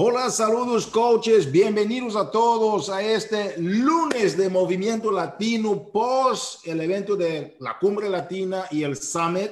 Hola, 0.00 0.30
saludos 0.30 0.86
coaches, 0.86 1.50
bienvenidos 1.50 2.14
a 2.14 2.30
todos 2.30 2.88
a 2.88 3.02
este 3.02 3.60
lunes 3.60 4.36
de 4.36 4.48
Movimiento 4.48 5.10
Latino 5.10 5.90
post 5.90 6.64
el 6.68 6.80
evento 6.82 7.16
de 7.16 7.56
la 7.58 7.76
Cumbre 7.80 8.08
Latina 8.08 8.66
y 8.70 8.84
el 8.84 8.96
Summit. 8.96 9.50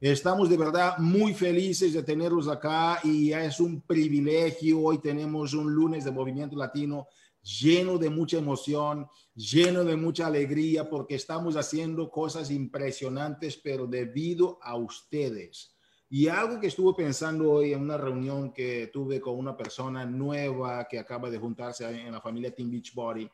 Estamos 0.00 0.50
de 0.50 0.56
verdad 0.56 0.98
muy 0.98 1.32
felices 1.32 1.92
de 1.92 2.02
tenerlos 2.02 2.48
acá 2.48 2.98
y 3.04 3.32
es 3.32 3.60
un 3.60 3.80
privilegio. 3.82 4.80
Hoy 4.80 4.98
tenemos 4.98 5.54
un 5.54 5.72
lunes 5.72 6.04
de 6.04 6.10
Movimiento 6.10 6.56
Latino 6.56 7.06
lleno 7.40 7.98
de 7.98 8.10
mucha 8.10 8.38
emoción, 8.38 9.06
lleno 9.36 9.84
de 9.84 9.94
mucha 9.94 10.26
alegría 10.26 10.90
porque 10.90 11.14
estamos 11.14 11.54
haciendo 11.54 12.10
cosas 12.10 12.50
impresionantes, 12.50 13.56
pero 13.56 13.86
debido 13.86 14.58
a 14.60 14.74
ustedes 14.74 15.77
y 16.10 16.28
algo 16.28 16.58
que 16.58 16.68
estuve 16.68 16.94
pensando 16.94 17.50
hoy 17.50 17.74
en 17.74 17.82
una 17.82 17.98
reunión 17.98 18.52
que 18.52 18.86
tuve 18.86 19.20
con 19.20 19.36
una 19.36 19.56
persona 19.56 20.06
nueva 20.06 20.88
que 20.88 20.98
acaba 20.98 21.28
de 21.28 21.38
juntarse 21.38 21.84
en 21.84 22.12
la 22.12 22.20
familia 22.20 22.54
Team 22.54 22.70
Beachbody 22.70 23.28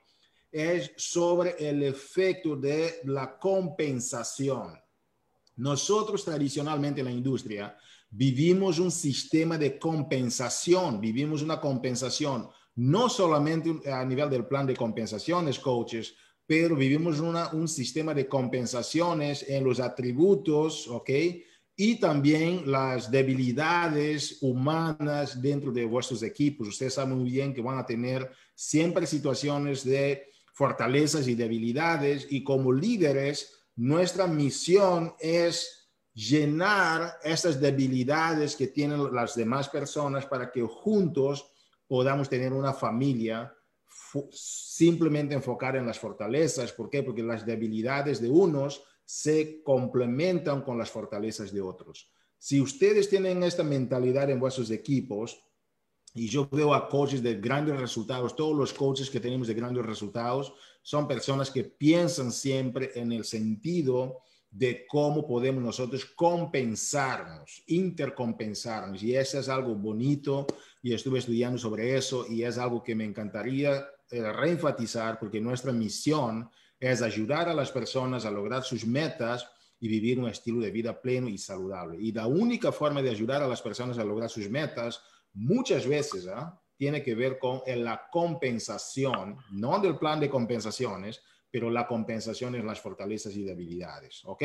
es 0.51 0.93
sobre 0.97 1.57
el 1.59 1.83
efecto 1.83 2.57
de 2.57 3.01
la 3.05 3.39
compensación. 3.39 4.73
Nosotros 5.57 6.25
tradicionalmente 6.25 7.01
en 7.01 7.07
la 7.07 7.13
industria 7.13 7.77
vivimos 8.11 8.79
un 8.79 8.91
sistema 8.91 9.57
de 9.57 9.79
compensación, 9.79 11.01
vivimos 11.01 11.43
una 11.43 11.61
compensación, 11.61 12.49
no 12.77 13.09
solamente 13.09 13.91
a 13.91 14.05
nivel 14.05 14.31
del 14.31 14.47
plan 14.47 14.67
de 14.67 14.77
compensaciones, 14.77 15.61
coaches, 15.61 16.15
pero 16.47 16.77
vivimos 16.77 17.21
un 17.21 17.69
sistema 17.69 18.13
de 18.13 18.29
compensaciones 18.29 19.45
en 19.49 19.65
los 19.65 19.81
atributos, 19.81 20.89
¿ok? 20.89 21.11
Y 21.77 21.97
también 21.97 22.71
las 22.71 23.11
debilidades 23.11 24.39
humanas 24.41 25.41
dentro 25.41 25.73
de 25.73 25.85
vuestros 25.85 26.23
equipos. 26.23 26.69
Ustedes 26.69 26.95
saben 26.95 27.19
muy 27.19 27.31
bien 27.31 27.53
que 27.53 27.63
van 27.63 27.79
a 27.79 27.87
tener 27.87 28.31
siempre 28.55 29.07
situaciones 29.07 29.85
de 29.85 30.31
fortalezas 30.53 31.27
y 31.27 31.35
debilidades 31.35 32.29
y 32.31 32.45
como 32.45 32.73
líderes, 32.73 33.53
nuestra 33.75 34.29
misión 34.29 35.15
es 35.19 35.91
llenar 36.15 37.19
esas 37.25 37.61
debilidades 37.61 38.55
que 38.55 38.69
tienen 38.69 39.13
las 39.13 39.35
demás 39.35 39.69
personas 39.69 40.27
para 40.27 40.53
que 40.53 40.63
juntos 40.63 41.51
podamos 41.89 42.29
tener 42.29 42.53
una 42.53 42.73
familia 42.73 43.53
simplemente 44.31 45.35
enfocada 45.35 45.79
en 45.79 45.87
las 45.87 45.99
fortalezas. 45.99 46.73
¿Por 46.73 46.89
qué? 46.89 47.03
Porque 47.03 47.23
las 47.23 47.45
debilidades 47.45 48.21
de 48.21 48.29
unos 48.31 48.85
se 49.05 49.63
complementan 49.63 50.63
con 50.63 50.79
las 50.79 50.91
fortalezas 50.91 51.53
de 51.53 51.61
otros. 51.61 52.11
Si 52.39 52.61
ustedes 52.61 53.09
tienen 53.09 53.43
esta 53.43 53.63
mentalidad 53.63 54.31
en 54.31 54.41
vuestros 54.41 54.71
equipos, 54.71 55.43
y 56.15 56.29
yo 56.29 56.49
veo 56.51 56.73
a 56.73 56.89
coaches 56.89 57.23
de 57.23 57.35
grandes 57.41 57.79
resultados, 57.79 58.37
todos 58.37 58.57
los 58.57 58.73
coaches 58.73 59.11
que 59.11 59.19
tenemos 59.19 59.49
de 59.49 59.55
grandes 59.55 59.85
resultados 59.85 60.55
son 60.81 61.09
personas 61.09 61.51
que 61.51 61.65
piensan 61.65 62.31
siempre 62.31 62.93
en 62.95 63.11
el 63.11 63.25
sentido 63.25 64.21
de 64.49 64.87
cómo 64.87 65.27
podemos 65.27 65.61
nosotros 65.61 66.05
compensarnos, 66.05 67.65
intercompensarnos. 67.67 69.03
Y 69.03 69.17
eso 69.17 69.41
es 69.41 69.49
algo 69.49 69.75
bonito 69.75 70.47
y 70.81 70.95
estuve 70.95 71.19
estudiando 71.19 71.59
sobre 71.59 71.97
eso 71.97 72.25
y 72.31 72.45
es 72.45 72.57
algo 72.59 72.81
que 72.81 72.95
me 72.95 73.05
encantaría 73.05 73.85
eh, 74.11 74.33
reenfatizar 74.33 75.19
porque 75.19 75.41
nuestra 75.41 75.73
misión 75.73 76.49
es 76.93 77.01
ayudar 77.01 77.49
a 77.49 77.55
las 77.55 77.71
personas 77.71 78.27
a 78.27 78.31
lograr 78.31 78.63
sus 78.63 78.87
metas 78.87 79.49
y 79.81 79.89
vivir 79.89 80.19
un 80.19 80.29
estilo 80.29 80.61
de 80.61 80.71
vida 80.71 81.01
pleno 81.01 81.29
y 81.29 81.39
saludable. 81.39 81.99
Y 81.99 82.13
la 82.13 82.27
única 82.27 82.73
forma 82.73 83.01
de 83.01 83.11
ayudar 83.11 83.43
a 83.43 83.49
las 83.49 83.63
personas 83.63 83.99
a 83.99 84.05
lograr 84.05 84.29
sus 84.29 84.51
metas 84.51 85.01
muchas 85.33 85.87
veces 85.87 86.27
¿ah? 86.29 86.61
tiene 86.77 87.03
que 87.03 87.15
ver 87.15 87.39
con 87.39 87.63
la 87.67 88.09
compensación, 88.11 89.39
no 89.53 89.79
del 89.79 89.99
plan 89.99 90.21
de 90.21 90.29
compensaciones, 90.29 91.23
pero 91.51 91.71
la 91.71 91.87
compensación 91.87 92.55
en 92.55 92.67
las 92.67 92.81
fortalezas 92.81 93.35
y 93.35 93.45
debilidades. 93.45 94.21
¿Ok? 94.25 94.43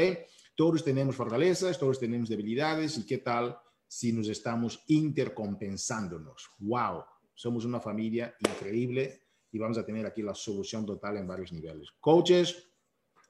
Todos 0.56 0.84
tenemos 0.84 1.16
fortalezas, 1.16 1.78
todos 1.78 2.00
tenemos 2.00 2.30
debilidades 2.30 2.98
y 2.98 3.06
qué 3.06 3.18
tal 3.18 3.58
si 3.86 4.14
nos 4.14 4.30
estamos 4.30 4.84
intercompensándonos. 4.88 6.50
¡Wow! 6.60 7.04
Somos 7.34 7.66
una 7.66 7.80
familia 7.80 8.34
increíble 8.40 9.29
y 9.52 9.58
vamos 9.58 9.78
a 9.78 9.86
tener 9.86 10.06
aquí 10.06 10.22
la 10.22 10.36
solución 10.36 10.86
total 10.86 11.18
en 11.18 11.28
varios 11.28 11.52
niveles. 11.52 11.90
Coaches, 12.00 12.70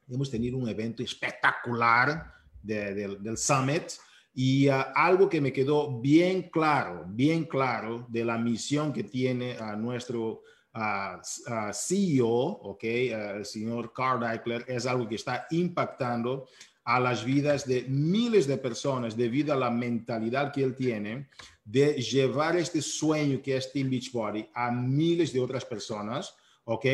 hemos 0.09 0.29
tenido 0.29 0.57
un 0.57 0.67
evento 0.67 1.03
espectacular 1.03 2.33
del 2.61 3.37
Summit 3.37 3.91
y 4.33 4.67
ah, 4.67 4.93
algo 4.95 5.29
que 5.29 5.41
me 5.41 5.53
quedó 5.53 5.99
bien 5.99 6.49
claro, 6.49 7.05
bien 7.07 7.45
claro 7.45 8.05
de 8.09 8.25
la 8.25 8.37
misión 8.37 8.93
que 8.93 9.03
tiene 9.03 9.57
a 9.57 9.75
nuestro 9.75 10.43
uh, 10.75 11.71
CEO, 11.73 12.27
ok, 12.27 12.83
el 12.83 13.45
señor 13.45 13.91
Carl 13.93 14.23
Eichler, 14.23 14.65
es 14.67 14.85
algo 14.85 15.07
que 15.07 15.15
está 15.15 15.47
impactando 15.51 16.47
a 16.83 16.99
las 16.99 17.23
vidas 17.23 17.67
de 17.67 17.83
miles 17.83 18.47
de 18.47 18.57
personas 18.57 19.15
debido 19.15 19.53
a 19.53 19.57
la 19.57 19.69
mentalidad 19.69 20.51
que 20.51 20.63
él 20.63 20.75
tiene 20.75 21.29
de 21.69 21.93
llevar 22.01 22.57
este 22.57 22.81
sueño 22.81 23.41
que 23.43 23.55
es 23.55 23.71
Team 23.71 23.91
Beachbody 23.91 24.49
a 24.55 24.71
miles 24.71 25.31
de 25.31 25.39
otras 25.39 25.63
personas, 25.63 26.33
¿ok? 26.63 26.85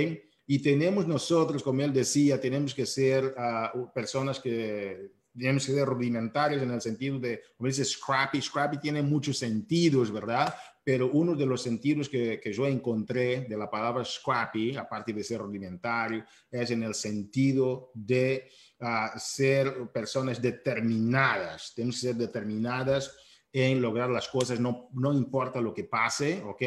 Y 0.47 0.59
tenemos 0.59 1.07
nosotros, 1.07 1.63
como 1.63 1.81
él 1.81 1.93
decía, 1.93 2.41
tenemos 2.41 2.75
que 2.75 2.85
ser 2.85 3.33
uh, 3.37 3.89
personas 3.93 4.39
que 4.39 5.11
tenemos 5.37 5.65
que 5.65 5.73
ser 5.73 5.85
rudimentarios 5.85 6.61
en 6.61 6.71
el 6.71 6.81
sentido 6.81 7.19
de, 7.19 7.41
como 7.57 7.67
dice 7.67 7.83
Scrappy, 7.83 8.41
Scrappy 8.41 8.77
tiene 8.77 9.01
muchos 9.01 9.37
sentidos, 9.37 10.11
¿verdad? 10.11 10.53
Pero 10.83 11.09
uno 11.11 11.35
de 11.35 11.45
los 11.45 11.61
sentidos 11.61 12.07
que, 12.07 12.39
que 12.39 12.53
yo 12.53 12.67
encontré 12.67 13.41
de 13.41 13.57
la 13.57 13.69
palabra 13.69 14.05
Scrappy, 14.05 14.77
aparte 14.77 15.11
de 15.11 15.23
ser 15.23 15.39
rudimentario, 15.39 16.23
es 16.51 16.71
en 16.71 16.83
el 16.83 16.93
sentido 16.93 17.91
de 17.93 18.49
uh, 18.79 19.17
ser 19.17 19.89
personas 19.93 20.41
determinadas. 20.41 21.73
Tenemos 21.75 21.95
que 21.95 22.07
ser 22.07 22.15
determinadas 22.15 23.13
en 23.57 23.81
lograr 23.81 24.09
las 24.09 24.27
cosas, 24.27 24.59
no, 24.59 24.89
no 24.91 25.13
importa 25.13 25.61
lo 25.61 25.73
que 25.73 25.85
pase, 25.85 26.43
¿ok? 26.43 26.61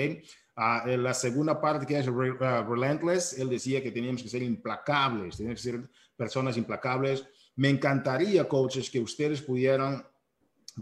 Uh, 0.56 0.88
en 0.88 1.02
la 1.02 1.12
segunda 1.12 1.60
parte 1.60 1.84
que 1.84 1.98
es 1.98 2.08
uh, 2.08 2.12
relentless, 2.12 3.38
él 3.38 3.50
decía 3.50 3.82
que 3.82 3.92
teníamos 3.92 4.22
que 4.22 4.30
ser 4.30 4.42
implacables, 4.42 5.36
teníamos 5.36 5.62
que 5.62 5.70
ser 5.70 5.90
personas 6.16 6.56
implacables. 6.56 7.26
Me 7.56 7.68
encantaría, 7.68 8.48
coaches, 8.48 8.88
que 8.88 9.00
ustedes 9.00 9.42
pudieran, 9.42 10.02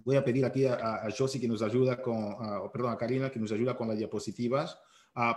voy 0.04 0.14
a 0.14 0.24
pedir 0.24 0.44
aquí 0.44 0.64
a, 0.64 0.74
a 0.76 1.08
Josie 1.10 1.40
que 1.40 1.48
nos 1.48 1.60
ayuda 1.60 2.00
con, 2.00 2.34
uh, 2.34 2.70
perdón, 2.72 2.92
a 2.92 2.96
Karina 2.96 3.28
que 3.28 3.40
nos 3.40 3.50
ayuda 3.50 3.76
con 3.76 3.88
las 3.88 3.98
diapositivas, 3.98 4.78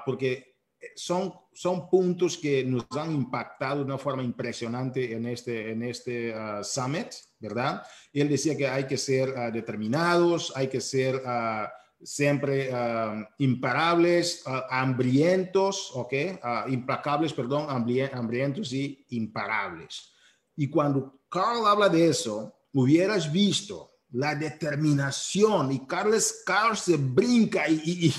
porque 0.05 0.58
son, 0.95 1.33
son 1.53 1.89
puntos 1.89 2.37
que 2.37 2.63
nos 2.63 2.85
han 2.91 3.13
impactado 3.13 3.79
de 3.79 3.85
una 3.85 3.97
forma 3.97 4.23
impresionante 4.23 5.13
en 5.13 5.25
este, 5.27 5.71
en 5.71 5.83
este 5.83 6.33
uh, 6.33 6.63
summit, 6.63 7.07
¿verdad? 7.39 7.83
Él 8.13 8.29
decía 8.29 8.55
que 8.55 8.67
hay 8.67 8.85
que 8.85 8.97
ser 8.97 9.29
uh, 9.29 9.51
determinados, 9.51 10.53
hay 10.55 10.67
que 10.67 10.81
ser 10.81 11.15
uh, 11.15 11.67
siempre 12.01 12.69
imparables, 13.39 14.45
hambrientos, 14.69 15.91
¿ok? 15.93 16.13
implacables, 16.69 17.33
perdón, 17.33 17.67
hambrientos 17.69 18.71
y 18.71 19.05
imparables. 19.09 20.13
Y 20.55 20.69
cuando 20.69 21.19
Carl 21.27 21.67
habla 21.67 21.89
de 21.89 22.07
eso, 22.07 22.55
hubieras 22.71 23.29
visto 23.29 23.88
la 24.11 24.35
determinación. 24.35 25.71
Y 25.71 25.85
Carlos, 25.85 26.41
Carlos 26.45 26.79
se 26.79 26.97
brinca 26.97 27.67
y, 27.69 28.13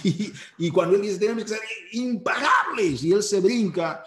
y, 0.59 0.71
cuando 0.71 0.97
él 0.97 1.03
dice, 1.03 1.19
tenemos 1.19 1.45
que 1.45 1.51
ser 1.51 1.61
imparables, 1.93 3.03
y 3.03 3.13
él 3.13 3.23
se 3.23 3.41
brinca 3.41 4.05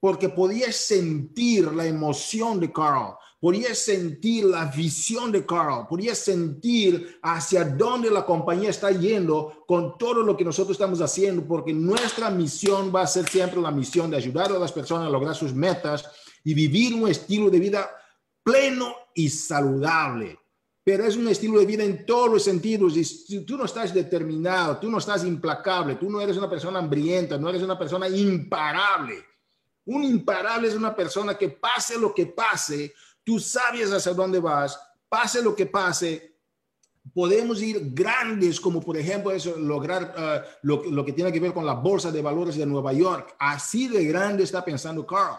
porque 0.00 0.28
podía 0.28 0.72
sentir 0.72 1.72
la 1.72 1.86
emoción 1.86 2.58
de 2.58 2.72
Carl, 2.72 3.14
podía 3.40 3.72
sentir 3.72 4.44
la 4.46 4.64
visión 4.64 5.30
de 5.30 5.46
Carl, 5.46 5.86
podía 5.88 6.12
sentir 6.14 7.20
hacia 7.22 7.64
dónde 7.64 8.10
la 8.10 8.26
compañía 8.26 8.70
está 8.70 8.90
yendo 8.90 9.64
con 9.66 9.96
todo 9.96 10.24
lo 10.24 10.36
que 10.36 10.44
nosotros 10.44 10.74
estamos 10.74 11.00
haciendo, 11.00 11.46
porque 11.46 11.72
nuestra 11.72 12.30
misión 12.30 12.92
va 12.92 13.02
a 13.02 13.06
ser 13.06 13.28
siempre 13.28 13.60
la 13.60 13.70
misión 13.70 14.10
de 14.10 14.16
ayudar 14.16 14.50
a 14.50 14.58
las 14.58 14.72
personas 14.72 15.06
a 15.06 15.10
lograr 15.10 15.36
sus 15.36 15.54
metas 15.54 16.04
y 16.42 16.52
vivir 16.52 16.94
un 16.94 17.08
estilo 17.08 17.48
de 17.48 17.60
vida 17.60 17.88
pleno 18.42 18.92
y 19.14 19.28
saludable 19.28 20.41
pero 20.84 21.04
es 21.04 21.16
un 21.16 21.28
estilo 21.28 21.60
de 21.60 21.66
vida 21.66 21.84
en 21.84 22.04
todos 22.04 22.30
los 22.30 22.42
sentidos. 22.42 22.96
Y 22.96 23.04
si 23.04 23.44
tú 23.44 23.56
no 23.56 23.64
estás 23.64 23.94
determinado, 23.94 24.78
tú 24.78 24.90
no 24.90 24.98
estás 24.98 25.24
implacable, 25.24 25.94
tú 25.94 26.10
no 26.10 26.20
eres 26.20 26.36
una 26.36 26.50
persona 26.50 26.80
hambrienta, 26.80 27.38
no 27.38 27.48
eres 27.48 27.62
una 27.62 27.78
persona 27.78 28.08
imparable. 28.08 29.24
Un 29.84 30.04
imparable 30.04 30.68
es 30.68 30.74
una 30.74 30.94
persona 30.94 31.36
que 31.36 31.50
pase 31.50 31.98
lo 31.98 32.12
que 32.12 32.26
pase, 32.26 32.92
tú 33.24 33.38
sabes 33.38 33.92
hacia 33.92 34.12
dónde 34.12 34.40
vas, 34.40 34.78
pase 35.08 35.42
lo 35.42 35.54
que 35.54 35.66
pase. 35.66 36.30
Podemos 37.14 37.60
ir 37.60 37.92
grandes, 37.92 38.60
como 38.60 38.80
por 38.80 38.96
ejemplo 38.96 39.32
eso, 39.32 39.56
lograr 39.58 40.14
uh, 40.16 40.66
lo, 40.66 40.84
lo 40.84 41.04
que 41.04 41.12
tiene 41.12 41.32
que 41.32 41.40
ver 41.40 41.52
con 41.52 41.66
la 41.66 41.74
bolsa 41.74 42.12
de 42.12 42.22
valores 42.22 42.56
de 42.56 42.66
Nueva 42.66 42.92
York. 42.92 43.34
Así 43.38 43.88
de 43.88 44.04
grande 44.04 44.44
está 44.44 44.64
pensando 44.64 45.06
Carl. 45.06 45.38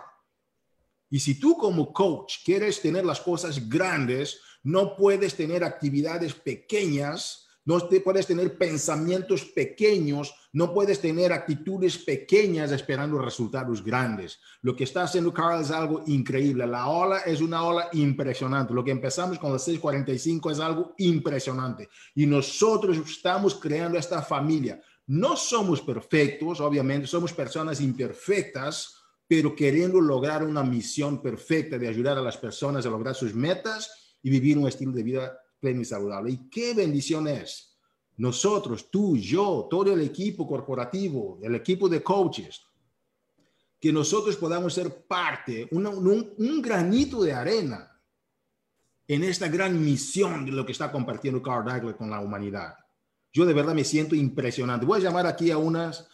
Y 1.09 1.19
si 1.19 1.39
tú 1.39 1.55
como 1.57 1.93
coach 1.93 2.37
quieres 2.43 2.81
tener 2.81 3.05
las 3.05 3.21
cosas 3.21 3.69
grandes, 3.69 4.41
no 4.63 4.95
puedes 4.95 5.35
tener 5.35 5.63
actividades 5.63 6.33
pequeñas 6.33 7.43
no 7.65 7.79
te 7.87 8.01
puedes 8.01 8.27
tener 8.27 8.57
pensamientos 8.57 9.45
pequeños, 9.45 10.35
no 10.51 10.73
puedes 10.73 10.99
tener 10.99 11.31
actitudes 11.31 11.97
pequeñas 11.97 12.73
esperando 12.73 13.17
resultados 13.19 13.81
grandes. 13.81 14.39
Lo 14.61 14.75
que 14.75 14.83
está 14.83 15.03
haciendo 15.03 15.33
Carl 15.33 15.61
es 15.61 15.71
algo 15.71 16.03
increíble. 16.07 16.67
La 16.67 16.87
ola 16.87 17.19
es 17.19 17.39
una 17.39 17.63
ola 17.63 17.87
impresionante. 17.93 18.73
Lo 18.73 18.83
que 18.83 18.91
empezamos 18.91 19.39
con 19.39 19.53
las 19.53 19.65
6:45 19.65 20.51
es 20.51 20.59
algo 20.59 20.93
impresionante. 20.97 21.87
Y 22.15 22.25
nosotros 22.25 22.97
estamos 22.97 23.55
creando 23.55 23.97
esta 23.97 24.21
familia. 24.21 24.81
No 25.07 25.37
somos 25.37 25.81
perfectos, 25.81 26.59
obviamente, 26.59 27.07
somos 27.07 27.33
personas 27.33 27.79
imperfectas, 27.79 28.95
pero 29.25 29.55
queriendo 29.55 30.01
lograr 30.01 30.43
una 30.43 30.63
misión 30.63 31.21
perfecta 31.21 31.77
de 31.77 31.87
ayudar 31.87 32.17
a 32.17 32.21
las 32.21 32.37
personas 32.37 32.85
a 32.85 32.89
lograr 32.89 33.15
sus 33.15 33.33
metas 33.33 34.02
y 34.23 34.29
vivir 34.29 34.57
un 34.57 34.67
estilo 34.67 34.91
de 34.91 35.03
vida 35.03 35.39
pleno 35.59 35.81
y 35.81 35.85
saludable. 35.85 36.31
Y 36.31 36.49
qué 36.49 36.73
bendición 36.73 37.27
es. 37.27 37.77
Nosotros, 38.17 38.89
tú, 38.89 39.17
yo, 39.17 39.67
todo 39.69 39.93
el 39.93 40.01
equipo 40.01 40.47
corporativo, 40.47 41.39
el 41.41 41.55
equipo 41.55 41.89
de 41.89 42.01
coaches, 42.01 42.61
que 43.79 43.91
nosotros 43.91 44.37
podamos 44.37 44.73
ser 44.73 45.05
parte, 45.05 45.67
un, 45.71 46.61
granito 46.61 47.21
de 47.21 47.33
arena 47.33 47.91
en 49.07 49.23
esta 49.23 49.49
gran 49.49 49.83
misión 49.83 50.45
de 50.45 50.53
lo 50.53 50.65
que 50.65 50.71
está 50.71 50.89
compartiendo 50.89 51.41
Carl 51.41 51.65
Dagler 51.65 51.97
con 51.97 52.09
la 52.09 52.21
humanidad. 52.21 52.75
Yo 53.33 53.45
de 53.45 53.53
verdad 53.53 53.73
me 53.73 53.83
siento 53.83 54.15
impresionante. 54.15 54.85
Voy 54.85 55.01
a 55.01 55.03
llamar 55.03 55.27
aquí 55.27 55.51
a 55.51 55.57
unas 55.57 56.07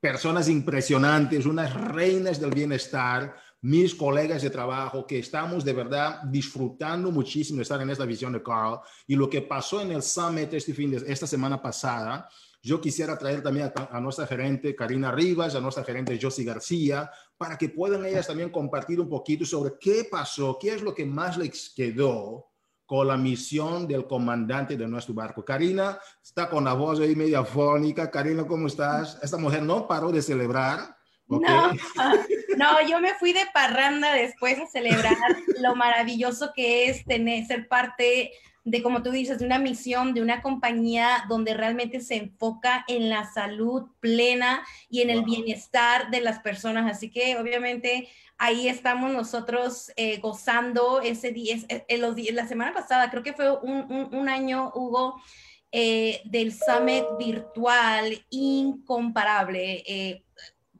personas 0.00 0.48
impresionantes, 0.48 1.46
unas 1.46 1.74
reinas 1.74 2.40
del 2.40 2.50
bienestar, 2.50 3.36
mis 3.62 3.94
colegas 3.94 4.42
de 4.42 4.50
trabajo, 4.50 5.06
que 5.06 5.18
estamos 5.18 5.64
de 5.64 5.72
verdad 5.72 6.22
disfrutando 6.24 7.10
muchísimo 7.10 7.58
de 7.58 7.62
estar 7.62 7.80
en 7.80 7.90
esta 7.90 8.06
visión 8.06 8.32
de 8.32 8.42
Carl. 8.42 8.80
Y 9.06 9.16
lo 9.16 9.28
que 9.28 9.42
pasó 9.42 9.80
en 9.80 9.92
el 9.92 10.02
Summit 10.02 10.52
este 10.54 10.72
fin 10.72 10.90
de 10.90 11.12
esta 11.12 11.26
semana 11.26 11.60
pasada, 11.60 12.28
yo 12.62 12.80
quisiera 12.80 13.18
traer 13.18 13.42
también 13.42 13.72
a, 13.90 14.00
nuestra 14.00 14.26
gerente 14.26 14.74
Karina 14.74 15.10
Rivas, 15.10 15.54
a 15.54 15.60
nuestra 15.60 15.84
gerente 15.84 16.18
Josie 16.20 16.44
García, 16.44 17.10
para 17.36 17.56
que 17.56 17.70
puedan 17.70 18.04
ellas 18.04 18.26
también 18.26 18.50
compartir 18.50 19.00
un 19.00 19.08
poquito 19.08 19.44
sobre 19.44 19.74
qué 19.80 20.06
pasó, 20.10 20.58
qué 20.60 20.74
es 20.74 20.82
lo 20.82 20.94
que 20.94 21.06
más 21.06 21.38
les 21.38 21.70
quedó 21.70 22.50
con 22.84 23.06
la 23.06 23.16
misión 23.16 23.86
del 23.86 24.06
comandante 24.06 24.76
de 24.76 24.88
nuestro 24.88 25.14
barco. 25.14 25.44
Karina 25.44 25.98
está 26.22 26.50
con 26.50 26.64
la 26.64 26.74
voz 26.74 26.98
ahí 27.00 27.14
media 27.14 27.44
fónica. 27.44 28.10
Karina, 28.10 28.46
¿cómo 28.46 28.66
estás? 28.66 29.18
Esta 29.22 29.36
mujer 29.36 29.62
no 29.62 29.86
paró 29.86 30.10
de 30.10 30.20
celebrar. 30.20 30.96
No, 31.30 31.72
no, 32.56 32.88
yo 32.88 33.00
me 33.00 33.14
fui 33.14 33.32
de 33.32 33.46
parranda 33.54 34.14
después 34.14 34.58
a 34.58 34.66
celebrar 34.66 35.16
lo 35.60 35.76
maravilloso 35.76 36.52
que 36.54 36.90
es 36.90 37.04
tener, 37.04 37.46
ser 37.46 37.68
parte 37.68 38.32
de, 38.64 38.82
como 38.82 39.02
tú 39.02 39.10
dices, 39.10 39.38
de 39.38 39.46
una 39.46 39.58
misión, 39.58 40.12
de 40.12 40.22
una 40.22 40.42
compañía 40.42 41.24
donde 41.28 41.54
realmente 41.54 42.00
se 42.00 42.16
enfoca 42.16 42.84
en 42.88 43.08
la 43.08 43.30
salud 43.32 43.88
plena 44.00 44.64
y 44.88 45.02
en 45.02 45.10
el 45.10 45.22
bienestar 45.22 46.10
de 46.10 46.20
las 46.20 46.40
personas. 46.40 46.90
Así 46.90 47.10
que 47.10 47.36
obviamente 47.36 48.08
ahí 48.36 48.68
estamos 48.68 49.12
nosotros 49.12 49.92
eh, 49.96 50.18
gozando 50.18 51.00
ese 51.00 51.30
día, 51.30 51.56
en 51.68 51.84
eh, 51.86 51.98
los 51.98 52.16
la 52.32 52.48
semana 52.48 52.74
pasada, 52.74 53.10
creo 53.10 53.22
que 53.22 53.34
fue 53.34 53.50
un, 53.50 54.28
año, 54.28 54.72
Hugo, 54.74 55.20
eh, 55.72 56.20
del 56.24 56.52
Summit 56.52 57.04
virtual 57.18 58.24
incomparable. 58.30 60.24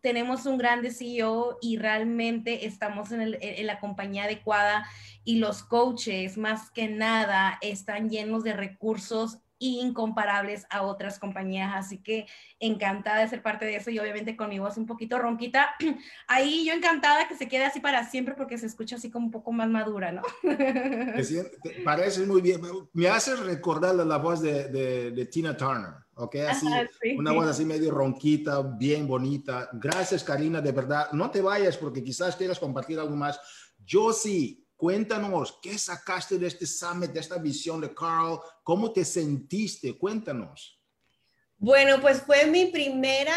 Tenemos 0.00 0.47
un 0.47 0.58
gran 0.58 0.85
CEO 0.91 1.58
y 1.61 1.76
realmente 1.76 2.67
estamos 2.67 3.12
en, 3.12 3.37
en, 3.41 3.67
la 3.67 3.81
compañía 3.81 4.25
adecuada 4.25 4.87
y 5.25 5.37
los 5.37 5.62
coaches 5.62 6.38
más 6.38 6.70
que 6.70 6.88
nada 6.88 7.58
están 7.61 8.08
llenos 8.08 8.44
de 8.44 8.55
recursos 8.55 9.38
incomparables 9.61 10.67
a 10.71 10.83
otras 10.83 11.19
compañías. 11.19 11.73
Así 11.75 11.99
que 11.99 12.27
encantada 12.59 13.21
de 13.21 13.29
ser 13.29 13.43
parte 13.43 13.65
de 13.65 13.77
eso 13.77 13.91
y 13.91 13.99
obviamente 13.99 14.37
con 14.37 14.49
mi 14.49 14.59
voz 14.59 14.77
un 14.77 14.87
poquito 14.87 15.19
ronquita. 15.19 15.75
Ahí 16.27 16.65
yo 16.67 16.73
encantada 16.73 17.29
que 17.29 17.37
se 17.37 17.47
quede 17.47 17.65
así 17.65 17.79
para 17.79 18.09
siempre 18.09 18.35
porque 18.35 18.59
se 18.59 18.67
escucha 18.67 18.97
así 18.97 19.11
como 19.11 19.27
un 19.27 19.31
poco 19.31 19.53
más 19.53 19.69
madura, 19.69 20.11
¿no? 20.12 20.23
Parece 21.85 22.27
muy 22.27 22.41
bien. 22.41 22.61
Me 22.95 23.09
hace 23.09 23.37
recordar 23.37 23.95
la, 23.95 24.17
voz 24.17 24.41
de, 24.41 24.69
de, 24.69 25.27
Tina 25.27 25.57
Turner, 25.57 25.95
¿ok? 26.15 26.37
Así, 26.49 26.67
una 27.17 27.33
voz 27.33 27.47
así 27.47 27.65
medio 27.65 27.91
ronquita, 27.91 28.62
bien 28.62 29.07
bonita. 29.07 29.69
Gracias, 29.75 30.25
Karina, 30.25 30.61
de 30.61 30.73
verdad. 30.73 31.12
No 31.12 31.31
te 31.31 31.43
vayas 31.43 31.77
porque 31.77 32.03
quizás 32.03 32.37
quieras 32.37 32.59
compartir 32.59 32.99
algo 32.99 33.15
más. 33.15 33.39
Yo 33.85 34.12
sí, 34.12 34.67
Cuéntanos, 34.81 35.59
¿qué 35.61 35.77
sacaste 35.77 36.38
de 36.38 36.47
este 36.47 36.65
summit, 36.65 37.11
de 37.11 37.21
esta 37.21 37.37
visión 37.37 37.82
de 37.82 37.94
Carl? 37.94 38.41
¿Cómo 38.62 38.91
te 38.91 39.05
sentiste? 39.05 39.99
Cuéntanos. 39.99 40.81
Bueno, 41.59 42.00
pues 42.00 42.23
fue 42.23 42.47
mi 42.47 42.65
primera 42.65 43.37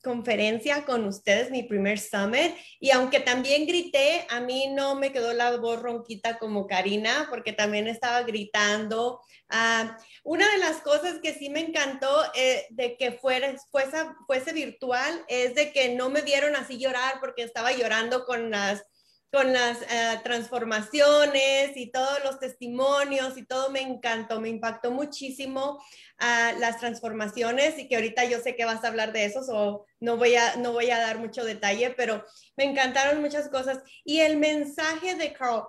conferencia 0.00 0.84
con 0.84 1.06
ustedes, 1.06 1.50
mi 1.50 1.64
primer 1.64 1.98
summit, 1.98 2.54
y 2.78 2.92
aunque 2.92 3.18
también 3.18 3.66
grité, 3.66 4.28
a 4.30 4.38
mí 4.38 4.68
no 4.68 4.94
me 4.94 5.10
quedó 5.10 5.32
la 5.32 5.56
voz 5.56 5.82
ronquita 5.82 6.38
como 6.38 6.68
Karina, 6.68 7.26
porque 7.30 7.52
también 7.52 7.88
estaba 7.88 8.22
gritando. 8.22 9.20
una 10.22 10.48
de 10.52 10.58
las 10.58 10.76
cosas 10.82 11.18
que 11.20 11.34
sí 11.34 11.50
me 11.50 11.66
encantó 11.66 12.08
eh, 12.36 12.64
de 12.70 12.96
que 12.96 13.10
fuera, 13.10 13.56
fuese, 13.72 13.96
fuese 14.28 14.52
virtual 14.52 15.24
es 15.26 15.56
de 15.56 15.72
que 15.72 15.96
no 15.96 16.10
me 16.10 16.22
vieron 16.22 16.54
así 16.54 16.78
llorar 16.78 17.18
porque 17.18 17.42
estaba 17.42 17.72
llorando 17.72 18.24
con 18.24 18.52
las 18.52 18.84
con 19.30 19.52
las 19.52 19.82
eh, 19.82 20.20
transformaciones 20.24 21.76
y 21.76 21.90
todos 21.90 22.24
los 22.24 22.38
testimonios 22.38 23.36
y 23.36 23.44
todo 23.44 23.70
me 23.70 23.82
encantó, 23.82 24.40
me 24.40 24.48
impactó 24.48 24.90
muchísimo 24.90 25.82
ah, 26.18 26.52
las 26.58 26.78
transformaciones 26.78 27.78
y 27.78 27.88
que 27.88 27.96
ahorita 27.96 28.24
yo 28.24 28.40
sé 28.40 28.56
que 28.56 28.64
vas 28.64 28.84
a 28.84 28.88
hablar 28.88 29.12
de 29.12 29.26
eso, 29.26 29.40
o 29.52 29.86
no, 30.00 30.16
voy 30.16 30.34
a, 30.36 30.56
no 30.56 30.72
voy 30.72 30.90
a 30.90 30.98
dar 30.98 31.18
mucho 31.18 31.44
detalle, 31.44 31.90
pero 31.90 32.24
me 32.56 32.64
encantaron 32.64 33.20
muchas 33.20 33.48
cosas. 33.50 33.80
Y 34.02 34.20
el 34.20 34.38
mensaje 34.38 35.14
de 35.14 35.32
Carl, 35.34 35.64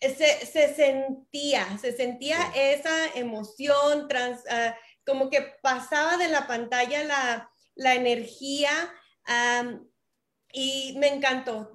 eh, 0.00 0.14
se, 0.14 0.74
sentía, 0.74 1.66
se 1.78 1.92
sentía 1.92 2.38
esa 2.54 3.06
emoción, 3.16 4.06
trans, 4.06 4.40
ah, 4.48 4.76
como 5.04 5.30
que 5.30 5.42
pasaba 5.62 6.16
de 6.16 6.28
la 6.28 6.46
pantalla 6.46 7.02
la, 7.02 7.50
la 7.74 7.94
energía 7.94 8.70
y 10.52 10.96
me 10.98 11.08
encantó. 11.08 11.72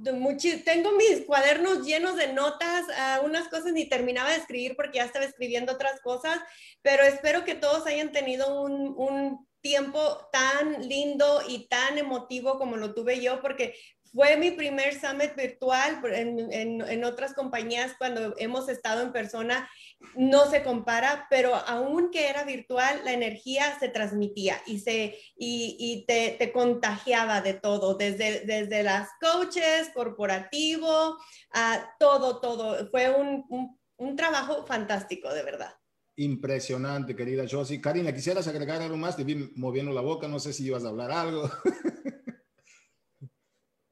tengo 0.65 0.91
mis 0.93 1.25
cuadernos 1.25 1.85
llenos 1.85 2.15
de 2.17 2.33
notas, 2.33 2.85
uh, 2.87 3.25
unas 3.25 3.47
cosas 3.47 3.71
ni 3.73 3.87
terminaba 3.87 4.31
de 4.31 4.37
escribir 4.37 4.75
porque 4.75 4.97
ya 4.97 5.05
estaba 5.05 5.25
escribiendo 5.25 5.73
otras 5.73 6.01
cosas, 6.01 6.39
pero 6.81 7.03
espero 7.03 7.43
que 7.43 7.55
todos 7.55 7.87
hayan 7.87 8.11
tenido 8.11 8.61
un, 8.61 8.93
un 8.97 9.47
tiempo 9.61 10.29
tan 10.31 10.87
lindo 10.87 11.41
y 11.47 11.67
tan 11.67 11.97
emotivo 11.97 12.57
como 12.57 12.77
lo 12.77 12.93
tuve 12.93 13.21
yo, 13.21 13.41
porque 13.41 13.75
fue 14.15 14.37
mi 14.37 14.51
primer 14.51 14.97
summit 14.97 15.35
virtual 15.35 15.99
en, 16.05 16.81
en, 16.81 17.03
otras 17.03 17.33
compañías 17.33 17.95
cuando 17.97 18.33
hemos 18.37 18.69
estado 18.69 19.01
en 19.01 19.11
persona, 19.11 19.69
no 20.15 20.49
se 20.49 20.63
compara, 20.63 21.27
pero 21.29 21.53
aunque 21.53 22.29
era 22.29 22.45
virtual, 22.45 23.01
la 23.03 23.11
energía 23.11 23.77
se 23.77 23.89
transmitía 23.89 24.55
y, 24.65 24.79
se, 24.79 25.17
y, 25.37 25.75
y 25.77 26.05
te, 26.05 26.37
te, 26.39 26.53
contagiaba 26.53 27.41
de 27.41 27.55
todo, 27.55 27.95
desde, 27.95 28.45
desde 28.45 28.83
las 28.83 29.09
coaches, 29.19 29.89
corporativo, 29.93 31.17
a 31.53 31.95
todo, 31.99 32.39
todo. 32.39 32.89
Fue 32.89 33.09
un, 33.09 33.43
un, 33.49 33.77
un 33.97 34.15
trabajo 34.15 34.65
fantástico, 34.65 35.33
de 35.33 35.43
verdad. 35.43 35.75
Impresionante, 36.15 37.17
querida 37.17 37.43
Josie. 37.49 37.81
Karina, 37.81 38.13
¿quisieras 38.13 38.47
agregar 38.47 38.81
algo 38.81 38.95
más? 38.95 39.17
Te 39.17 39.25
vi 39.25 39.51
moviendo 39.55 39.91
la 39.91 39.99
boca, 39.99 40.29
no 40.29 40.39
sé 40.39 40.53
si 40.53 40.65
ibas 40.65 40.85
a 40.85 40.89
hablar 40.89 41.11
algo. 41.11 41.49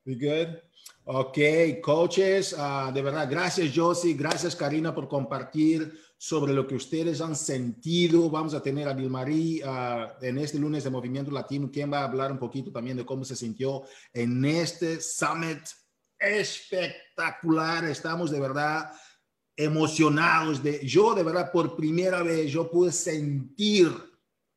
We 0.06 0.16
good? 0.16 0.58
Ok, 1.06 1.38
coaches, 1.82 2.54
uh, 2.54 2.92
de 2.94 3.02
verdad, 3.02 3.28
gracias 3.30 3.72
Josie, 3.74 4.14
gracias 4.14 4.56
Karina 4.56 4.94
por 4.94 5.08
compartir 5.08 5.98
sobre 6.18 6.54
lo 6.54 6.68
que 6.68 6.76
ustedes 6.76 7.22
han 7.22 7.36
sentido. 7.36 8.30
Vamos 8.30 8.54
a 8.54 8.62
tener 8.62 8.88
a 8.88 8.94
Dilmarí 8.94 9.62
uh, 9.64 10.08
en 10.22 10.38
este 10.40 10.60
lunes 10.60 10.84
de 10.84 10.90
Movimiento 10.90 11.32
Latino, 11.32 11.72
quien 11.72 11.92
va 11.92 12.00
a 12.00 12.04
hablar 12.06 12.34
un 12.34 12.38
poquito 12.38 12.72
también 12.72 12.98
de 12.98 13.06
cómo 13.06 13.24
se 13.24 13.36
sintió 13.36 13.84
en 14.14 14.44
este 14.44 15.00
summit 15.00 15.60
espectacular. 16.20 17.86
Estamos 17.86 18.30
de 18.30 18.42
verdad 18.42 18.92
emocionados. 19.56 20.62
De, 20.62 20.86
yo 20.86 21.14
de 21.14 21.24
verdad 21.24 21.50
por 21.50 21.78
primera 21.78 22.24
vez 22.24 22.52
yo 22.52 22.70
pude 22.70 22.92
sentir, 22.92 23.90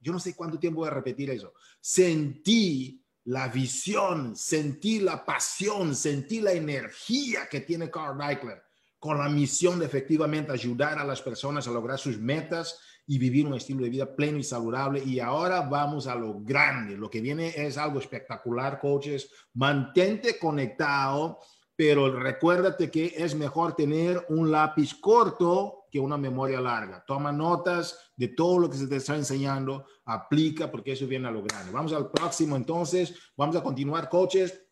yo 0.00 0.12
no 0.12 0.18
sé 0.18 0.34
cuánto 0.34 0.58
tiempo 0.58 0.80
voy 0.80 0.88
a 0.88 0.94
repetir 0.94 1.30
eso, 1.30 1.52
sentí 1.80 3.05
la 3.26 3.48
visión, 3.48 4.36
sentí 4.36 5.00
la 5.00 5.24
pasión, 5.24 5.94
sentí 5.94 6.40
la 6.40 6.52
energía 6.52 7.48
que 7.50 7.60
tiene 7.60 7.90
Carl 7.90 8.18
Deichler 8.18 8.62
con 8.98 9.18
la 9.18 9.28
misión 9.28 9.78
de 9.78 9.86
efectivamente 9.86 10.52
ayudar 10.52 10.98
a 10.98 11.04
las 11.04 11.22
personas 11.22 11.68
a 11.68 11.70
lograr 11.70 11.98
sus 11.98 12.18
metas 12.18 12.80
y 13.06 13.18
vivir 13.18 13.46
un 13.46 13.54
estilo 13.54 13.84
de 13.84 13.90
vida 13.90 14.16
pleno 14.16 14.38
y 14.38 14.42
saludable. 14.42 15.02
Y 15.04 15.20
ahora 15.20 15.60
vamos 15.60 16.06
a 16.06 16.14
lo 16.14 16.40
grande. 16.40 16.96
Lo 16.96 17.08
que 17.08 17.20
viene 17.20 17.52
es 17.54 17.78
algo 17.78 18.00
espectacular, 18.00 18.80
coaches. 18.80 19.30
Mantente 19.54 20.38
conectado, 20.38 21.38
pero 21.76 22.18
recuérdate 22.18 22.90
que 22.90 23.14
es 23.16 23.34
mejor 23.34 23.76
tener 23.76 24.24
un 24.28 24.50
lápiz 24.50 24.94
corto 24.94 25.85
que 25.96 26.00
una 26.00 26.18
memoria 26.18 26.60
larga. 26.60 27.02
Toma 27.06 27.32
notas 27.32 28.12
de 28.16 28.28
todo 28.28 28.58
lo 28.58 28.68
que 28.68 28.76
se 28.76 28.86
te 28.86 28.96
está 28.96 29.16
enseñando, 29.16 29.86
aplica 30.04 30.70
porque 30.70 30.92
eso 30.92 31.06
viene 31.06 31.26
a 31.26 31.30
lo 31.30 31.42
grande. 31.42 31.72
Vamos 31.72 31.94
al 31.94 32.10
próximo 32.10 32.54
entonces, 32.54 33.14
vamos 33.34 33.56
a 33.56 33.62
continuar, 33.62 34.10
coaches. 34.10 34.62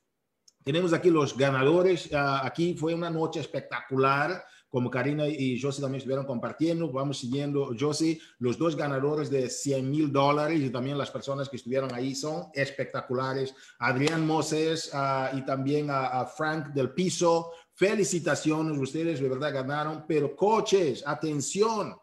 Tenemos 0.62 0.92
aquí 0.92 1.08
los 1.08 1.36
ganadores. 1.36 2.12
Ah, 2.12 2.42
aquí 2.44 2.74
fue 2.74 2.94
una 2.94 3.08
noche 3.08 3.40
espectacular 3.40 4.44
como 4.74 4.90
Karina 4.90 5.28
y 5.28 5.56
Josie 5.60 5.80
también 5.80 5.98
estuvieron 5.98 6.26
compartiendo, 6.26 6.90
vamos 6.90 7.18
siguiendo, 7.18 7.76
Josie, 7.78 8.20
los 8.40 8.58
dos 8.58 8.74
ganadores 8.74 9.30
de 9.30 9.48
100 9.48 9.88
mil 9.88 10.12
dólares 10.12 10.60
y 10.60 10.68
también 10.68 10.98
las 10.98 11.12
personas 11.12 11.48
que 11.48 11.54
estuvieron 11.54 11.94
ahí 11.94 12.12
son 12.12 12.46
espectaculares. 12.52 13.54
Adrián 13.78 14.26
Moses 14.26 14.90
ah, 14.92 15.30
y 15.32 15.42
también 15.42 15.90
a, 15.90 16.26
Frank 16.26 16.70
del 16.74 16.90
Piso, 16.90 17.52
felicitaciones, 17.74 18.78
ustedes 18.78 19.20
de 19.20 19.28
verdad 19.28 19.52
ganaron, 19.52 20.04
pero 20.06 20.34
coches, 20.34 21.02
atención, 21.06 21.94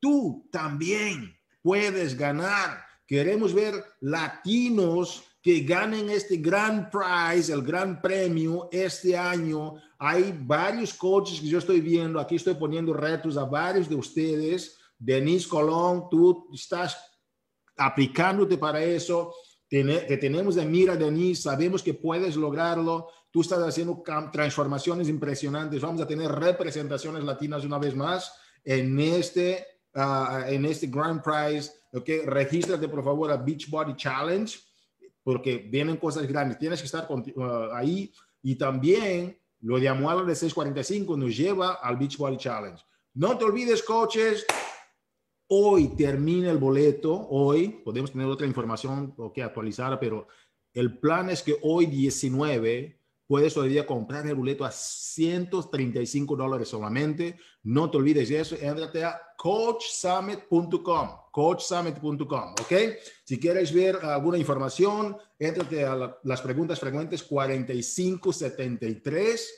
tú 0.00 0.48
también 0.50 1.36
puedes 1.62 2.16
ganar. 2.16 2.84
Queremos 3.06 3.52
ver 3.52 3.84
latinos 4.00 5.24
que 5.42 5.60
ganen 5.60 6.10
este 6.10 6.36
gran 6.36 6.90
prize, 6.90 7.52
el 7.52 7.62
gran 7.62 8.00
premio 8.00 8.68
este 8.70 9.16
año. 9.16 9.74
Hay 9.98 10.38
varios 10.38 10.94
coaches 10.94 11.40
que 11.40 11.48
yo 11.48 11.58
estoy 11.58 11.80
viendo, 11.80 12.20
aquí 12.20 12.36
estoy 12.36 12.54
poniendo 12.54 12.92
retos 12.92 13.36
a 13.36 13.44
varios 13.44 13.88
de 13.88 13.94
ustedes. 13.94 14.78
Denise 14.98 15.48
Colón, 15.48 16.08
tú 16.10 16.48
estás 16.52 16.96
aplicándote 17.76 18.58
para 18.58 18.82
eso. 18.82 19.34
Te 19.68 20.16
tenemos 20.18 20.56
de 20.56 20.64
mira, 20.64 20.96
Denise, 20.96 21.42
sabemos 21.42 21.82
que 21.82 21.94
puedes 21.94 22.36
lograrlo. 22.36 23.08
Tú 23.30 23.42
estás 23.42 23.60
haciendo 23.60 24.02
transformaciones 24.32 25.08
impresionantes. 25.08 25.80
Vamos 25.80 26.00
a 26.00 26.06
tener 26.06 26.30
representaciones 26.30 27.22
latinas 27.24 27.64
una 27.64 27.78
vez 27.78 27.94
más 27.94 28.32
en 28.64 28.98
este, 28.98 29.64
uh, 29.94 30.48
en 30.48 30.64
este 30.64 30.88
Grand 30.88 31.22
Prize. 31.22 31.70
Okay, 31.92 32.22
regístrate 32.22 32.88
por 32.88 33.04
favor 33.04 33.30
a 33.30 33.36
Beachbody 33.36 33.94
Challenge 33.96 34.58
porque 35.22 35.58
vienen 35.58 35.96
cosas 35.96 36.26
grandes. 36.26 36.58
Tienes 36.58 36.80
que 36.80 36.86
estar 36.86 37.06
uh, 37.10 37.72
ahí 37.72 38.12
y 38.42 38.56
también 38.56 39.38
lo 39.60 39.78
de 39.78 39.88
Amuala 39.88 40.22
de 40.22 40.34
645 40.34 41.16
nos 41.16 41.36
lleva 41.36 41.74
al 41.74 41.96
Beach 41.96 42.16
Body 42.16 42.36
Challenge. 42.36 42.82
No 43.14 43.36
te 43.36 43.44
olvides, 43.44 43.82
coaches, 43.82 44.46
hoy 45.48 45.88
termina 45.96 46.50
el 46.50 46.58
boleto, 46.58 47.26
hoy 47.28 47.80
podemos 47.84 48.12
tener 48.12 48.26
otra 48.26 48.46
información 48.46 49.14
que 49.34 49.42
actualizar, 49.42 49.98
pero 49.98 50.28
el 50.72 50.98
plan 50.98 51.28
es 51.28 51.42
que 51.42 51.58
hoy 51.62 51.86
19 51.86 52.99
puedes 53.30 53.54
todavía 53.54 53.86
comprar 53.86 54.26
el 54.26 54.34
boleto 54.34 54.64
a 54.64 54.72
135 54.72 56.34
dólares 56.34 56.66
solamente. 56.66 57.38
No 57.62 57.88
te 57.88 57.98
olvides 57.98 58.28
de 58.28 58.40
eso. 58.40 58.56
Entrate 58.60 59.04
a 59.04 59.22
coachsummit.com, 59.36 61.10
coachsummit.com, 61.30 62.54
¿ok? 62.60 62.72
Si 63.22 63.38
quieres 63.38 63.72
ver 63.72 63.98
alguna 64.02 64.36
información, 64.36 65.16
entrate 65.38 65.84
a 65.84 66.18
las 66.24 66.40
preguntas 66.40 66.80
frecuentes 66.80 67.22
4573. 67.22 69.54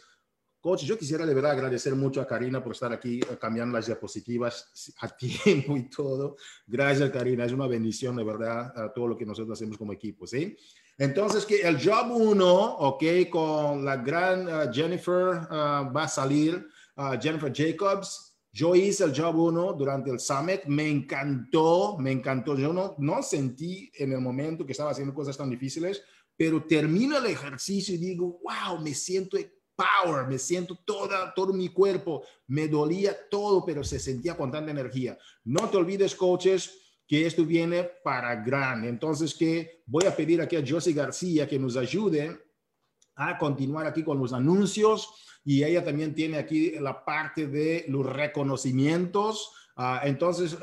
Coach, 0.61 0.85
yo 0.85 0.99
quisiera 0.99 1.25
de 1.25 1.33
verdad 1.33 1.53
agradecer 1.53 1.95
mucho 1.95 2.21
a 2.21 2.27
Karina 2.27 2.63
por 2.63 2.75
estar 2.75 2.93
aquí 2.93 3.21
eh, 3.21 3.39
cambiando 3.41 3.79
las 3.79 3.87
diapositivas 3.87 4.95
a 5.01 5.09
tiempo 5.17 5.79
y 5.79 5.89
todo. 5.89 6.37
Gracias, 6.67 7.11
Karina. 7.11 7.47
Es 7.47 7.53
una 7.53 7.67
bendición, 7.67 8.17
de 8.17 8.25
verdad, 8.25 8.71
a 8.79 8.93
todo 8.93 9.09
lo 9.09 9.17
que 9.17 9.25
nosotros 9.25 9.59
hacemos 9.59 9.79
como 9.79 9.95
equipo, 9.95 10.27
¿sí? 10.27 10.59
Entonces, 11.03 11.45
que 11.45 11.63
el 11.63 11.85
job 11.85 12.13
1, 12.13 12.77
ok, 12.77 13.03
con 13.29 13.85
la 13.85 13.97
gran 13.97 14.47
uh, 14.47 14.73
Jennifer 14.73 15.49
uh, 15.51 15.93
va 15.93 16.05
a 16.05 16.09
salir, 16.09 16.65
uh, 16.97 17.21
Jennifer 17.21 17.53
Jacobs. 17.53 18.39
Yo 18.53 18.77
hice 18.77 19.03
el 19.03 19.13
job 19.13 19.35
1 19.35 19.73
durante 19.73 20.13
el 20.13 20.21
summit, 20.21 20.65
me 20.67 20.89
encantó, 20.89 21.97
me 21.99 22.13
encantó. 22.13 22.57
Yo 22.57 22.73
no, 22.73 22.95
no 22.99 23.21
sentí 23.21 23.91
en 23.99 24.13
el 24.13 24.21
momento 24.21 24.65
que 24.65 24.71
estaba 24.71 24.93
haciendo 24.93 25.13
cosas 25.13 25.37
tan 25.37 25.51
difíciles, 25.51 26.05
pero 26.37 26.63
termino 26.69 27.19
el 27.19 27.27
ejercicio 27.27 27.97
y 27.97 27.99
digo, 27.99 28.41
wow, 28.45 28.81
me 28.81 28.95
siento 28.95 29.39
power, 29.75 30.29
me 30.29 30.39
siento 30.39 30.79
toda, 30.85 31.35
todo 31.35 31.53
mi 31.53 31.71
cuerpo, 31.71 32.23
me 32.47 32.69
dolía 32.69 33.17
todo, 33.29 33.65
pero 33.65 33.83
se 33.83 33.99
sentía 33.99 34.37
con 34.37 34.53
tanta 34.53 34.71
energía. 34.71 35.19
No 35.43 35.69
te 35.69 35.79
olvides, 35.79 36.15
coaches, 36.15 36.82
que 37.13 37.27
esto 37.27 37.45
viene 37.45 37.85
para 38.03 38.35
gran. 38.37 38.87
Entonces, 38.87 39.35
que 39.35 39.83
voy 39.85 40.07
a 40.07 40.17
pedir 40.17 40.41
aquí 40.41 40.57
a 40.57 40.65
Josie 40.67 40.95
García 40.95 41.47
que 41.47 41.59
nos 41.59 41.77
ayude 41.77 42.41
a 43.17 43.37
continuar 43.37 43.87
aquí 43.87 44.03
con 44.03 44.19
los 44.19 44.33
anuncios 44.33 45.11
y 45.45 45.63
ella 45.63 45.85
también 45.85 46.15
tiene 46.15 46.39
aquí 46.39 46.71
la 46.81 47.05
parte 47.05 47.49
de 47.49 47.85
los 47.89 48.07
reconocimientos. 48.07 49.53
Ah, 49.77 50.01
entonces, 50.05 50.57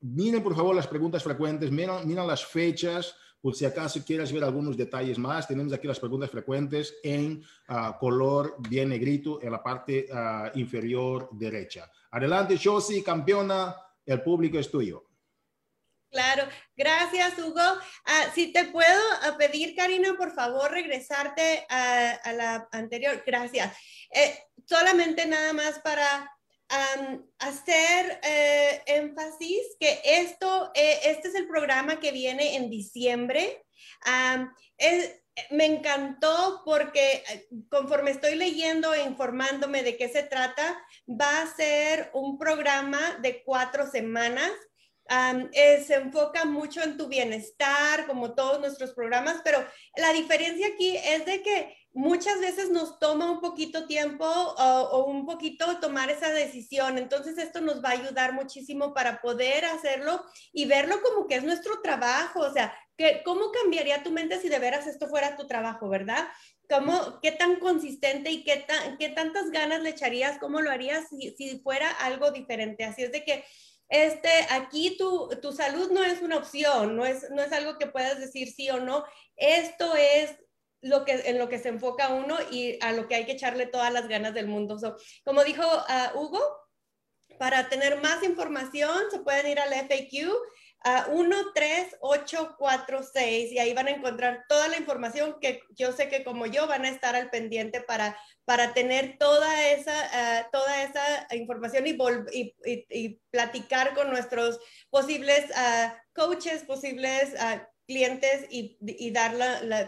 miren 0.00 0.42
por 0.42 0.56
favor 0.56 0.74
las 0.74 0.86
preguntas 0.86 1.22
frecuentes, 1.22 1.70
miren, 1.70 2.26
las 2.26 2.46
fechas, 2.46 3.14
por 3.42 3.54
si 3.54 3.66
acaso 3.66 4.02
quieres 4.02 4.32
ver 4.32 4.44
algunos 4.44 4.78
detalles 4.78 5.18
más, 5.18 5.46
tenemos 5.46 5.74
aquí 5.74 5.86
las 5.86 6.00
preguntas 6.00 6.30
frecuentes 6.30 6.94
en 7.02 7.42
ah, 7.68 7.98
color 8.00 8.56
bien 8.66 8.88
negrito 8.88 9.42
en 9.42 9.52
la 9.52 9.62
parte 9.62 10.06
ah, 10.10 10.50
inferior 10.54 11.28
derecha. 11.32 11.90
Adelante, 12.12 12.58
Josie, 12.58 13.04
campeona, 13.04 13.76
el 14.06 14.22
público 14.22 14.58
es 14.58 14.70
tuyo. 14.70 15.04
Claro, 16.14 16.48
gracias 16.76 17.36
Hugo. 17.40 17.60
Ah, 18.04 18.26
si 18.36 18.52
te 18.52 18.66
puedo 18.66 19.00
ah, 19.22 19.34
pedir, 19.36 19.74
Karina, 19.74 20.14
por 20.16 20.32
favor, 20.32 20.70
regresarte 20.70 21.66
a, 21.68 22.32
la 22.32 22.68
anterior. 22.70 23.20
Gracias. 23.26 23.76
Eh, 24.10 24.38
solamente 24.64 25.26
nada 25.26 25.52
más 25.52 25.80
para 25.80 26.30
hacer 27.40 28.20
eh, 28.22 28.82
énfasis 28.86 29.76
que 29.80 30.00
esto, 30.04 30.70
eh, 30.74 31.00
este 31.06 31.28
es 31.28 31.34
el 31.34 31.48
programa 31.48 31.98
que 31.98 32.12
viene 32.12 32.54
en 32.54 32.70
diciembre. 32.70 33.64
me 35.50 35.66
encantó 35.66 36.62
porque 36.64 37.24
conforme 37.68 38.12
estoy 38.12 38.36
leyendo 38.36 38.94
e 38.94 39.02
informándome 39.02 39.82
de 39.82 39.96
qué 39.96 40.08
se 40.08 40.22
trata, 40.22 40.80
va 41.08 41.42
a 41.42 41.56
ser 41.56 42.10
un 42.14 42.38
programa 42.38 43.18
de 43.20 43.42
cuatro 43.42 43.90
semanas 43.90 44.52
eh, 45.08 45.84
se 45.86 45.94
enfoca 45.94 46.44
mucho 46.44 46.82
en 46.82 46.96
tu 46.96 47.08
bienestar, 47.08 48.06
como 48.06 48.34
todos 48.34 48.60
nuestros 48.60 48.92
programas, 48.92 49.40
pero 49.44 49.64
la 49.96 50.12
diferencia 50.12 50.66
aquí 50.68 50.96
es 50.96 51.26
de 51.26 51.42
que 51.42 51.76
muchas 51.94 52.40
veces 52.40 52.70
nos 52.70 52.98
toma 52.98 53.30
un 53.30 53.40
poquito 53.40 53.86
tiempo 53.86 54.26
o, 54.26 55.04
un 55.04 55.26
poquito 55.26 55.78
tomar 55.78 56.10
esa 56.10 56.30
decisión. 56.32 56.98
Entonces 56.98 57.38
esto 57.38 57.60
nos 57.60 57.82
va 57.82 57.90
a 57.90 57.92
ayudar 57.92 58.32
muchísimo 58.32 58.92
para 58.92 59.20
poder 59.20 59.64
hacerlo 59.64 60.22
y 60.52 60.66
verlo 60.66 61.00
como 61.02 61.26
que 61.26 61.36
es 61.36 61.44
nuestro 61.44 61.80
trabajo. 61.82 62.40
O 62.40 62.52
sea, 62.52 62.76
que, 62.96 63.22
¿cómo 63.24 63.52
cambiaría 63.52 64.02
tu 64.02 64.10
mente 64.10 64.40
si 64.40 64.48
de 64.48 64.58
veras 64.58 64.86
esto 64.86 65.08
fuera 65.08 65.36
tu 65.36 65.46
trabajo, 65.46 65.88
verdad? 65.88 66.26
¿Cómo, 66.68 67.20
¿Qué 67.20 67.30
tan 67.30 67.56
consistente 67.56 68.30
y 68.30 68.42
qué, 68.42 68.66
qué 68.98 69.10
tantas 69.10 69.50
ganas 69.50 69.82
le 69.82 69.90
echarías? 69.90 70.38
¿Cómo 70.38 70.60
lo 70.62 70.70
harías 70.70 71.08
si, 71.08 71.34
si 71.36 71.60
fuera 71.60 71.90
algo 71.90 72.30
diferente? 72.32 72.84
Así 72.84 73.02
es 73.02 73.12
de 73.12 73.24
que 73.24 73.44
este, 73.88 74.30
aquí 74.50 74.96
tu, 74.96 75.28
tu, 75.42 75.52
salud 75.52 75.90
no 75.90 76.02
es 76.02 76.22
una 76.22 76.36
opción, 76.36 76.96
no 76.96 77.04
es, 77.04 77.30
no 77.30 77.42
es 77.42 77.52
algo 77.52 77.78
que 77.78 77.86
puedas 77.86 78.18
decir 78.18 78.52
sí 78.52 78.70
o 78.70 78.80
no. 78.80 79.04
Esto 79.36 79.94
es 79.96 80.36
lo 80.80 81.04
que, 81.04 81.12
en 81.12 81.38
lo 81.38 81.48
que 81.48 81.58
se 81.58 81.68
enfoca 81.68 82.08
uno 82.08 82.36
y 82.50 82.78
a 82.82 82.92
lo 82.92 83.08
que 83.08 83.14
hay 83.14 83.24
que 83.24 83.32
echarle 83.32 83.66
todas 83.66 83.92
las 83.92 84.08
ganas 84.08 84.34
del 84.34 84.46
mundo. 84.46 84.76
como 85.24 85.44
dijo 85.44 85.62
uh, 85.62 86.18
Hugo, 86.18 86.40
para 87.38 87.68
tener 87.68 88.00
más 88.00 88.22
información 88.22 89.10
se 89.10 89.20
pueden 89.20 89.48
ir 89.48 89.58
al 89.58 89.72
FAQ 89.72 90.30
a 90.84 91.06
13846 91.06 93.52
y 93.52 93.58
ahí 93.58 93.72
van 93.72 93.88
a 93.88 93.92
encontrar 93.92 94.44
toda 94.48 94.68
la 94.68 94.76
información 94.76 95.36
que 95.40 95.62
yo 95.70 95.92
sé 95.92 96.08
que 96.08 96.24
como 96.24 96.44
yo 96.44 96.66
van 96.66 96.84
a 96.84 96.90
estar 96.90 97.16
al 97.16 97.30
pendiente 97.30 97.80
para, 97.80 98.18
para 98.44 98.74
tener 98.74 99.16
toda 99.18 99.70
esa, 99.70 100.40
eh, 100.40 100.46
toda 100.52 100.82
esa 100.82 101.26
información 101.34 101.86
y, 101.86 101.96
y, 102.90 103.18
platicar 103.30 103.94
con 103.94 104.10
nuestros 104.10 104.60
posibles 104.90 105.46
eh, 105.50 105.92
coaches, 106.14 106.64
posibles 106.64 107.32
eh, 107.34 107.62
clientes 107.86 108.46
y, 108.50 108.78
y 108.80 109.10
dar 109.10 109.34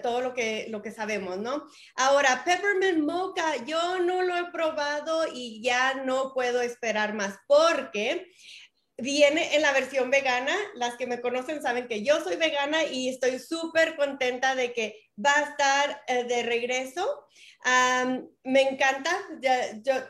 todo 0.03 0.21
lo 0.21 0.35
que, 0.35 0.67
lo 0.69 0.83
que 0.83 0.91
sabemos, 0.91 1.39
¿no? 1.39 1.65
Ahora, 1.95 2.43
Peppermint 2.45 3.07
Mocha, 3.07 3.65
yo 3.65 4.01
no 4.01 4.23
lo 4.23 4.37
he 4.37 4.51
probado 4.51 5.25
y 5.33 5.63
ya 5.63 5.95
no 6.05 6.35
puedo 6.35 6.61
esperar 6.61 7.15
más 7.15 7.39
porque 7.47 8.31
viene 8.99 9.55
en 9.55 9.63
la 9.63 9.73
versión 9.73 10.11
vegana. 10.11 10.55
Las 10.75 10.97
que 10.97 11.07
me 11.07 11.21
conocen 11.21 11.63
saben 11.63 11.89
que 11.89 12.03
yo 12.03 12.23
soy 12.23 12.37
vegana 12.37 12.85
y 12.85 13.09
estoy 13.09 13.39
súper 13.39 13.97
contenta 13.97 14.55
de 14.55 14.73
que 14.73 15.09
va 15.25 15.37
a 15.37 15.43
estar 15.43 16.03
eh, 16.07 16.25
de 16.25 16.43
regreso. 16.43 17.27
me 18.45 18.63
encanta, 18.63 19.11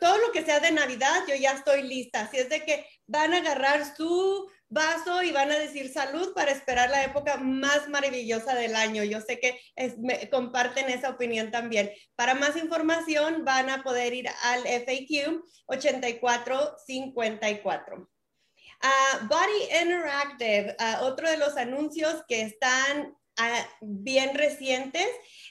todo 0.01 0.19
lo 0.19 0.33
que 0.33 0.45
sea 0.45 0.61
de 0.61 0.73
Navidad, 0.73 1.23
yo 1.29 1.35
ya 1.35 1.53
estoy 1.53 1.83
lista. 1.83 2.23
Así 2.23 2.39
es 2.39 2.49
de 2.49 2.65
que 2.65 2.87
van 3.07 3.35
a 3.35 3.39
agarrar 3.39 3.97
su 3.97 4.49
vaso 4.69 5.23
y 5.23 5.31
van 5.31 5.53
a 5.53 5.59
decir 5.59 5.93
salud 5.93 6.35
para 6.35 6.51
esperar 6.51 6.91
la 6.91 7.05
época 7.05 7.37
más 7.37 7.89
maravillosa 7.89 8.55
del 8.55 8.75
año. 8.77 9.05
Yo 9.05 9.21
sé 9.21 9.39
que 9.39 9.61
me, 9.99 10.29
comparten 10.29 10.91
esa 10.91 11.11
opinión 11.11 11.51
también. 11.51 11.91
Para 12.17 12.35
más 12.35 12.57
información 12.57 13.45
van 13.45 13.71
a 13.71 13.83
poder 13.83 14.15
ir 14.15 14.29
al 14.43 14.63
FAQ 14.63 15.43
8454. 15.67 18.09
Uh, 18.83 19.27
Body 19.27 19.83
Interactive, 19.83 20.77
uh, 20.79 21.05
otro 21.05 21.29
de 21.31 21.37
los 21.37 21.57
anuncios 21.57 22.25
que 22.29 22.43
están 22.43 23.17
uh, 23.39 23.67
bien 23.81 24.35
recientes. 24.35 25.09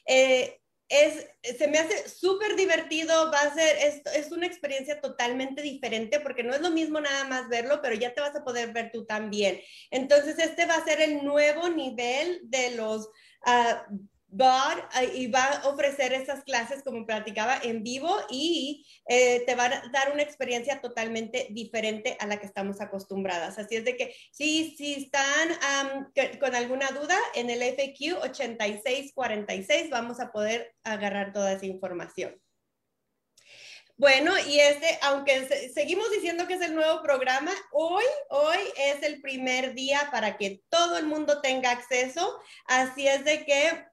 Eh, 0.07 0.59
es, 0.87 1.27
se 1.57 1.67
me 1.67 1.79
hace 1.79 2.07
súper 2.07 2.55
divertido, 2.55 3.31
va 3.31 3.39
a 3.39 3.53
ser, 3.53 3.75
es, 3.77 4.01
es, 4.13 4.31
una 4.31 4.45
experiencia 4.45 5.01
totalmente 5.01 5.63
diferente 5.63 6.19
porque 6.19 6.43
no 6.43 6.53
es 6.53 6.61
lo 6.61 6.69
mismo 6.69 7.01
nada 7.01 7.23
más 7.23 7.49
verlo, 7.49 7.81
pero 7.81 7.95
ya 7.95 8.13
te 8.13 8.21
vas 8.21 8.35
a 8.35 8.43
poder 8.43 8.71
ver 8.71 8.91
tú 8.91 9.03
también. 9.05 9.59
Entonces, 9.89 10.37
este 10.37 10.67
va 10.67 10.75
a 10.75 10.85
ser 10.85 11.01
el 11.01 11.23
nuevo 11.23 11.69
nivel 11.69 12.39
de 12.43 12.71
los 12.75 13.07
uh, 13.47 13.97
y 15.13 15.27
va 15.27 15.45
a 15.45 15.67
ofrecer 15.69 16.13
esas 16.13 16.43
clases, 16.43 16.83
como 16.83 17.05
platicaba, 17.05 17.57
en 17.63 17.83
vivo 17.83 18.15
y 18.29 18.85
eh, 19.07 19.43
te 19.45 19.55
va 19.55 19.65
a 19.65 19.87
dar 19.91 20.11
una 20.11 20.23
experiencia 20.23 20.81
totalmente 20.81 21.47
diferente 21.51 22.17
a 22.19 22.27
la 22.27 22.39
que 22.39 22.45
estamos 22.45 22.81
acostumbradas. 22.81 23.57
Así 23.57 23.75
es 23.75 23.85
de 23.85 23.95
que 23.95 24.15
si, 24.31 24.75
si 24.77 24.93
están 25.05 26.11
con 26.39 26.55
alguna 26.55 26.89
duda, 26.89 27.17
en 27.33 27.49
el 27.49 27.61
FAQ 27.61 28.23
8646 28.23 29.89
vamos 29.89 30.19
a 30.19 30.31
poder 30.31 30.73
agarrar 30.83 31.31
toda 31.31 31.53
esa 31.53 31.65
información. 31.65 32.35
Bueno, 33.97 34.33
y 34.37 34.59
este, 34.59 34.99
aunque 35.03 35.71
seguimos 35.73 36.11
diciendo 36.11 36.47
que 36.47 36.55
es 36.55 36.61
el 36.61 36.75
nuevo 36.75 37.01
programa, 37.01 37.51
hoy, 37.71 38.03
hoy 38.29 38.57
es 38.77 39.01
el 39.03 39.21
primer 39.21 39.73
día 39.73 40.09
para 40.11 40.35
que 40.35 40.61
todo 40.67 40.97
el 40.97 41.05
mundo 41.05 41.39
tenga 41.39 41.71
acceso. 41.71 42.37
Así 42.65 43.07
es 43.07 43.23
de 43.23 43.45
que 43.45 43.85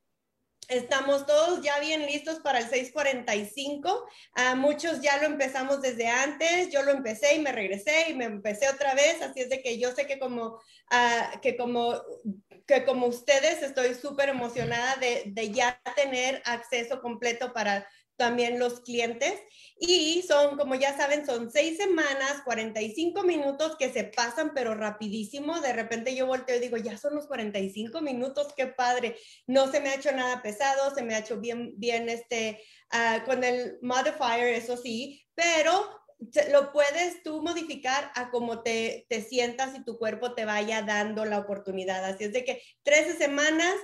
Estamos 0.73 1.27
todos 1.27 1.61
ya 1.61 1.79
bien 1.81 2.07
listos 2.07 2.41
para 2.41 2.59
el 2.59 2.65
645. 2.65 4.09
Ah, 4.35 4.55
muchos 4.55 5.03
ya 5.03 5.19
lo 5.19 5.27
empezamos 5.27 5.83
desde 5.83 6.09
antes. 6.09 6.71
Yo 6.71 6.83
lo 6.83 6.93
empecé 6.93 7.35
y 7.35 7.41
me 7.41 7.53
regresé 7.53 8.09
y 8.09 8.15
me 8.15 8.25
empecé 8.25 8.71
otra 8.71 8.95
vez. 8.95 9.21
Así 9.21 9.41
es 9.41 9.51
de 9.51 9.63
que 9.63 9.79
yo 9.79 9.93
sé 9.93 10.07
que 10.07 10.19
como, 10.19 10.47
uh, 10.47 11.41
que 11.43 11.59
como, 11.59 12.01
que 12.67 12.87
como 12.87 13.07
ustedes 13.07 13.63
estoy 13.63 13.95
súper 13.95 14.31
emocionada 14.31 14.97
de, 14.97 15.25
de 15.27 15.53
ya 15.53 15.79
tener 15.95 16.41
acceso 16.47 17.03
completo 17.03 17.53
para 17.53 17.87
también 18.23 18.61
los 18.61 18.83
clientes. 18.83 19.35
Y 19.81 20.23
son, 20.23 20.57
como 20.57 20.77
ya 20.77 20.97
saben, 20.97 21.27
son 21.27 21.51
seis 21.51 21.77
semanas, 21.77 22.43
45 22.45 23.25
minutos 23.25 23.75
que 23.77 23.93
se 23.93 24.05
pasan, 24.05 24.53
pero 24.55 24.77
rapidísimo. 24.77 25.61
De 25.61 25.73
repente 25.73 26.15
yo 26.15 26.29
volteo 26.29 26.57
y 26.57 26.61
digo, 26.61 26.77
ya 26.77 26.97
son 26.97 27.17
los 27.17 27.27
45 27.27 28.01
minutos, 28.01 28.55
qué 28.57 28.69
padre. 28.69 29.17
No 29.49 29.73
se 29.73 29.81
me 29.81 29.89
ha 29.89 29.97
hecho 29.97 30.13
nada 30.13 30.41
pesado, 30.41 30.95
se 30.95 31.03
me 31.03 31.17
ha 31.17 31.19
hecho 31.19 31.41
bien, 31.41 31.73
bien 31.79 32.09
este, 32.09 32.63
uh, 32.93 33.25
con 33.25 33.43
el 33.43 33.79
modifier, 33.83 34.55
eso 34.55 34.77
sí, 34.77 35.27
pero 35.35 36.01
lo 36.53 36.71
puedes 36.71 37.25
tú 37.25 37.43
modificar 37.43 38.13
a 38.15 38.31
cómo 38.31 38.63
te, 38.63 39.05
te 39.09 39.21
sientas 39.21 39.77
y 39.77 39.83
tu 39.83 39.99
cuerpo 39.99 40.37
te 40.37 40.45
vaya 40.45 40.83
dando 40.83 41.25
la 41.25 41.41
oportunidad. 41.41 42.05
Así 42.05 42.23
es 42.23 42.33
de 42.33 42.45
que 42.45 42.63
13 42.85 43.17
semanas 43.17 43.75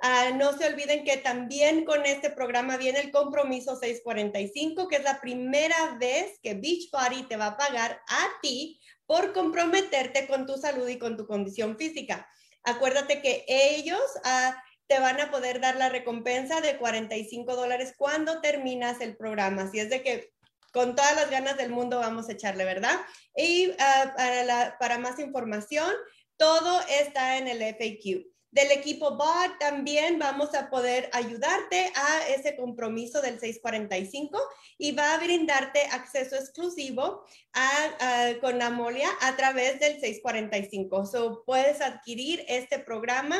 Ah, 0.00 0.30
no 0.32 0.56
se 0.56 0.64
olviden 0.66 1.02
que 1.02 1.16
también 1.16 1.84
con 1.84 2.06
este 2.06 2.30
programa 2.30 2.76
viene 2.76 3.00
el 3.00 3.10
compromiso 3.10 3.74
645, 3.74 4.86
que 4.86 4.96
es 4.96 5.02
la 5.02 5.20
primera 5.20 5.96
vez 5.98 6.38
que 6.40 6.54
Beachbody 6.54 7.24
te 7.24 7.36
va 7.36 7.46
a 7.46 7.56
pagar 7.56 8.00
a 8.06 8.28
ti 8.40 8.80
por 9.06 9.32
comprometerte 9.32 10.28
con 10.28 10.46
tu 10.46 10.56
salud 10.56 10.86
y 10.88 10.98
con 10.98 11.16
tu 11.16 11.26
condición 11.26 11.76
física. 11.76 12.28
Acuérdate 12.62 13.20
que 13.20 13.44
ellos 13.48 14.00
ah, 14.22 14.62
te 14.86 15.00
van 15.00 15.20
a 15.20 15.32
poder 15.32 15.60
dar 15.60 15.74
la 15.74 15.88
recompensa 15.88 16.60
de 16.60 16.78
45 16.78 17.56
dólares 17.56 17.94
cuando 17.98 18.40
terminas 18.40 19.00
el 19.00 19.16
programa. 19.16 19.62
Así 19.62 19.80
es 19.80 19.90
de 19.90 20.02
que 20.04 20.32
con 20.72 20.94
todas 20.94 21.16
las 21.16 21.28
ganas 21.28 21.56
del 21.56 21.70
mundo 21.70 21.98
vamos 21.98 22.28
a 22.28 22.32
echarle, 22.32 22.64
¿verdad? 22.64 23.00
Y 23.34 23.72
ah, 23.80 24.14
para, 24.16 24.78
para 24.78 24.98
más 24.98 25.18
información, 25.18 25.92
todo 26.36 26.82
está 26.88 27.38
en 27.38 27.48
el 27.48 27.62
FAQ 27.62 28.37
del 28.50 28.70
equipo 28.72 29.16
BOT 29.16 29.58
también 29.60 30.18
vamos 30.18 30.54
a 30.54 30.70
poder 30.70 31.10
ayudarte 31.12 31.92
a 31.94 32.28
ese 32.28 32.56
compromiso 32.56 33.20
del 33.20 33.38
645 33.38 34.40
y 34.78 34.92
va 34.92 35.14
a 35.14 35.18
brindarte 35.18 35.82
acceso 35.92 36.36
exclusivo 36.36 37.24
a, 37.52 38.32
con 38.40 38.62
Amolia 38.62 39.10
a 39.20 39.36
través 39.36 39.80
del 39.80 40.00
645. 40.00 41.06
So, 41.06 41.42
puedes 41.44 41.82
adquirir 41.82 42.44
este 42.48 42.78
programa 42.78 43.38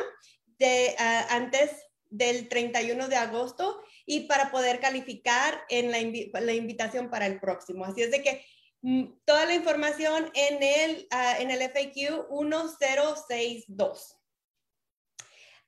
de, 0.59 0.95
antes 1.31 1.71
del 2.11 2.49
31 2.49 3.09
de 3.09 3.17
agosto 3.17 3.83
y 4.05 4.21
para 4.21 4.51
poder 4.51 4.81
calificar 4.81 5.63
en 5.69 5.91
la, 5.91 6.01
invitación 6.53 7.09
para 7.11 7.27
el 7.27 7.41
próximo. 7.41 7.85
Así 7.85 8.03
es 8.03 8.11
de 8.11 8.23
que 8.23 8.45
mm, 8.83 9.05
toda 9.25 9.47
la 9.47 9.55
información 9.55 10.31
en 10.35 10.63
el, 10.63 11.09
en 11.39 11.51
el 11.51 11.63
FAQ 11.63 12.29
1062. 12.31 14.18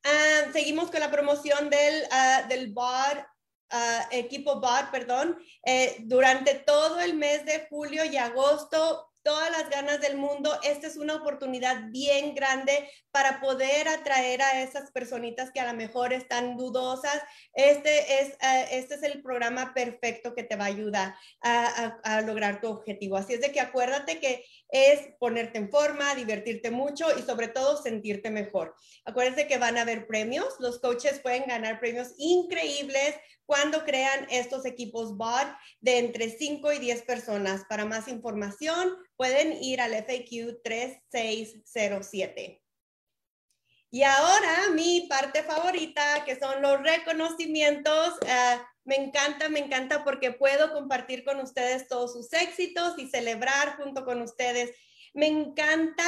Ah, 0.05 0.45
seguimos 0.53 0.91
con 0.91 1.01
la 1.01 1.11
promoción 1.11 1.69
del, 1.69 2.05
uh, 2.05 2.49
del 2.49 2.73
bar, 2.73 3.29
ah, 3.71 4.09
equipo 4.11 4.61
bar, 4.61 4.91
perdón. 4.91 5.39
Eh, 5.65 5.97
durante 6.01 6.55
todo 6.55 7.01
el 7.01 7.15
mes 7.15 7.45
de 7.45 7.67
julio 7.69 8.05
y 8.05 8.17
agosto 8.17 9.11
todas 9.23 9.51
las 9.51 9.69
ganas 9.69 10.01
del 10.01 10.17
mundo. 10.17 10.59
Esta 10.63 10.87
es 10.87 10.97
una 10.97 11.17
oportunidad 11.17 11.91
bien 11.91 12.35
grande 12.35 12.91
para 13.11 13.41
poder 13.41 13.89
atraer 13.89 14.43
a 14.43 14.63
esas 14.63 14.91
personitas 14.93 15.51
que 15.53 15.61
a 15.61 15.71
lo 15.71 15.77
mejor 15.77 16.13
están 16.13 16.57
dudosas. 16.57 17.21
Este 17.53 18.23
es, 18.23 18.31
eh, 18.41 18.69
este 18.73 18.95
es 18.95 19.03
el 19.03 19.23
programa 19.23 19.75
perfecto 19.75 20.35
que 20.35 20.45
te 20.45 20.57
va 20.57 20.65
a 20.65 20.69
ayudar 20.69 21.15
a, 21.43 21.99
a, 22.03 22.21
lograr 22.23 22.61
tu 22.61 22.69
objetivo. 22.69 23.17
Así 23.17 23.35
es 23.35 23.41
de 23.41 23.53
que 23.53 23.61
acuérdate 23.61 24.21
que 24.21 24.45
es 24.73 25.01
ponerte 25.19 25.59
en 25.59 25.71
forma, 25.71 26.15
divertirte 26.15 26.71
mucho 26.71 27.07
y 27.19 27.23
sobre 27.23 27.49
todo 27.49 27.83
sentirte 27.83 28.31
mejor. 28.31 28.75
Acuérdense 29.05 29.47
que 29.47 29.59
van 29.59 29.77
a 29.77 29.83
haber 29.83 30.07
premios. 30.07 30.55
Los 30.59 30.79
coaches 30.79 31.21
pueden 31.21 31.45
ganar 31.47 31.81
premios 31.81 32.15
increíbles 32.19 33.15
cuando 33.47 33.85
crean 33.85 34.27
estos 34.31 34.65
equipos 34.65 35.17
bot 35.17 35.47
de 35.81 35.99
entre 35.99 36.31
5 36.31 36.73
y 36.73 36.79
10 36.79 37.03
personas. 37.03 37.65
Para 37.69 37.85
más 37.85 38.09
información, 38.09 38.97
pueden 39.17 39.63
ir 39.63 39.81
al 39.81 39.93
FAQ 39.93 40.63
3607. 40.63 42.63
Y 43.93 44.05
ahora 44.05 44.69
mi 44.73 45.07
parte 45.09 45.43
favorita, 45.43 46.25
que 46.25 46.39
son 46.39 46.63
los 46.63 46.81
reconocimientos. 46.81 48.15
Uh, 48.23 48.70
me 48.85 48.97
encanta, 48.97 49.49
me 49.49 49.61
encanta 49.61 50.05
porque 50.05 50.33
puedo 50.33 50.73
compartir 50.73 51.25
con 51.25 51.41
ustedes 51.41 51.89
todos 51.89 52.13
sus 52.13 52.33
éxitos 52.33 52.99
y 52.99 53.09
celebrar 53.09 53.77
junto 53.77 54.05
con 54.05 54.23
ustedes. 54.23 54.71
Me 55.13 55.27
encanta 55.27 56.05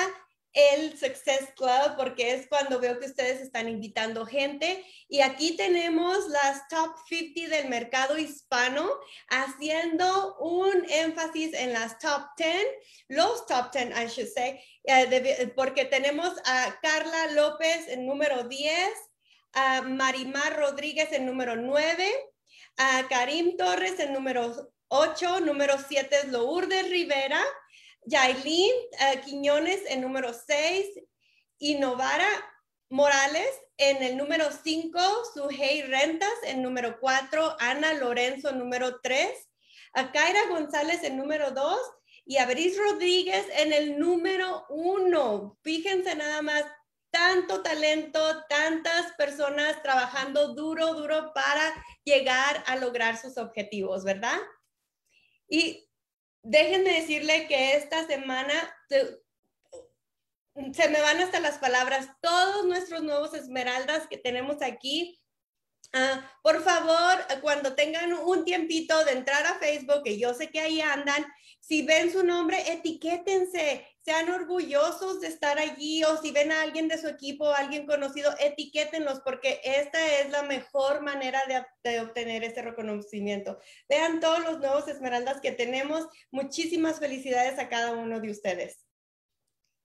el 0.52 0.98
Success 0.98 1.48
Club 1.56 1.96
porque 1.96 2.34
es 2.34 2.46
cuando 2.46 2.78
veo 2.78 2.98
que 2.98 3.06
ustedes 3.06 3.40
están 3.40 3.68
invitando 3.68 4.26
gente 4.26 4.84
y 5.08 5.20
aquí 5.20 5.56
tenemos 5.56 6.28
las 6.28 6.68
top 6.68 6.94
50 7.08 7.56
del 7.56 7.68
mercado 7.68 8.18
hispano 8.18 8.90
haciendo 9.28 10.36
un 10.38 10.84
énfasis 10.90 11.54
en 11.54 11.72
las 11.72 11.98
top 11.98 12.22
10, 12.36 12.66
los 13.08 13.46
top 13.46 13.72
10 13.72 13.90
I 13.90 14.06
should 14.08 14.28
say, 14.28 14.60
eh, 14.84 15.52
porque 15.56 15.86
tenemos 15.86 16.34
a 16.44 16.78
Carla 16.82 17.28
López 17.32 17.88
en 17.88 18.06
número 18.06 18.44
10, 18.44 18.90
a 19.54 19.82
Marimar 19.82 20.58
Rodríguez 20.58 21.12
en 21.12 21.26
número 21.26 21.56
9, 21.56 22.31
a 22.76 23.06
Karim 23.08 23.56
Torres 23.56 23.98
en 24.00 24.12
número 24.12 24.72
8, 24.88 25.40
número 25.40 25.76
7 25.78 26.16
es 26.16 26.28
Lourdes 26.28 26.88
Rivera, 26.90 27.40
Yailin 28.04 28.72
uh, 28.92 29.20
Quiñones 29.24 29.82
en 29.88 30.00
número 30.00 30.32
6 30.34 30.86
y 31.58 31.76
Novara 31.76 32.28
Morales 32.90 33.48
en 33.78 34.02
el 34.02 34.16
número 34.16 34.46
5, 34.50 35.00
Suhey 35.34 35.82
Rentas 35.82 36.34
en 36.44 36.62
número 36.62 36.98
4, 37.00 37.56
Ana 37.58 37.94
Lorenzo 37.94 38.50
en 38.50 38.58
número 38.58 39.00
3, 39.00 39.30
a 39.94 40.12
Kaira 40.12 40.46
González 40.48 41.02
en 41.04 41.16
número 41.16 41.52
2 41.52 41.78
y 42.24 42.36
a 42.36 42.46
Beris 42.46 42.76
Rodríguez 42.78 43.46
en 43.56 43.72
el 43.72 43.98
número 43.98 44.66
1. 44.68 45.58
Fíjense 45.62 46.14
nada 46.14 46.42
más, 46.42 46.64
tanto 47.12 47.62
talento, 47.62 48.44
tantas 48.48 49.12
personas 49.12 49.80
trabajando 49.82 50.54
duro, 50.54 50.94
duro 50.94 51.32
para 51.34 51.72
llegar 52.04 52.64
a 52.66 52.76
lograr 52.76 53.16
sus 53.16 53.36
objetivos, 53.36 54.02
¿verdad? 54.02 54.38
Y 55.48 55.88
déjenme 56.42 57.00
decirle 57.00 57.46
que 57.46 57.76
esta 57.76 58.06
semana 58.06 58.54
se 60.72 60.88
me 60.88 61.00
van 61.00 61.20
hasta 61.20 61.40
las 61.40 61.58
palabras. 61.58 62.08
Todos 62.20 62.66
nuestros 62.66 63.02
nuevos 63.02 63.34
esmeraldas 63.34 64.06
que 64.08 64.16
tenemos 64.16 64.62
aquí, 64.62 65.20
ah, 65.92 66.30
por 66.42 66.62
favor, 66.62 67.24
cuando 67.42 67.74
tengan 67.74 68.12
un 68.14 68.44
tiempito 68.44 69.04
de 69.04 69.12
entrar 69.12 69.46
a 69.46 69.58
Facebook, 69.58 70.02
que 70.02 70.18
yo 70.18 70.34
sé 70.34 70.50
que 70.50 70.60
ahí 70.60 70.80
andan, 70.80 71.24
si 71.60 71.82
ven 71.82 72.10
su 72.10 72.24
nombre, 72.24 72.72
etiquétense. 72.72 73.86
Sean 74.04 74.30
orgullosos 74.30 75.20
de 75.20 75.28
estar 75.28 75.58
allí 75.58 76.02
o 76.04 76.20
si 76.20 76.32
ven 76.32 76.50
a 76.50 76.62
alguien 76.62 76.88
de 76.88 76.98
su 76.98 77.06
equipo, 77.06 77.50
alguien 77.50 77.86
conocido, 77.86 78.34
etiquétenlos 78.40 79.20
porque 79.20 79.60
esta 79.64 80.20
es 80.20 80.30
la 80.30 80.42
mejor 80.42 81.02
manera 81.02 81.40
de, 81.82 82.00
obtener 82.00 82.42
ese 82.42 82.62
reconocimiento. 82.62 83.58
Vean 83.88 84.18
todos 84.20 84.40
los 84.40 84.58
nuevos 84.58 84.88
esmeraldas 84.88 85.40
que 85.40 85.52
tenemos. 85.52 86.06
Muchísimas 86.30 86.98
felicidades 86.98 87.58
a 87.58 87.68
cada 87.68 87.92
uno 87.92 88.20
de 88.20 88.30
ustedes. 88.30 88.84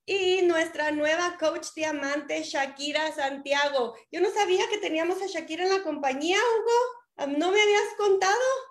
Y 0.04 0.42
nuestra 0.42 0.90
nueva 0.90 1.36
coach 1.38 1.68
diamante, 1.76 2.42
Shakira 2.42 3.12
Santiago. 3.12 3.94
Yo 4.10 4.20
no 4.20 4.30
sabía 4.30 4.68
que 4.68 4.78
teníamos 4.78 5.22
a 5.22 5.26
Shakira 5.26 5.64
en 5.64 5.70
la 5.70 5.82
compañía, 5.82 6.38
Hugo. 6.38 7.28
¿No 7.36 7.52
me 7.52 7.60
habías 7.60 7.94
contado? 7.96 8.67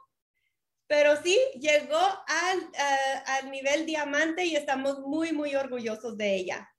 Pero 0.87 1.21
sí 1.21 1.37
llegó 1.59 1.97
al, 1.97 2.59
eh, 2.59 3.23
al 3.25 3.51
nivel 3.51 3.85
diamante 3.85 4.45
y 4.45 4.55
estamos 4.55 4.99
muy, 4.99 5.33
muy 5.33 5.53
orgullosos 5.55 6.17
de 6.17 6.35
ella. 6.35 6.69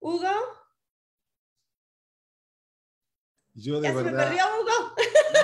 Hugo. 0.00 0.28
Yo 3.54 3.80
de 3.80 3.88
¿Ya 3.88 3.94
verdad. 3.94 4.10
Se 4.10 4.16
me 4.16 4.22
perdió, 4.24 4.44
Hugo. 4.60 4.94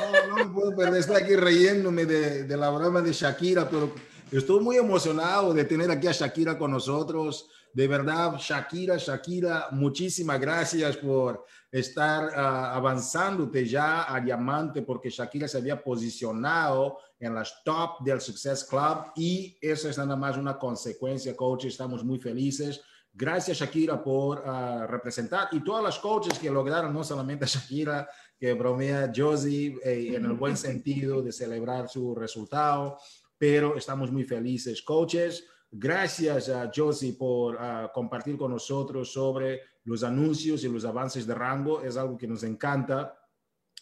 No, 0.01 0.27
no 0.27 0.45
me 0.45 0.53
puedo 0.53 0.77
perder. 0.77 1.01
Estoy 1.01 1.23
aquí 1.23 1.37
riéndome 1.37 2.05
de, 2.05 2.45
de 2.45 2.57
la 2.57 2.71
broma 2.71 3.01
de 3.01 3.13
Shakira, 3.13 3.69
pero 3.71 3.95
estoy 4.31 4.61
muy 4.61 4.77
emocionado 4.77 5.55
de 5.55 5.65
tener 5.65 5.91
aquí 5.91 6.09
a 6.09 6.13
Shakira 6.13 6.59
con 6.59 6.73
nosotros. 6.73 7.49
De 7.75 7.89
verdad, 7.89 8.35
Shakira, 8.39 8.99
Shakira, 8.99 9.69
muchísimas 9.71 10.39
gracias 10.39 10.97
por 10.99 11.47
estar 11.71 12.27
uh, 12.27 12.77
avanzándote 12.77 13.67
ya 13.67 14.15
a 14.15 14.21
diamante, 14.21 14.83
porque 14.83 15.09
Shakira 15.09 15.49
se 15.49 15.57
había 15.57 15.83
posicionado 15.83 16.99
en 17.19 17.35
las 17.35 17.63
top 17.65 18.03
del 18.05 18.21
Success 18.21 18.65
Club 18.65 19.13
y 19.17 19.57
eso 19.61 19.89
es 19.89 19.97
nada 19.97 20.17
más 20.17 20.37
una 20.37 20.59
consecuencia, 20.59 21.35
coach. 21.35 21.65
Estamos 21.65 22.05
muy 22.05 22.19
felices. 22.19 22.83
Gracias, 23.15 23.59
Shakira, 23.59 24.03
por 24.03 24.41
uh, 24.41 24.87
representar 24.87 25.49
y 25.53 25.65
todas 25.65 25.83
las 25.83 25.99
coaches 25.99 26.39
que 26.39 26.51
lograron, 26.51 26.93
no 26.93 27.03
solamente 27.05 27.47
Shakira, 27.47 28.07
que 28.39 28.53
bromea 28.55 29.13
Josie 29.15 29.79
eh, 29.85 30.15
en 30.15 30.25
el 30.25 30.33
buen 30.33 30.57
sentido 30.57 31.23
de 31.23 31.33
celebrar 31.33 31.89
su 31.89 32.15
resultado, 32.15 32.99
pero 33.39 33.77
estamos 33.77 34.11
muy 34.11 34.25
felices, 34.25 34.83
coaches. 34.83 35.45
Gracias 35.75 36.51
a 36.51 36.71
Josie 36.75 37.15
por 37.15 37.55
uh, 37.55 37.91
compartir 37.95 38.37
con 38.37 38.53
nosotros 38.53 39.11
sobre 39.11 39.63
los 39.85 40.05
anuncios 40.05 40.63
y 40.63 40.69
los 40.69 40.85
avances 40.85 41.27
de 41.27 41.35
rango. 41.35 41.81
Es 41.81 41.97
algo 41.97 42.19
que 42.19 42.29
nos 42.29 42.43
encanta. 42.43 43.19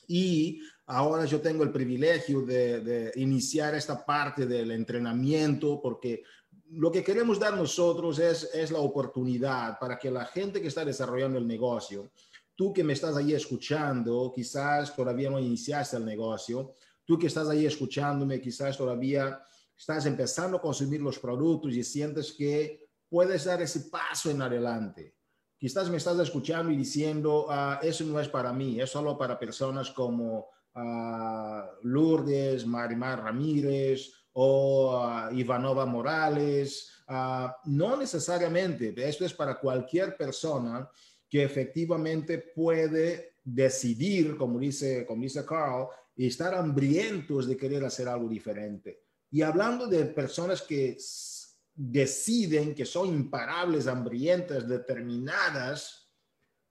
Y 0.07 0.61
ahora 0.87 1.24
yo 1.24 1.40
tengo 1.40 1.64
el 1.64 1.72
privilegio 1.72 2.42
de, 2.42 2.81
de 2.81 3.12
iniciar 3.16 3.74
esta 3.74 4.07
parte 4.07 4.46
del 4.46 4.70
entrenamiento 4.70 5.81
porque 5.83 6.22
lo 6.70 6.92
que 6.92 7.03
queremos 7.03 7.40
dar 7.40 7.57
nosotros 7.57 8.20
es, 8.20 8.48
es 8.55 8.70
la 8.70 8.79
oportunidad 8.79 9.76
para 9.81 9.98
que 9.98 10.12
la 10.12 10.24
gente 10.26 10.62
que 10.62 10.68
está 10.68 10.85
desarrollando 10.85 11.38
el 11.38 11.46
negocio, 11.46 12.12
tú 12.55 12.72
que 12.72 12.85
me 12.85 12.92
estás 12.92 13.16
ahí 13.16 13.35
escuchando, 13.35 14.31
quizás 14.33 14.94
todavía 14.94 15.29
no 15.29 15.40
iniciaste 15.40 15.96
el 15.96 16.05
negocio, 16.05 16.76
tú 17.05 17.18
que 17.18 17.26
estás 17.26 17.48
ahí 17.48 17.66
escuchándome, 17.66 18.40
quizás 18.40 18.79
todavía 18.79 19.42
estás 19.81 20.05
empezando 20.05 20.59
a 20.59 20.61
consumir 20.61 21.01
los 21.01 21.19
productos 21.19 21.73
y 21.73 21.83
sientes 21.83 22.33
que 22.33 22.87
puedes 23.09 23.45
dar 23.45 23.62
ese 23.62 23.88
paso 23.88 24.31
en 24.31 24.43
adelante. 24.43 25.14
Quizás 25.57 25.88
me 25.88 25.97
estás 25.97 26.19
escuchando 26.19 26.71
y 26.71 26.77
diciendo, 26.77 27.47
uh, 27.49 27.83
eso 27.83 28.05
no 28.05 28.21
es 28.21 28.29
para 28.29 28.53
mí, 28.53 28.79
es 28.79 28.90
solo 28.90 29.16
para 29.16 29.38
personas 29.38 29.90
como 29.90 30.51
uh, 30.75 31.62
Lourdes, 31.83 32.66
Marimar 32.66 33.23
Ramírez 33.23 34.12
o 34.35 35.01
uh, 35.03 35.35
Ivanova 35.35 35.87
Morales. 35.87 36.93
no 37.64 37.97
necesariamente, 37.97 38.93
esto 39.09 39.25
es 39.25 39.33
para 39.33 39.59
cualquier 39.59 40.14
persona 40.14 40.90
que 41.27 41.43
efectivamente 41.43 42.37
puede 42.55 43.37
decidir, 43.43 44.37
como 44.37 44.59
dice, 44.59 45.07
como 45.07 45.23
dice 45.23 45.43
Carl, 45.47 45.88
y 46.14 46.27
estar 46.27 46.55
hambrientos 46.55 47.49
de 47.49 47.57
querer 47.57 47.83
hacer 47.83 48.09
algo 48.09 48.29
diferente. 48.29 49.10
Y 49.31 49.43
hablando 49.43 49.87
de 49.87 50.07
personas 50.07 50.62
que 50.62 50.97
deciden, 51.75 52.75
que 52.75 52.85
son 52.85 53.09
imparables, 53.09 53.87
hambrientas, 53.87 54.69
determinadas, 54.69 56.09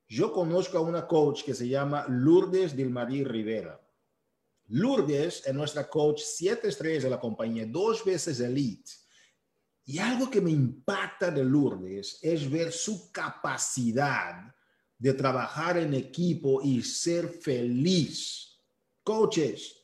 yo 0.07 0.33
conozco 0.33 0.77
a 0.77 0.81
una 0.81 1.07
coach 1.07 1.43
que 1.43 1.53
se 1.53 1.67
llama 1.67 2.05
Lourdes 2.09 2.75
Dilmarí 2.75 3.23
Rivera. 3.23 3.79
Lourdes 4.67 5.43
es 5.45 5.53
nuestra 5.53 5.89
coach 5.89 6.21
siete 6.21 6.67
estrellas 6.67 7.03
de 7.03 7.09
la 7.09 7.19
compañía, 7.19 7.65
dos 7.65 8.03
veces 8.03 8.39
elite. 8.39 8.91
Y 9.85 9.97
algo 9.97 10.29
que 10.29 10.41
me 10.41 10.51
impacta 10.51 11.31
de 11.31 11.43
Lourdes 11.43 12.19
es 12.21 12.49
ver 12.49 12.71
su 12.71 13.11
capacidad 13.11 14.53
de 14.97 15.13
trabajar 15.13 15.77
en 15.77 15.93
equipo 15.93 16.61
y 16.61 16.83
ser 16.83 17.29
feliz. 17.29 18.59
Coaches, 19.03 19.75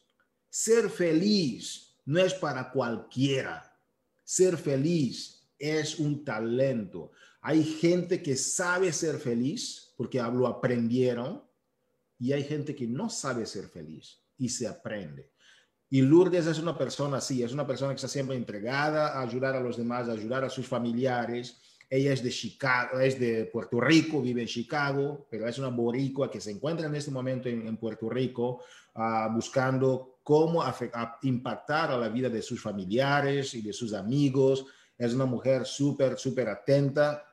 ser 0.50 0.90
feliz 0.90 1.85
no 2.06 2.20
es 2.20 2.34
para 2.34 2.72
cualquiera. 2.72 3.78
Ser 4.24 4.58
feliz 4.58 5.48
es 5.58 6.00
un 6.00 6.24
talento. 6.24 7.12
Hay 7.42 7.64
gente 7.64 8.22
que 8.24 8.36
sabe 8.36 8.92
ser 8.92 9.18
feliz 9.18 9.94
porque 9.98 10.18
lo 10.20 10.48
aprendieron 10.48 11.44
y 12.20 12.32
hay 12.32 12.44
gente 12.44 12.76
que 12.76 12.88
no 12.88 13.10
sabe 13.10 13.46
ser 13.46 13.68
feliz 13.68 14.20
y 14.38 14.50
se 14.50 14.68
aprende. 14.68 15.32
Y 15.90 16.02
Lourdes 16.02 16.48
es 16.48 16.60
una 16.60 16.78
persona 16.78 17.18
así, 17.18 17.44
es 17.44 17.54
una 17.54 17.68
persona 17.68 17.92
que 17.92 17.98
está 17.98 18.08
siempre 18.08 18.36
entregada 18.36 19.10
a 19.14 19.22
ayudar 19.22 19.56
a 19.56 19.60
los 19.60 19.78
demás, 19.78 20.10
a 20.10 20.14
ayudar 20.14 20.44
a 20.44 20.50
sus 20.50 20.68
familiares. 20.68 21.62
Ella 21.90 22.12
es 22.12 22.24
de 22.24 22.32
Chicago, 22.32 23.00
es 23.00 23.20
de 23.20 23.46
Puerto 23.46 23.80
Rico, 23.80 24.22
vive 24.22 24.42
en 24.42 24.48
Chicago, 24.48 25.28
pero 25.30 25.48
es 25.48 25.60
una 25.60 25.68
boricua 25.68 26.32
que 26.32 26.42
se 26.42 26.52
encuentra 26.52 26.88
en 26.88 26.96
este 26.96 27.12
momento 27.12 27.48
en, 27.48 27.78
Puerto 27.78 28.10
Rico 28.10 28.64
uh, 28.96 29.32
buscando 29.32 30.15
cómo 30.26 30.64
impactar 31.22 31.92
a 31.92 31.98
la 32.00 32.10
vida 32.10 32.30
de 32.30 32.42
sus 32.42 32.60
familiares 32.60 33.54
y 33.54 33.62
de 33.62 33.72
sus 33.72 33.94
amigos. 33.94 34.66
Es 34.98 35.14
una 35.14 35.26
mujer 35.26 35.68
súper, 35.68 36.18
súper 36.18 36.50
atenta. 36.50 37.24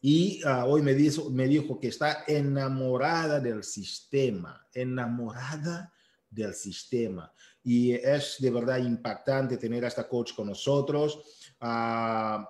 Y 0.00 0.40
uh, 0.42 0.64
hoy 0.64 0.80
me 0.80 0.94
dijo, 0.94 1.28
me 1.28 1.46
dijo 1.46 1.78
que 1.78 1.88
está 1.88 2.24
enamorada 2.26 3.40
del 3.40 3.62
sistema, 3.62 4.66
enamorada 4.72 5.92
del 6.30 6.54
sistema. 6.54 7.30
Y 7.62 7.92
es 7.92 8.36
de 8.38 8.50
verdad 8.50 8.78
impactante 8.78 9.58
tener 9.58 9.84
a 9.84 9.88
esta 9.88 10.08
coach 10.08 10.32
con 10.34 10.46
nosotros. 10.46 11.52
Uh, 11.60 12.42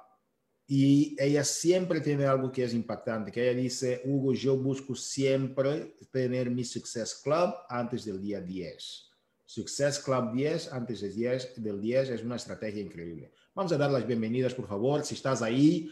y 0.68 1.16
ella 1.18 1.42
siempre 1.42 2.00
tiene 2.00 2.26
algo 2.26 2.52
que 2.52 2.62
es 2.62 2.74
impactante, 2.74 3.32
que 3.32 3.50
ella 3.50 3.60
dice, 3.60 4.02
Hugo, 4.04 4.34
yo 4.34 4.56
busco 4.56 4.94
siempre 4.94 5.96
tener 6.12 6.48
mi 6.48 6.64
Success 6.64 7.20
Club 7.24 7.52
antes 7.68 8.04
del 8.04 8.20
día 8.20 8.40
10. 8.40 9.13
Success 9.54 10.00
Club 10.00 10.32
10 10.32 10.72
antes 10.72 11.00
del 11.00 11.14
10, 11.14 11.62
del 11.62 11.80
10 11.80 12.10
es 12.10 12.24
una 12.24 12.34
estrategia 12.34 12.82
increíble. 12.82 13.32
Vamos 13.54 13.70
a 13.70 13.78
dar 13.78 13.88
las 13.88 14.04
bienvenidas, 14.04 14.52
por 14.52 14.66
favor. 14.66 15.04
Si 15.04 15.14
estás 15.14 15.42
ahí, 15.42 15.88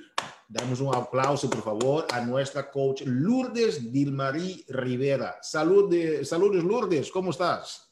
damos 0.48 0.80
un 0.80 0.92
aplauso, 0.92 1.48
por 1.48 1.62
favor, 1.62 2.06
a 2.12 2.20
nuestra 2.22 2.68
coach 2.68 3.02
Lourdes 3.06 3.92
Dilmarí 3.92 4.64
Rivera. 4.68 5.38
Salud 5.42 5.88
de, 5.88 6.24
saludos, 6.24 6.64
Lourdes, 6.64 7.12
¿cómo 7.12 7.30
estás? 7.30 7.88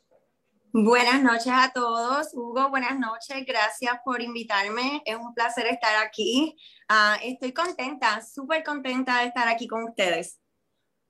Buenas 0.72 1.22
noches 1.22 1.52
a 1.52 1.70
todos. 1.72 2.34
Hugo, 2.34 2.68
buenas 2.70 2.98
noches. 2.98 3.46
Gracias 3.46 3.94
por 4.04 4.20
invitarme. 4.20 5.02
Es 5.04 5.16
un 5.16 5.32
placer 5.34 5.66
estar 5.66 6.04
aquí. 6.04 6.56
Uh, 6.90 7.16
estoy 7.22 7.52
contenta, 7.52 8.20
súper 8.22 8.64
contenta 8.64 9.20
de 9.20 9.28
estar 9.28 9.46
aquí 9.46 9.68
con 9.68 9.84
ustedes. 9.84 10.40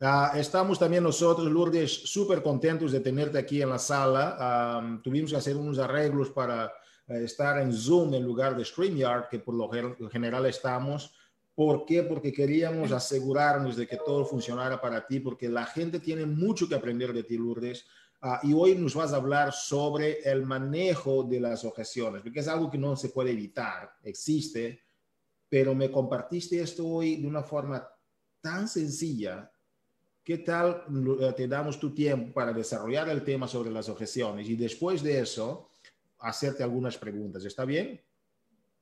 Uh, 0.02 0.34
estamos 0.34 0.78
también 0.78 1.04
nosotros, 1.04 1.46
Lourdes, 1.46 1.92
súper 1.92 2.42
contentos 2.42 2.90
de 2.90 3.00
tenerte 3.00 3.36
aquí 3.36 3.60
en 3.60 3.68
la 3.68 3.78
sala. 3.78 4.80
Um, 4.80 5.02
tuvimos 5.02 5.30
que 5.30 5.36
hacer 5.36 5.54
unos 5.58 5.78
arreglos 5.78 6.30
para 6.30 6.72
uh, 7.06 7.12
estar 7.16 7.60
en 7.60 7.70
Zoom 7.70 8.14
en 8.14 8.24
lugar 8.24 8.56
de 8.56 8.64
StreamYard, 8.64 9.28
que 9.28 9.40
por 9.40 9.54
lo 9.54 9.68
general 10.08 10.46
estamos. 10.46 11.14
¿Por 11.54 11.84
qué? 11.84 12.02
Porque 12.02 12.32
queríamos 12.32 12.92
asegurarnos 12.92 13.76
de 13.76 13.86
que 13.86 13.98
todo 13.98 14.24
funcionara 14.24 14.80
para 14.80 15.06
ti, 15.06 15.20
porque 15.20 15.50
la 15.50 15.66
gente 15.66 16.00
tiene 16.00 16.24
mucho 16.24 16.66
que 16.66 16.76
aprender 16.76 17.12
de 17.12 17.24
ti, 17.24 17.36
Lourdes. 17.36 17.84
Uh, 18.22 18.48
y 18.48 18.54
hoy 18.54 18.76
nos 18.76 18.94
vas 18.94 19.12
a 19.12 19.16
hablar 19.16 19.52
sobre 19.52 20.22
el 20.22 20.46
manejo 20.46 21.24
de 21.24 21.40
las 21.40 21.62
objeciones, 21.62 22.22
porque 22.22 22.40
es 22.40 22.48
algo 22.48 22.70
que 22.70 22.78
no 22.78 22.96
se 22.96 23.10
puede 23.10 23.32
evitar, 23.32 23.90
existe, 24.02 24.80
pero 25.46 25.74
me 25.74 25.90
compartiste 25.90 26.58
esto 26.58 26.86
hoy 26.86 27.16
de 27.16 27.26
una 27.26 27.42
forma 27.42 27.86
tan 28.40 28.66
sencilla. 28.66 29.50
¿Qué 30.24 30.38
tal 30.38 30.85
te 31.37 31.48
damos 31.48 31.80
tu 31.80 31.94
tiempo 31.94 32.35
para 32.35 32.52
desarrollar 32.52 33.09
el 33.09 33.24
tema 33.24 33.48
sobre 33.48 33.70
las 33.70 33.88
objeciones 33.88 34.48
y 34.48 34.56
después 34.56 35.02
de 35.02 35.20
eso 35.20 35.70
hacerte 36.18 36.62
algunas 36.62 36.98
preguntas? 36.98 37.44
¿Está 37.44 37.64
bien? 37.64 38.02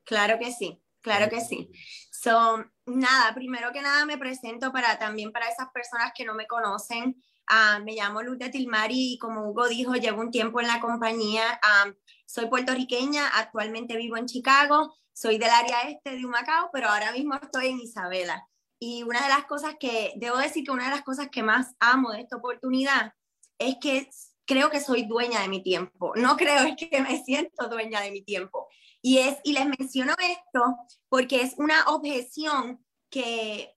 Claro 0.04 0.38
que 0.38 0.52
sí, 0.52 0.82
claro 1.00 1.28
que 1.30 1.40
sí. 1.40 1.70
So, 2.10 2.64
nada, 2.86 3.34
primero 3.34 3.70
que 3.72 3.80
nada 3.80 4.04
me 4.04 4.18
presento 4.18 4.72
para 4.72 4.98
también 4.98 5.30
para 5.30 5.48
esas 5.48 5.68
personas 5.72 6.12
que 6.14 6.24
no 6.24 6.34
me 6.34 6.46
conocen. 6.46 7.22
Ah, 7.46 7.80
me 7.84 7.94
llamo 7.94 8.22
Luz 8.22 8.38
Tilmari 8.50 9.14
y 9.14 9.18
como 9.18 9.48
Hugo 9.48 9.68
dijo, 9.68 9.94
llevo 9.94 10.20
un 10.20 10.30
tiempo 10.30 10.60
en 10.60 10.66
la 10.66 10.80
compañía. 10.80 11.60
Ah, 11.62 11.92
soy 12.26 12.46
puertorriqueña, 12.46 13.28
actualmente 13.28 13.96
vivo 13.96 14.16
en 14.16 14.26
Chicago, 14.26 14.94
soy 15.12 15.38
del 15.38 15.50
área 15.50 15.82
este 15.88 16.10
de 16.16 16.26
Humacao, 16.26 16.70
pero 16.72 16.88
ahora 16.88 17.12
mismo 17.12 17.36
estoy 17.36 17.68
en 17.68 17.80
Isabela. 17.80 18.46
Y 18.80 19.02
una 19.02 19.22
de 19.22 19.28
las 19.28 19.44
cosas 19.46 19.74
que, 19.78 20.12
debo 20.16 20.36
decir 20.36 20.64
que 20.64 20.70
una 20.70 20.84
de 20.84 20.90
las 20.90 21.02
cosas 21.02 21.28
que 21.30 21.42
más 21.42 21.74
amo 21.80 22.12
de 22.12 22.20
esta 22.20 22.36
oportunidad 22.36 23.12
es 23.58 23.76
que 23.80 24.08
creo 24.44 24.70
que 24.70 24.80
soy 24.80 25.04
dueña 25.04 25.40
de 25.42 25.48
mi 25.48 25.62
tiempo. 25.62 26.12
No 26.16 26.36
creo, 26.36 26.64
es 26.64 26.76
que 26.76 27.00
me 27.02 27.22
siento 27.22 27.68
dueña 27.68 28.00
de 28.00 28.10
mi 28.10 28.22
tiempo. 28.22 28.68
Y, 29.02 29.18
es, 29.18 29.36
y 29.44 29.52
les 29.52 29.66
menciono 29.66 30.14
esto 30.18 30.76
porque 31.08 31.42
es 31.42 31.54
una 31.58 31.84
objeción 31.88 32.84
que, 33.10 33.74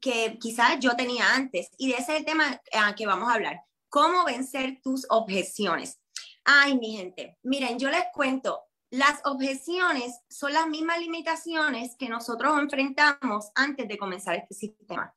que 0.00 0.38
quizás 0.40 0.78
yo 0.80 0.96
tenía 0.96 1.34
antes. 1.34 1.68
Y 1.78 1.88
de 1.88 1.94
ese 1.94 2.14
es 2.14 2.18
el 2.20 2.24
tema 2.24 2.60
ah, 2.72 2.94
que 2.96 3.06
vamos 3.06 3.28
a 3.28 3.34
hablar. 3.34 3.60
¿Cómo 3.88 4.24
vencer 4.24 4.80
tus 4.82 5.06
objeciones? 5.10 6.00
Ay, 6.44 6.76
mi 6.78 6.96
gente, 6.96 7.38
miren, 7.42 7.78
yo 7.78 7.88
les 7.90 8.04
cuento, 8.12 8.63
las 8.90 9.20
objeciones 9.24 10.20
son 10.28 10.52
las 10.52 10.68
mismas 10.68 11.00
limitaciones 11.00 11.96
que 11.98 12.08
nosotros 12.08 12.58
enfrentamos 12.58 13.50
antes 13.54 13.88
de 13.88 13.98
comenzar 13.98 14.36
este 14.36 14.54
sistema. 14.54 15.14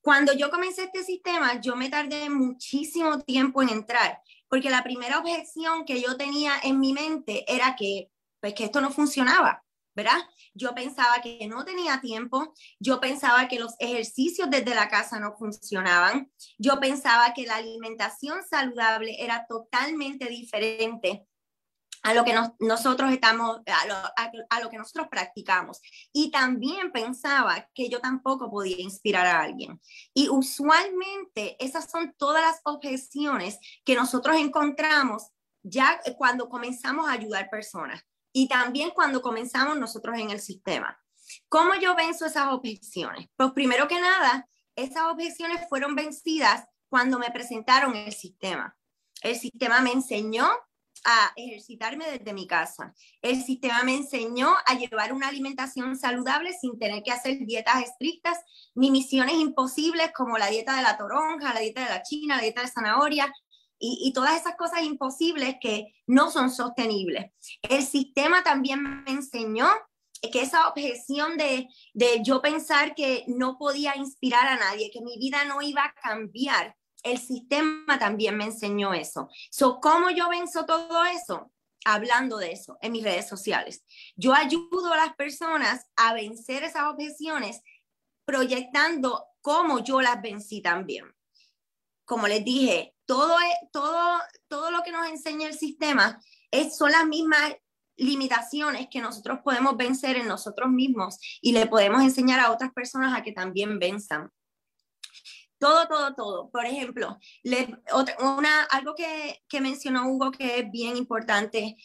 Cuando 0.00 0.32
yo 0.32 0.50
comencé 0.50 0.84
este 0.84 1.02
sistema, 1.02 1.60
yo 1.60 1.74
me 1.74 1.88
tardé 1.88 2.30
muchísimo 2.30 3.20
tiempo 3.22 3.62
en 3.62 3.70
entrar, 3.70 4.20
porque 4.48 4.70
la 4.70 4.84
primera 4.84 5.18
objeción 5.18 5.84
que 5.84 6.00
yo 6.00 6.16
tenía 6.16 6.52
en 6.62 6.78
mi 6.78 6.92
mente 6.92 7.44
era 7.52 7.74
que, 7.74 8.10
pues, 8.40 8.54
que 8.54 8.64
esto 8.64 8.80
no 8.80 8.92
funcionaba, 8.92 9.64
¿verdad? 9.96 10.18
Yo 10.54 10.74
pensaba 10.74 11.20
que 11.22 11.46
no 11.48 11.64
tenía 11.64 12.00
tiempo, 12.00 12.54
yo 12.78 13.00
pensaba 13.00 13.48
que 13.48 13.58
los 13.58 13.74
ejercicios 13.80 14.48
desde 14.48 14.74
la 14.74 14.88
casa 14.88 15.18
no 15.18 15.36
funcionaban, 15.36 16.30
yo 16.56 16.78
pensaba 16.78 17.34
que 17.34 17.46
la 17.46 17.56
alimentación 17.56 18.44
saludable 18.48 19.16
era 19.18 19.46
totalmente 19.48 20.26
diferente 20.26 21.26
a 22.06 22.14
lo 22.14 22.24
que 22.24 22.34
nosotros 22.60 23.10
estamos, 23.10 23.58
a 23.66 24.60
lo, 24.60 24.70
que 24.70 24.78
nosotros 24.78 25.08
practicamos. 25.10 25.80
Y 26.12 26.30
también 26.30 26.92
pensaba 26.92 27.68
que 27.74 27.88
yo 27.88 28.00
tampoco 28.00 28.48
podía 28.48 28.80
inspirar 28.80 29.26
a 29.26 29.40
alguien. 29.40 29.80
Y 30.14 30.28
usualmente 30.28 31.56
esas 31.58 31.90
son 31.90 32.14
todas 32.16 32.44
las 32.44 32.60
objeciones 32.62 33.58
que 33.84 33.96
nosotros 33.96 34.36
encontramos 34.36 35.32
ya 35.64 36.00
cuando 36.16 36.48
comenzamos 36.48 37.08
a 37.08 37.12
ayudar 37.12 37.50
personas 37.50 38.00
y 38.32 38.46
también 38.46 38.90
cuando 38.90 39.20
comenzamos 39.20 39.76
nosotros 39.76 40.16
en 40.16 40.30
el 40.30 40.38
sistema. 40.38 40.96
¿Cómo 41.48 41.74
yo 41.74 41.96
venzo 41.96 42.26
esas 42.26 42.52
objeciones? 42.52 43.26
Pues 43.34 43.50
primero 43.50 43.88
que 43.88 44.00
nada, 44.00 44.48
esas 44.76 45.06
objeciones 45.10 45.68
fueron 45.68 45.96
vencidas 45.96 46.68
cuando 46.88 47.18
me 47.18 47.32
presentaron 47.32 47.96
el 47.96 48.12
sistema. 48.12 48.78
El 49.22 49.34
sistema 49.34 49.80
me 49.80 49.90
enseñó 49.90 50.48
a 51.06 51.32
ejercitarme 51.36 52.10
desde 52.10 52.34
mi 52.34 52.46
casa. 52.46 52.92
El 53.22 53.42
sistema 53.42 53.82
me 53.84 53.94
enseñó 53.94 54.54
a 54.66 54.74
llevar 54.74 55.12
una 55.12 55.28
alimentación 55.28 55.96
saludable 55.96 56.52
sin 56.52 56.78
tener 56.78 57.02
que 57.02 57.12
hacer 57.12 57.38
dietas 57.46 57.84
estrictas 57.84 58.38
ni 58.74 58.90
misiones 58.90 59.36
imposibles 59.36 60.10
como 60.12 60.36
la 60.36 60.48
dieta 60.48 60.76
de 60.76 60.82
la 60.82 60.98
toronja, 60.98 61.54
la 61.54 61.60
dieta 61.60 61.84
de 61.84 61.90
la 61.90 62.02
china, 62.02 62.36
la 62.36 62.42
dieta 62.42 62.62
de 62.62 62.68
zanahoria 62.68 63.32
y, 63.78 64.00
y 64.04 64.12
todas 64.12 64.38
esas 64.38 64.56
cosas 64.56 64.82
imposibles 64.82 65.56
que 65.60 65.94
no 66.06 66.30
son 66.30 66.50
sostenibles. 66.50 67.30
El 67.62 67.84
sistema 67.84 68.42
también 68.42 68.82
me 68.82 69.12
enseñó 69.12 69.68
que 70.32 70.42
esa 70.42 70.68
objeción 70.68 71.36
de, 71.36 71.68
de 71.94 72.22
yo 72.22 72.42
pensar 72.42 72.94
que 72.94 73.24
no 73.28 73.58
podía 73.58 73.96
inspirar 73.96 74.48
a 74.48 74.56
nadie, 74.56 74.90
que 74.92 75.02
mi 75.02 75.18
vida 75.18 75.44
no 75.44 75.62
iba 75.62 75.84
a 75.84 75.94
cambiar, 75.94 76.74
el 77.06 77.18
sistema 77.18 77.98
también 77.98 78.36
me 78.36 78.44
enseñó 78.44 78.92
eso. 78.92 79.28
So, 79.50 79.80
¿Cómo 79.80 80.10
yo 80.10 80.28
venzo 80.28 80.66
todo 80.66 81.04
eso? 81.04 81.52
Hablando 81.84 82.36
de 82.38 82.52
eso 82.52 82.78
en 82.82 82.92
mis 82.92 83.04
redes 83.04 83.28
sociales. 83.28 83.84
Yo 84.16 84.34
ayudo 84.34 84.92
a 84.92 84.96
las 84.96 85.14
personas 85.14 85.86
a 85.96 86.14
vencer 86.14 86.64
esas 86.64 86.82
objeciones 86.84 87.60
proyectando 88.24 89.24
cómo 89.40 89.78
yo 89.84 90.00
las 90.00 90.20
vencí 90.20 90.60
también. 90.60 91.04
Como 92.04 92.26
les 92.26 92.44
dije, 92.44 92.94
todo, 93.04 93.36
todo, 93.72 94.18
todo 94.48 94.70
lo 94.72 94.82
que 94.82 94.90
nos 94.90 95.06
enseña 95.06 95.46
el 95.46 95.56
sistema 95.56 96.20
es, 96.50 96.76
son 96.76 96.90
las 96.90 97.06
mismas 97.06 97.54
limitaciones 97.96 98.88
que 98.90 99.00
nosotros 99.00 99.38
podemos 99.44 99.76
vencer 99.76 100.16
en 100.16 100.28
nosotros 100.28 100.68
mismos 100.68 101.18
y 101.40 101.52
le 101.52 101.66
podemos 101.66 102.02
enseñar 102.02 102.40
a 102.40 102.50
otras 102.50 102.72
personas 102.72 103.16
a 103.16 103.22
que 103.22 103.32
también 103.32 103.78
venzan. 103.78 104.30
Todo, 105.58 105.86
todo, 105.88 106.14
todo. 106.14 106.50
Por 106.50 106.66
ejemplo, 106.66 107.18
una, 108.20 108.62
algo 108.64 108.94
que, 108.94 109.42
que, 109.48 109.60
mencionó 109.60 110.08
Hugo 110.08 110.30
que 110.30 110.58
es 110.58 110.70
bien 110.70 110.96
importante 110.96 111.76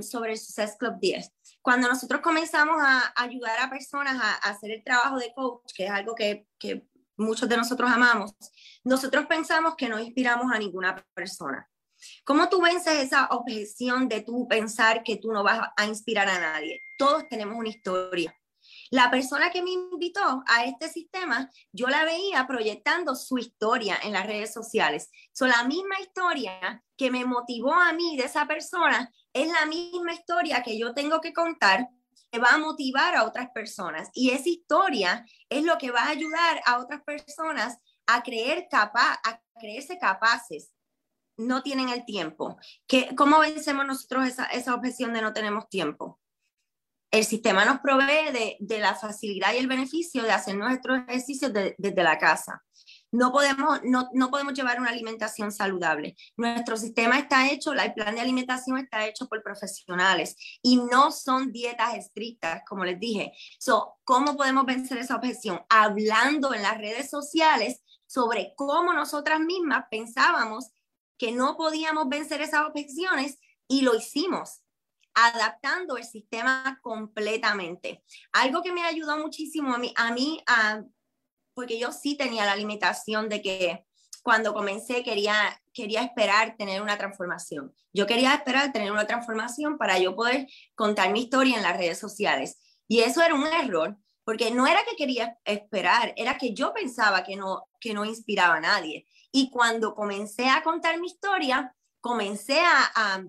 sobre 0.00 0.32
el 0.32 0.38
Success 0.38 0.76
Club 0.78 0.98
10. 1.00 1.32
Cuando 1.62 1.88
nosotros 1.88 2.20
comenzamos 2.20 2.76
a 2.80 3.12
ayudar 3.16 3.58
a 3.60 3.70
personas 3.70 4.20
a, 4.22 4.34
hacer 4.50 4.70
el 4.70 4.84
trabajo 4.84 5.18
de 5.18 5.32
coach, 5.34 5.72
que 5.74 5.86
es 5.86 5.90
algo 5.90 6.14
que, 6.14 6.46
que 6.58 6.86
muchos 7.16 7.48
de 7.48 7.56
nosotros 7.56 7.90
amamos, 7.90 8.32
nosotros 8.84 9.26
pensamos 9.26 9.74
que 9.76 9.88
no 9.88 9.98
inspiramos 9.98 10.52
a 10.52 10.58
ninguna 10.58 11.04
persona. 11.14 11.68
¿Cómo 12.24 12.48
tú 12.48 12.62
vences 12.62 12.94
esa 12.94 13.26
objeción 13.26 14.08
de 14.08 14.20
tú 14.20 14.46
pensar 14.46 15.02
que 15.02 15.16
tú 15.16 15.32
no 15.32 15.42
vas 15.42 15.68
a 15.76 15.86
inspirar 15.86 16.28
a 16.28 16.38
nadie? 16.38 16.80
Todos 16.96 17.28
tenemos 17.28 17.56
una 17.56 17.68
historia. 17.68 18.37
La 18.90 19.10
persona 19.10 19.50
que 19.50 19.62
me 19.62 19.70
invitó 19.70 20.42
a 20.46 20.64
este 20.64 20.88
sistema, 20.88 21.50
yo 21.72 21.88
la 21.88 22.04
veía 22.04 22.46
proyectando 22.46 23.14
su 23.14 23.38
historia 23.38 23.98
en 24.02 24.12
las 24.12 24.26
redes 24.26 24.52
sociales. 24.52 25.10
So, 25.32 25.46
la 25.46 25.64
misma 25.64 26.00
historia 26.00 26.82
que 26.96 27.10
me 27.10 27.24
motivó 27.24 27.74
a 27.74 27.92
mí 27.92 28.16
de 28.16 28.24
esa 28.24 28.46
persona 28.46 29.12
es 29.32 29.48
la 29.48 29.66
misma 29.66 30.14
historia 30.14 30.62
que 30.62 30.78
yo 30.78 30.94
tengo 30.94 31.20
que 31.20 31.32
contar 31.32 31.88
que 32.30 32.38
va 32.38 32.48
a 32.50 32.58
motivar 32.58 33.14
a 33.14 33.24
otras 33.24 33.50
personas. 33.50 34.10
Y 34.12 34.30
esa 34.30 34.48
historia 34.48 35.26
es 35.48 35.64
lo 35.64 35.78
que 35.78 35.90
va 35.90 36.02
a 36.02 36.10
ayudar 36.10 36.60
a 36.66 36.78
otras 36.78 37.02
personas 37.02 37.78
a 38.06 38.22
creer 38.22 38.68
capaz, 38.70 39.18
a 39.24 39.40
creerse 39.58 39.98
capaces. 39.98 40.72
No 41.36 41.62
tienen 41.62 41.88
el 41.88 42.04
tiempo. 42.04 42.58
¿Qué, 42.86 43.14
¿Cómo 43.16 43.38
vencemos 43.38 43.86
nosotros 43.86 44.26
esa, 44.26 44.46
esa 44.46 44.74
objeción 44.74 45.12
de 45.12 45.22
no 45.22 45.32
tenemos 45.32 45.68
tiempo? 45.68 46.18
El 47.10 47.24
sistema 47.24 47.64
nos 47.64 47.80
provee 47.80 48.58
de, 48.58 48.78
la 48.78 48.94
facilidad 48.94 49.54
y 49.54 49.58
el 49.58 49.66
beneficio 49.66 50.22
de 50.22 50.32
hacer 50.32 50.56
nuestros 50.56 51.00
ejercicios 51.06 51.52
desde 51.52 52.02
la 52.02 52.18
casa. 52.18 52.62
No 53.10 53.32
podemos, 53.32 53.80
no, 53.84 54.30
podemos 54.30 54.52
llevar 54.52 54.78
una 54.78 54.90
alimentación 54.90 55.50
saludable. 55.50 56.14
Nuestro 56.36 56.76
sistema 56.76 57.18
está 57.18 57.50
hecho, 57.50 57.72
el 57.72 57.94
plan 57.94 58.14
de 58.14 58.20
alimentación 58.20 58.76
está 58.76 59.06
hecho 59.06 59.26
por 59.28 59.42
profesionales 59.42 60.36
y 60.62 60.76
no 60.76 61.10
son 61.10 61.50
dietas 61.50 61.94
estrictas, 61.94 62.62
como 62.68 62.84
les 62.84 63.00
dije. 63.00 63.32
So, 63.58 63.94
¿Cómo 64.04 64.36
podemos 64.36 64.66
vencer 64.66 64.98
esa 64.98 65.16
objeción? 65.16 65.62
Hablando 65.70 66.52
en 66.52 66.62
las 66.62 66.76
redes 66.76 67.08
sociales 67.08 67.82
sobre 68.06 68.52
cómo 68.56 68.92
nosotras 68.92 69.40
mismas 69.40 69.86
pensábamos 69.90 70.70
que 71.16 71.32
no 71.32 71.56
podíamos 71.56 72.08
vencer 72.08 72.42
esas 72.42 72.66
objeciones 72.66 73.38
y 73.66 73.82
lo 73.82 73.94
hicimos 73.94 74.62
adaptando 75.26 75.96
el 75.96 76.04
sistema 76.04 76.78
completamente. 76.82 78.02
Algo 78.32 78.62
que 78.62 78.72
me 78.72 78.84
ayudó 78.84 79.18
muchísimo 79.18 79.74
a 79.74 79.78
mí, 79.78 79.92
a 79.96 80.12
mí 80.12 80.42
porque 81.54 81.78
yo 81.78 81.92
sí 81.92 82.16
tenía 82.16 82.46
la 82.46 82.56
limitación 82.56 83.28
de 83.28 83.42
que 83.42 83.84
cuando 84.22 84.52
comencé 84.52 85.02
quería, 85.02 85.60
quería 85.72 86.02
esperar 86.02 86.56
tener 86.56 86.82
una 86.82 86.98
transformación. 86.98 87.74
Yo 87.92 88.06
quería 88.06 88.34
esperar 88.34 88.72
tener 88.72 88.92
una 88.92 89.06
transformación 89.06 89.78
para 89.78 89.98
yo 89.98 90.14
poder 90.14 90.46
contar 90.74 91.10
mi 91.10 91.22
historia 91.22 91.56
en 91.56 91.62
las 91.62 91.76
redes 91.76 91.98
sociales. 91.98 92.58
Y 92.86 93.00
eso 93.00 93.22
era 93.22 93.34
un 93.34 93.46
error, 93.46 93.96
porque 94.24 94.50
no 94.50 94.66
era 94.66 94.80
que 94.84 94.96
quería 94.96 95.38
esperar, 95.44 96.12
era 96.16 96.36
que 96.36 96.52
yo 96.52 96.72
pensaba 96.72 97.24
que 97.24 97.36
no, 97.36 97.68
que 97.80 97.94
no 97.94 98.04
inspiraba 98.04 98.56
a 98.56 98.60
nadie. 98.60 99.06
Y 99.32 99.50
cuando 99.50 99.94
comencé 99.94 100.48
a 100.48 100.62
contar 100.62 101.00
mi 101.00 101.06
historia, 101.06 101.74
comencé 102.00 102.60
a 102.60 102.90
a 102.94 103.24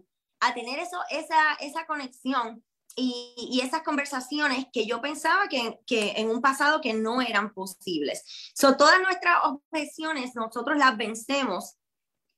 tener 0.54 0.80
eso, 0.80 0.97
esa, 1.10 1.54
esa 1.60 1.86
conexión 1.86 2.63
y, 2.95 3.34
y, 3.38 3.62
esas 3.62 3.84
conversaciones 3.84 4.65
que 4.73 4.86
yo 4.86 4.99
pensaba 4.99 5.47
que, 5.47 5.80
que, 5.86 6.13
en 6.17 6.30
un 6.30 6.41
pasado 6.41 6.82
que 6.82 6.93
no 6.93 7.21
eran 7.21 7.54
posibles. 7.54 8.52
So, 8.56 8.78
todas 8.78 8.99
nuestras 9.02 9.38
objeciones 9.43 10.36
nosotros 10.36 10.78
las 10.78 10.97
vencemos 10.97 11.78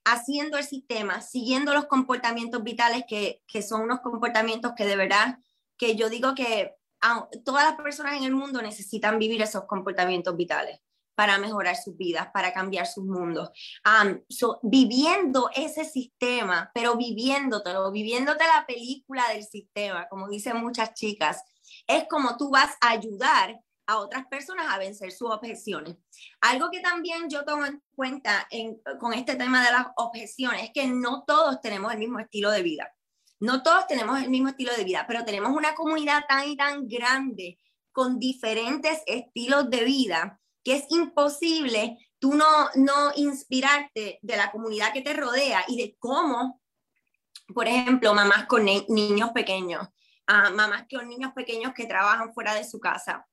haciendo 0.03 0.57
el 0.57 0.63
sistema, 0.63 1.21
siguiendo 1.21 1.73
los 1.73 1.85
comportamientos 1.85 2.63
vitales 2.63 3.05
que, 3.07 3.41
que 3.47 3.61
son 3.61 3.81
unos 3.81 4.01
comportamientos 4.01 4.73
que 4.75 4.85
de 4.85 4.95
verdad, 4.95 5.37
que 5.77 5.95
yo 5.95 6.09
digo 6.09 6.35
que 6.35 6.75
todas 7.43 7.65
las 7.65 7.75
personas 7.75 8.17
en 8.17 8.23
el 8.23 8.33
mundo 8.33 8.61
necesitan 8.61 9.17
vivir 9.17 9.41
esos 9.41 9.65
comportamientos 9.65 10.35
vitales 10.35 10.79
para 11.21 11.37
mejorar 11.37 11.75
sus 11.75 11.95
vidas, 11.95 12.29
para 12.33 12.51
cambiar 12.51 12.87
sus 12.87 13.05
mundos. 13.05 13.51
viviendo 14.63 15.51
ese 15.53 15.85
sistema, 15.85 16.71
pero 16.73 16.97
viviéndotelo, 16.97 17.91
viviéndote 17.91 18.43
la 18.43 18.65
película 18.65 19.29
del 19.29 19.43
sistema, 19.43 20.07
como 20.09 20.27
dicen 20.27 20.57
muchas 20.57 20.95
chicas, 20.95 21.43
es 21.85 22.05
como 22.09 22.37
tú 22.37 22.49
vas 22.49 22.75
a 22.81 22.89
ayudar 22.89 23.55
a 23.85 23.99
otras 23.99 24.25
personas 24.31 24.65
a 24.71 24.79
vencer 24.79 25.11
sus 25.11 25.29
objeciones. 25.29 25.95
Algo 26.39 26.71
que 26.71 26.79
también 26.79 27.29
yo 27.29 27.45
tomo 27.45 27.67
en 27.67 27.83
cuenta 27.95 28.47
con 28.99 29.13
este 29.13 29.35
tema 29.35 29.63
de 29.63 29.73
las 29.73 29.85
objeciones 29.97 30.63
es 30.63 30.71
que 30.73 30.87
no 30.87 31.23
todos 31.27 31.61
tenemos 31.61 31.93
el 31.93 31.99
mismo 31.99 32.17
estilo 32.17 32.49
de 32.49 32.63
vida. 32.63 32.91
No 33.39 33.61
todos 33.61 33.85
tenemos 33.85 34.19
el 34.19 34.31
mismo 34.31 34.49
estilo 34.49 34.75
de 34.75 34.85
vida, 34.85 35.05
pero 35.07 35.23
tenemos 35.23 35.51
una 35.51 35.75
comunidad 35.75 36.23
tan 36.27 36.49
y 36.49 36.57
tan 36.57 36.87
grande 36.87 37.59
con 37.91 38.17
diferentes 38.17 39.03
estilos 39.05 39.69
de 39.69 39.83
vida 39.83 40.40
que 40.63 40.75
es 40.75 40.85
imposible 40.89 41.97
tú 42.21 42.35
no, 42.35 42.69
no 42.75 43.11
inspirarte 43.15 44.19
de 44.21 44.37
la 44.37 44.51
comunidad 44.51 44.93
que 44.93 45.01
te 45.01 45.13
rodea 45.13 45.65
y 45.67 45.75
de 45.77 45.95
cómo, 45.97 46.61
por 47.53 47.67
ejemplo, 47.67 48.13
mamás 48.13 48.45
con 48.45 48.63
niños 48.63 49.31
pequeños, 49.31 49.87
uh, 50.29 50.53
mamás 50.53 50.85
con 50.89 51.09
niños 51.09 51.33
pequeños 51.33 51.73
que 51.73 51.87
trabajan 51.87 52.31
fuera 52.31 52.53
de 52.53 52.63
su 52.63 52.79
casa, 52.79 53.27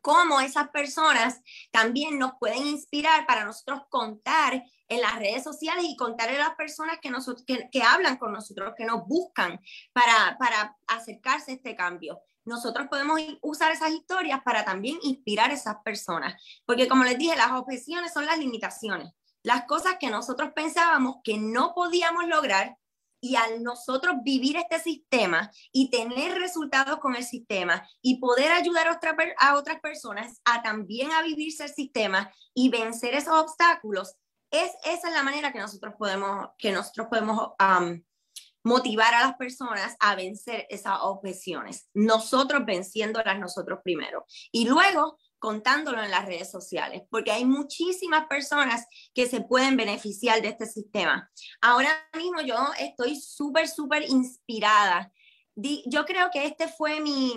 cómo 0.00 0.40
esas 0.40 0.70
personas 0.70 1.42
también 1.70 2.18
nos 2.18 2.32
pueden 2.40 2.66
inspirar 2.66 3.26
para 3.26 3.44
nosotros 3.44 3.82
contar 3.90 4.64
en 4.88 5.00
las 5.00 5.18
redes 5.18 5.44
sociales 5.44 5.84
y 5.86 5.96
contarle 5.96 6.36
a 6.36 6.48
las 6.48 6.56
personas 6.56 6.98
que, 7.00 7.10
nosotros, 7.10 7.44
que, 7.46 7.82
hablan 7.82 8.16
con 8.16 8.32
nosotros, 8.32 8.72
que 8.76 8.86
nos 8.86 9.06
buscan 9.06 9.60
para, 9.92 10.36
para 10.38 10.76
acercarse 10.88 11.52
a 11.52 11.54
este 11.54 11.76
cambio. 11.76 12.20
Nosotros 12.44 12.88
podemos 12.88 13.20
usar 13.40 13.72
esas 13.72 13.90
historias 13.90 14.42
para 14.44 14.64
también 14.64 14.98
inspirar 15.02 15.50
a 15.50 15.54
esas 15.54 15.76
personas, 15.84 16.34
porque 16.66 16.88
como 16.88 17.04
les 17.04 17.18
dije, 17.18 17.36
las 17.36 17.52
objeciones 17.52 18.12
son 18.12 18.26
las 18.26 18.38
limitaciones, 18.38 19.12
las 19.42 19.64
cosas 19.66 19.96
que 20.00 20.10
nosotros 20.10 20.50
pensábamos 20.54 21.16
que 21.22 21.38
no 21.38 21.74
podíamos 21.74 22.26
lograr 22.26 22.76
y 23.24 23.36
al 23.36 23.62
nosotros 23.62 24.16
vivir 24.24 24.56
este 24.56 24.80
sistema 24.80 25.50
y 25.70 25.90
tener 25.90 26.38
resultados 26.38 26.98
con 26.98 27.14
el 27.14 27.24
sistema 27.24 27.88
y 28.02 28.18
poder 28.18 28.50
ayudar 28.50 28.88
a, 28.88 28.98
a 29.38 29.56
otras 29.56 29.80
personas 29.80 30.40
a 30.44 30.60
también 30.62 31.12
a 31.12 31.22
vivirse 31.22 31.64
el 31.64 31.72
sistema 31.72 32.32
y 32.52 32.68
vencer 32.68 33.14
esos 33.14 33.34
obstáculos, 33.34 34.16
es, 34.50 34.72
esa 34.84 35.08
es 35.08 35.14
la 35.14 35.22
manera 35.22 35.52
que 35.52 35.60
nosotros 35.60 35.94
podemos, 35.96 36.48
que 36.58 36.72
nosotros 36.72 37.06
podemos 37.08 37.52
motivar 38.62 39.14
a 39.14 39.26
las 39.26 39.36
personas 39.36 39.96
a 39.98 40.14
vencer 40.14 40.66
esas 40.70 40.98
objeciones. 41.02 41.88
Nosotros 41.94 42.64
venciéndolas 42.64 43.38
nosotros 43.38 43.80
primero. 43.82 44.24
Y 44.50 44.66
luego 44.66 45.18
contándolo 45.42 46.00
en 46.00 46.12
las 46.12 46.24
redes 46.24 46.52
sociales, 46.52 47.02
porque 47.10 47.32
hay 47.32 47.44
muchísimas 47.44 48.28
personas 48.28 48.86
que 49.12 49.26
se 49.26 49.40
pueden 49.40 49.76
beneficiar 49.76 50.40
de 50.40 50.48
este 50.48 50.66
sistema. 50.66 51.28
Ahora 51.60 51.90
mismo 52.16 52.42
yo 52.42 52.54
estoy 52.78 53.20
súper, 53.20 53.66
súper 53.66 54.08
inspirada. 54.08 55.12
Yo 55.56 56.04
creo 56.04 56.30
que 56.32 56.46
este 56.46 56.68
fue 56.68 57.00
mi, 57.00 57.34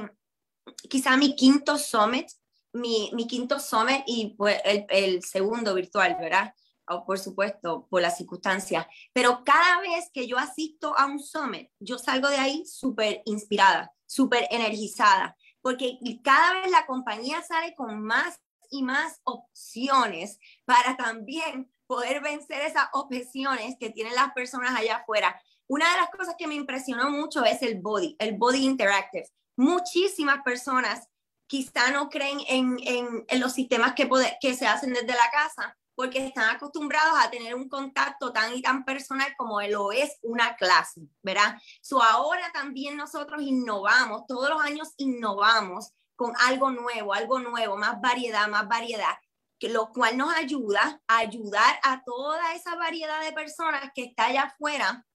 quizá 0.88 1.18
mi 1.18 1.36
quinto 1.36 1.80
summit, 1.80 2.28
mi, 2.74 3.10
mi 3.14 3.26
quinto 3.26 3.60
summit 3.60 4.04
y 4.06 4.36
el, 4.66 4.86
el 4.90 5.24
segundo 5.24 5.74
virtual, 5.74 6.16
¿verdad? 6.20 6.54
O 6.88 7.06
por 7.06 7.20
supuesto, 7.20 7.88
por 7.90 8.02
las 8.02 8.18
circunstancias. 8.18 8.86
Pero 9.14 9.44
cada 9.44 9.80
vez 9.82 10.10
que 10.14 10.28
yo 10.28 10.38
asisto 10.38 10.98
a 10.98 11.06
un 11.06 11.20
summit, 11.20 11.70
yo 11.80 11.98
salgo 11.98 12.30
de 12.30 12.38
ahí 12.38 12.66
súper 12.66 13.22
inspirada, 13.26 13.92
súper 14.06 14.48
energizada 14.52 15.36
porque 15.66 15.98
cada 16.24 16.62
vez 16.62 16.70
la 16.70 16.86
compañía 16.86 17.42
sale 17.42 17.74
con 17.74 18.00
más 18.00 18.40
y 18.70 18.84
más 18.84 19.20
opciones 19.24 20.38
para 20.64 20.96
también 20.96 21.72
poder 21.88 22.22
vencer 22.22 22.62
esas 22.62 22.88
objeciones 22.94 23.76
que 23.80 23.90
tienen 23.90 24.14
las 24.14 24.32
personas 24.34 24.80
allá 24.80 24.98
afuera. 24.98 25.42
Una 25.66 25.90
de 25.92 26.02
las 26.02 26.12
cosas 26.12 26.36
que 26.38 26.46
me 26.46 26.54
impresionó 26.54 27.10
mucho 27.10 27.44
es 27.44 27.64
el 27.64 27.82
body, 27.82 28.16
el 28.20 28.38
body 28.38 28.64
interactive. 28.64 29.28
Muchísimas 29.58 30.44
personas 30.44 31.10
quizá 31.48 31.90
no 31.90 32.12
creen 32.12 32.42
en, 32.48 32.78
en, 32.84 33.26
en 33.28 33.40
los 33.40 33.54
sistemas 33.54 33.96
que, 33.96 34.08
que 34.40 34.54
se 34.54 34.68
hacen 34.68 34.94
desde 34.94 35.08
la 35.08 35.32
casa, 35.32 35.76
porque 35.96 36.28
están 36.28 36.56
acostumbrados 36.56 37.18
a 37.20 37.30
tener 37.30 37.56
un 37.56 37.70
contacto 37.70 38.32
tan 38.32 38.54
y 38.54 38.62
tan 38.62 38.84
personal 38.84 39.34
como 39.38 39.62
lo 39.62 39.92
es 39.92 40.18
una 40.22 40.56
clase, 40.56 41.02
¿verdad? 41.24 41.58
So 41.82 42.04
ahora 42.04 42.52
también 42.54 42.98
nosotros 42.98 43.42
innovamos, 43.42 44.28
todos 44.28 44.50
los 44.50 44.62
años 44.62 44.94
innovamos 44.98 45.92
con 46.16 46.34
algo 46.40 46.72
nuevo, 46.72 47.14
algo 47.14 47.40
nuevo, 47.40 47.78
más 47.78 48.00
variedad, 48.02 48.48
más 48.48 48.68
variedad, 48.68 49.16
que 49.60 49.70
lo 49.70 49.92
cual 49.92 50.18
nos 50.18 50.34
ayuda 50.36 51.02
a 51.08 51.18
ayudar 51.18 51.80
a 51.84 52.04
toda 52.04 52.54
esa 52.54 52.76
variedad 52.76 53.22
de 53.22 53.34
personas 53.34 53.90
que 53.94 54.04
está 54.04 54.26
allá 54.26 54.44
afuera 54.44 55.06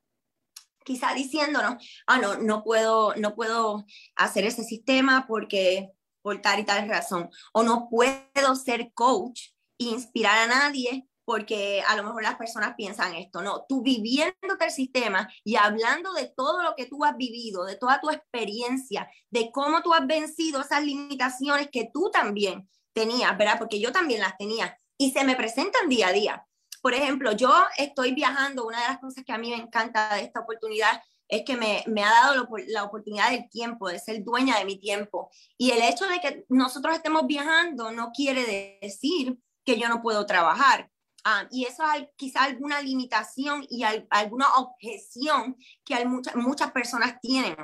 quizá 0.84 1.12
diciéndonos, 1.14 1.76
ah, 2.06 2.18
no, 2.18 2.38
no 2.38 2.64
puedo, 2.64 3.14
no 3.16 3.34
puedo 3.34 3.84
hacer 4.16 4.44
ese 4.44 4.64
sistema 4.64 5.26
porque 5.28 5.90
por 6.22 6.40
tal 6.42 6.60
y 6.60 6.64
tal 6.64 6.88
razón, 6.88 7.30
o 7.52 7.62
no 7.62 7.88
puedo 7.88 8.56
ser 8.56 8.92
coach 8.92 9.50
inspirar 9.88 10.38
a 10.38 10.46
nadie 10.46 11.06
porque 11.24 11.80
a 11.86 11.94
lo 11.96 12.02
mejor 12.02 12.24
las 12.24 12.34
personas 12.34 12.74
piensan 12.76 13.14
esto, 13.14 13.40
no, 13.40 13.64
tú 13.68 13.82
viviéndote 13.82 14.64
el 14.64 14.70
sistema 14.72 15.32
y 15.44 15.54
hablando 15.54 16.12
de 16.12 16.32
todo 16.36 16.60
lo 16.62 16.74
que 16.74 16.86
tú 16.86 17.04
has 17.04 17.16
vivido, 17.16 17.64
de 17.64 17.76
toda 17.76 18.00
tu 18.00 18.10
experiencia, 18.10 19.08
de 19.30 19.52
cómo 19.52 19.80
tú 19.80 19.94
has 19.94 20.04
vencido 20.08 20.60
esas 20.60 20.82
limitaciones 20.82 21.68
que 21.70 21.88
tú 21.92 22.10
también 22.10 22.68
tenías, 22.92 23.38
¿verdad? 23.38 23.58
Porque 23.58 23.78
yo 23.78 23.92
también 23.92 24.20
las 24.20 24.36
tenía 24.38 24.76
y 24.98 25.12
se 25.12 25.22
me 25.22 25.36
presentan 25.36 25.88
día 25.88 26.08
a 26.08 26.12
día. 26.12 26.46
Por 26.82 26.94
ejemplo, 26.94 27.30
yo 27.30 27.52
estoy 27.78 28.12
viajando, 28.12 28.66
una 28.66 28.80
de 28.80 28.88
las 28.88 28.98
cosas 28.98 29.22
que 29.24 29.32
a 29.32 29.38
mí 29.38 29.50
me 29.50 29.62
encanta 29.62 30.16
de 30.16 30.22
esta 30.22 30.40
oportunidad 30.40 31.00
es 31.28 31.44
que 31.44 31.56
me, 31.56 31.84
me 31.86 32.02
ha 32.02 32.10
dado 32.10 32.48
la 32.66 32.82
oportunidad 32.82 33.30
del 33.30 33.48
tiempo, 33.48 33.88
de 33.88 34.00
ser 34.00 34.24
dueña 34.24 34.58
de 34.58 34.64
mi 34.64 34.80
tiempo. 34.80 35.30
Y 35.56 35.70
el 35.70 35.82
hecho 35.82 36.06
de 36.06 36.18
que 36.18 36.44
nosotros 36.48 36.96
estemos 36.96 37.24
viajando 37.28 37.92
no 37.92 38.10
quiere 38.10 38.78
decir 38.82 39.38
que 39.70 39.80
yo 39.80 39.88
no 39.88 40.02
puedo 40.02 40.26
trabajar. 40.26 40.90
Ah, 41.24 41.46
y 41.50 41.64
eso 41.64 41.84
es 41.92 42.08
quizá 42.16 42.44
alguna 42.44 42.80
limitación 42.80 43.64
y 43.68 43.84
alguna 44.10 44.46
objeción 44.54 45.56
que 45.84 46.04
muchas, 46.06 46.34
muchas 46.34 46.72
personas 46.72 47.20
tienen 47.20 47.56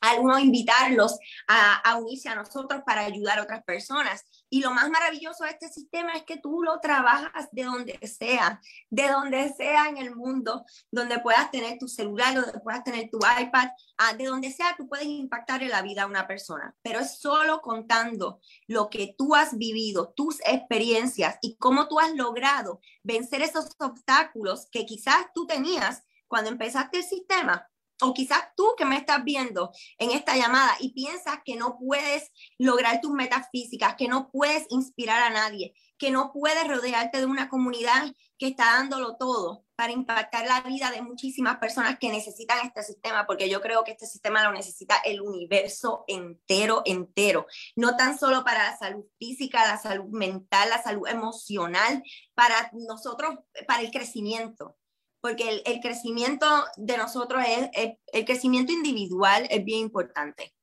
algunos 0.00 0.40
invitarlos 0.40 1.18
a, 1.46 1.74
a, 1.76 1.96
unirse 1.96 2.28
a 2.28 2.34
nosotros 2.34 2.82
para 2.86 3.02
ayudar 3.02 3.38
a 3.38 3.42
otras 3.42 3.64
personas. 3.64 4.24
Y 4.50 4.60
lo 4.62 4.70
más 4.72 4.88
maravilloso 4.90 5.44
de 5.44 5.50
este 5.50 5.68
sistema 5.68 6.12
es 6.12 6.24
que 6.24 6.38
tú 6.38 6.62
lo 6.62 6.80
trabajas 6.80 7.48
de 7.52 7.64
donde 7.64 7.98
sea, 8.06 8.60
de 8.90 9.08
donde 9.08 9.52
sea 9.54 9.88
en 9.88 9.98
el 9.98 10.14
mundo, 10.14 10.64
donde 10.90 11.18
puedas 11.18 11.50
tener 11.50 11.78
tu 11.78 11.88
celular, 11.88 12.34
donde 12.34 12.60
puedas 12.60 12.84
tener 12.84 13.10
tu 13.10 13.18
iPad, 13.18 13.68
de 14.16 14.24
donde 14.24 14.52
sea 14.52 14.74
tú 14.76 14.88
puedes 14.88 15.06
impactar 15.06 15.62
en 15.62 15.70
la 15.70 15.82
vida 15.82 16.02
de 16.02 16.08
una 16.08 16.26
persona. 16.26 16.74
Pero 16.82 17.00
es 17.00 17.18
solo 17.18 17.60
contando 17.60 18.40
lo 18.66 18.88
que 18.88 19.14
tú 19.16 19.34
has 19.34 19.56
vivido, 19.56 20.12
tus 20.16 20.40
experiencias 20.46 21.38
y 21.42 21.56
cómo 21.56 21.88
tú 21.88 21.98
has 21.98 22.14
logrado 22.14 22.80
vencer 23.02 23.42
esos 23.42 23.70
obstáculos 23.78 24.68
que 24.70 24.86
quizás 24.86 25.26
tú 25.34 25.46
tenías 25.46 26.02
cuando 26.26 26.50
empezaste 26.50 26.98
el 26.98 27.04
sistema 27.04 27.68
o 28.02 28.14
quizás 28.14 28.40
tú 28.56 28.74
que 28.76 28.84
me 28.84 28.96
estás 28.96 29.24
viendo 29.24 29.72
en 29.98 30.10
esta 30.10 30.36
llamada 30.36 30.76
y 30.80 30.92
piensas 30.92 31.38
que 31.44 31.56
no 31.56 31.78
puedes 31.78 32.30
lograr 32.58 33.00
tus 33.00 33.12
metas 33.12 33.48
físicas, 33.50 33.96
que 33.96 34.08
no 34.08 34.30
puedes 34.30 34.66
inspirar 34.70 35.22
a 35.22 35.30
nadie, 35.30 35.74
que 35.98 36.10
no 36.10 36.32
puedes 36.32 36.66
rodearte 36.66 37.18
de 37.18 37.26
una 37.26 37.48
comunidad 37.48 38.12
que 38.38 38.48
está 38.48 38.76
dándolo 38.76 39.16
todo 39.16 39.64
para 39.74 39.92
impactar 39.92 40.46
la 40.46 40.60
vida 40.62 40.90
de 40.90 41.02
muchísimas 41.02 41.58
personas 41.58 41.98
que 41.98 42.10
necesitan 42.10 42.64
este 42.64 42.82
sistema, 42.82 43.26
porque 43.26 43.48
yo 43.48 43.60
creo 43.60 43.84
que 43.84 43.92
este 43.92 44.06
sistema 44.06 44.44
lo 44.44 44.52
necesita 44.52 44.96
el 45.04 45.20
universo 45.20 46.04
entero, 46.06 46.82
entero, 46.84 47.46
no 47.76 47.96
tan 47.96 48.18
solo 48.18 48.44
para 48.44 48.70
la 48.70 48.76
salud 48.76 49.04
física, 49.18 49.66
la 49.66 49.78
salud 49.78 50.08
mental, 50.10 50.70
la 50.70 50.82
salud 50.82 51.06
emocional, 51.08 52.02
para 52.34 52.70
nosotros, 52.72 53.36
para 53.66 53.82
el 53.82 53.90
crecimiento 53.90 54.76
porque 55.20 55.62
el, 55.64 55.80
crecimiento 55.80 56.46
de 56.76 56.96
nosotros 56.96 57.42
es, 57.46 57.96
el, 58.12 58.24
crecimiento 58.24 58.72
individual 58.72 59.46
es 59.50 59.64
bien 59.64 59.80
importante. 59.80 60.54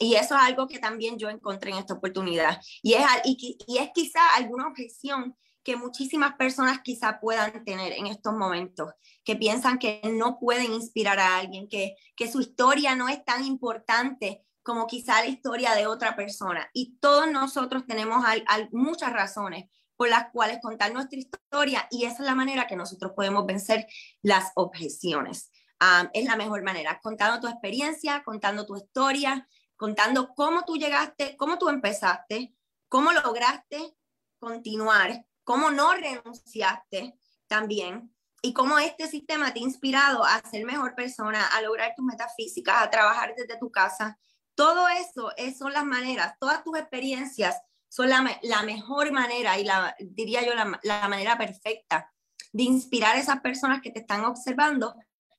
Y 0.00 0.14
eso 0.14 0.36
es 0.36 0.42
algo 0.42 0.68
que 0.68 0.78
también 0.78 1.18
yo 1.18 1.28
encontré 1.28 1.72
en 1.72 1.78
esta 1.78 1.94
oportunidad. 1.94 2.60
Y 2.82 2.94
es, 2.94 3.04
y, 3.24 3.78
es 3.78 3.90
quizá 3.92 4.20
alguna 4.36 4.68
objeción 4.68 5.36
que 5.62 5.76
muchísimas 5.76 6.34
personas 6.36 6.80
quizá 6.82 7.20
puedan 7.20 7.64
tener 7.64 7.92
en 7.92 8.06
estos 8.06 8.32
momentos, 8.32 8.90
que 9.24 9.36
piensan 9.36 9.78
que 9.78 10.00
no 10.04 10.38
pueden 10.38 10.72
inspirar 10.72 11.18
a 11.18 11.38
alguien, 11.38 11.68
que, 11.68 11.94
que 12.16 12.30
su 12.30 12.40
historia 12.40 12.94
no 12.94 13.08
es 13.08 13.22
tan 13.24 13.44
importante 13.44 14.44
como 14.62 14.86
quizá 14.86 15.20
la 15.20 15.26
historia 15.26 15.74
de 15.74 15.86
otra 15.86 16.14
persona. 16.14 16.70
Y 16.72 16.96
todos 17.00 17.30
nosotros 17.30 17.84
tenemos 17.86 18.24
muchas 18.70 19.12
razones 19.12 19.64
por 19.98 20.08
las 20.08 20.30
cuales 20.30 20.60
contar 20.62 20.92
nuestra 20.92 21.18
historia 21.18 21.88
y 21.90 22.04
esa 22.04 22.22
es 22.22 22.26
la 22.26 22.36
manera 22.36 22.68
que 22.68 22.76
nosotros 22.76 23.12
podemos 23.16 23.44
vencer 23.44 23.84
las 24.22 24.52
objeciones. 24.54 25.50
Ah, 25.80 26.08
es 26.14 26.24
la 26.24 26.36
mejor 26.36 26.62
manera, 26.62 27.00
contando 27.02 27.40
tu 27.40 27.48
experiencia, 27.48 28.22
contando 28.22 28.64
tu 28.64 28.76
historia, 28.76 29.48
contando 29.76 30.34
cómo 30.36 30.64
tú 30.64 30.76
llegaste, 30.76 31.36
cómo 31.36 31.58
tú 31.58 31.68
empezaste, 31.68 32.54
cómo 32.88 33.10
lograste 33.10 33.96
continuar, 34.38 35.26
cómo 35.42 35.72
no 35.72 35.92
renunciaste 35.94 37.18
también 37.48 38.14
y 38.40 38.52
cómo 38.52 38.78
este 38.78 39.08
sistema 39.08 39.52
te 39.52 39.58
ha 39.58 39.64
inspirado 39.64 40.24
a 40.24 40.40
ser 40.48 40.64
mejor 40.64 40.94
persona, 40.94 41.44
a 41.44 41.60
lograr 41.60 41.94
tus 41.96 42.04
metas 42.04 42.34
físicas, 42.36 42.76
a 42.78 42.90
trabajar 42.90 43.34
desde 43.36 43.58
tu 43.58 43.72
casa, 43.72 44.16
todo 44.54 44.86
eso 44.88 45.32
son 45.58 45.72
las 45.72 45.84
maneras, 45.84 46.34
todas 46.38 46.62
tus 46.62 46.78
experiencias 46.78 47.60
son 47.88 48.08
la, 48.08 48.38
la 48.42 48.62
mejor 48.62 49.12
manera 49.12 49.58
y 49.58 49.64
la, 49.64 49.94
diría 49.98 50.44
yo 50.46 50.54
la, 50.54 50.78
la 50.82 51.08
manera 51.08 51.36
perfecta 51.38 52.12
de 52.52 52.62
inspirar 52.62 53.16
a 53.16 53.20
esas 53.20 53.40
personas 53.40 53.80
que 53.82 53.90
te 53.90 54.00
están 54.00 54.24
observando 54.24 54.94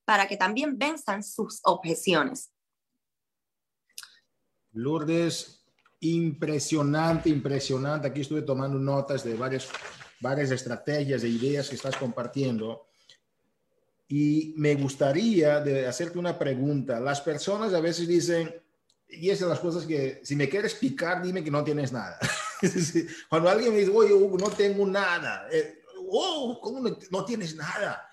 para 0.06 0.28
que 0.28 0.38
también 0.38 0.78
venzan 0.78 1.24
sus 1.24 1.60
objeciones. 1.64 2.52
Lourdes, 4.72 5.64
impresionante, 6.00 7.30
impresionante. 7.30 8.08
Aquí 8.08 8.22
estuve 8.22 8.42
tomando 8.42 8.80
notas 8.80 9.24
de 9.24 9.36
varias, 9.36 9.70
estrategias 10.52 11.24
e 11.24 11.30
ideas 11.30 11.70
que 11.70 11.76
estás 11.76 11.96
compartiendo. 11.96 12.88
Y 14.08 14.54
me 14.58 14.76
gustaría 14.76 15.60
de 15.60 15.88
hacerte 15.88 16.18
una 16.18 16.38
pregunta. 16.38 17.00
Las 17.00 17.22
personas 17.22 17.74
a 17.74 17.80
veces 17.80 18.08
dicen, 18.08 18.54
y 19.10 19.30
es 19.30 19.40
de 19.40 19.48
las 19.48 19.60
cosas 19.60 19.86
que, 19.86 20.22
si 20.24 20.36
me 20.36 20.48
quieres 20.48 20.76
picar, 20.76 21.22
dime 21.22 21.44
que 21.44 21.50
no 21.50 21.64
tienes 21.64 21.92
nada. 21.92 22.20
Cuando 23.30 23.50
alguien 23.50 23.74
me 23.74 23.80
dice, 23.80 23.92
oye, 23.92 24.14
no 24.14 24.50
tengo 24.52 24.86
nada, 24.86 25.48
eh, 25.52 25.82
oh, 26.08 26.60
¿cómo 26.62 26.80
no, 26.80 27.26
tienes 27.26 27.56
nada? 27.56 28.08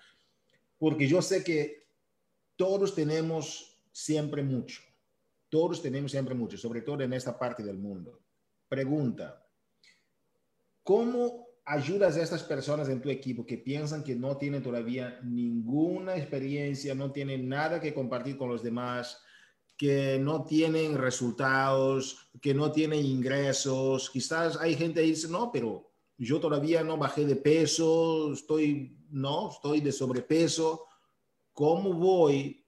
Porque 0.79 1.07
yo 1.07 1.21
sé 1.21 1.45
que 1.45 1.87
todos 2.57 2.95
tenemos 2.95 3.79
siempre 3.93 4.43
mucho. 4.43 4.81
Todos 5.49 5.83
tenemos 5.83 6.11
siempre 6.11 6.35
mucho, 6.35 6.57
sobre 6.57 6.81
todo 6.81 7.03
en 7.03 7.13
esta 7.13 7.39
parte 7.39 7.63
del 7.63 7.79
mundo. 7.79 8.21
Pregunta, 8.69 9.47
¿cómo 10.83 11.47
ayudas 11.65 12.17
a 12.17 12.23
estas 12.23 12.43
personas 12.43 12.89
en 12.89 13.01
tu 13.01 13.11
equipo 13.11 13.47
que 13.47 13.59
piensan 13.59 14.03
que 14.03 14.17
no 14.17 14.37
tienen 14.37 14.63
todavía 14.63 15.21
ninguna 15.23 16.17
experiencia, 16.17 16.95
no 16.95 17.13
tienen 17.13 17.49
nada 17.49 17.81
que 17.81 17.95
compartir 17.95 18.37
con 18.37 18.49
los 18.49 18.63
demás? 18.63 19.23
Que 19.77 20.19
no 20.19 20.45
tienen 20.45 20.97
resultados, 20.97 22.31
que 22.41 22.55
no 22.55 22.73
tienen 22.73 23.05
ingresos. 23.05 24.11
Quizás 24.11 24.57
hay 24.57 24.75
gente 24.75 25.01
que 25.01 25.09
dice, 25.09 25.29
no, 25.29 25.53
pero 25.53 25.91
yo 26.17 26.41
todavía 26.41 26.83
no 26.83 26.97
bajé 26.97 27.27
de 27.27 27.37
peso, 27.37 28.33
estoy, 28.33 28.97
no, 29.11 29.51
estoy 29.51 29.81
de 29.81 29.93
sobrepeso. 29.93 30.85
¿Cómo 31.53 31.93
voy 31.93 32.65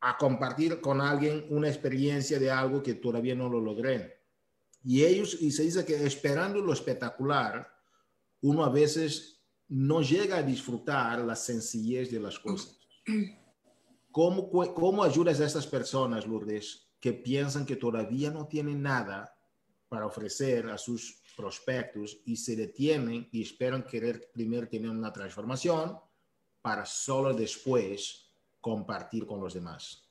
a 0.00 0.16
compartir 0.16 0.80
con 0.80 1.00
alguien 1.00 1.46
una 1.50 1.68
experiencia 1.68 2.38
de 2.38 2.50
algo 2.50 2.82
que 2.82 2.94
todavía 2.94 3.34
no 3.34 3.48
lo 3.48 3.60
logré? 3.60 4.16
Y 4.82 5.04
ellos, 5.04 5.40
y 5.40 5.50
se 5.52 5.64
dice 5.64 5.84
que 5.84 6.04
esperando 6.04 6.60
lo 6.60 6.72
espectacular, 6.72 7.68
uno 8.40 8.64
a 8.64 8.68
veces 8.68 9.44
no 9.68 10.02
llega 10.02 10.38
a 10.38 10.42
disfrutar 10.42 11.20
la 11.20 11.34
sencillez 11.36 12.10
de 12.10 12.20
las 12.20 12.38
cosas. 12.38 12.78
¿Cómo, 14.16 14.48
¿Cómo 14.48 15.04
ayudas 15.04 15.42
a 15.42 15.44
estas 15.44 15.66
personas, 15.66 16.26
Lourdes, 16.26 16.88
que 16.98 17.12
piensan 17.12 17.66
que 17.66 17.76
todavía 17.76 18.30
no 18.30 18.46
tienen 18.46 18.80
nada 18.80 19.36
para 19.90 20.06
ofrecer 20.06 20.70
a 20.70 20.78
sus 20.78 21.20
prospectos 21.36 22.16
y 22.24 22.34
se 22.34 22.56
detienen 22.56 23.28
y 23.30 23.42
esperan 23.42 23.82
querer 23.82 24.30
primero 24.32 24.66
tener 24.70 24.88
una 24.88 25.12
transformación 25.12 25.98
para 26.62 26.86
solo 26.86 27.34
después 27.34 28.30
compartir 28.58 29.26
con 29.26 29.38
los 29.38 29.52
demás? 29.52 30.02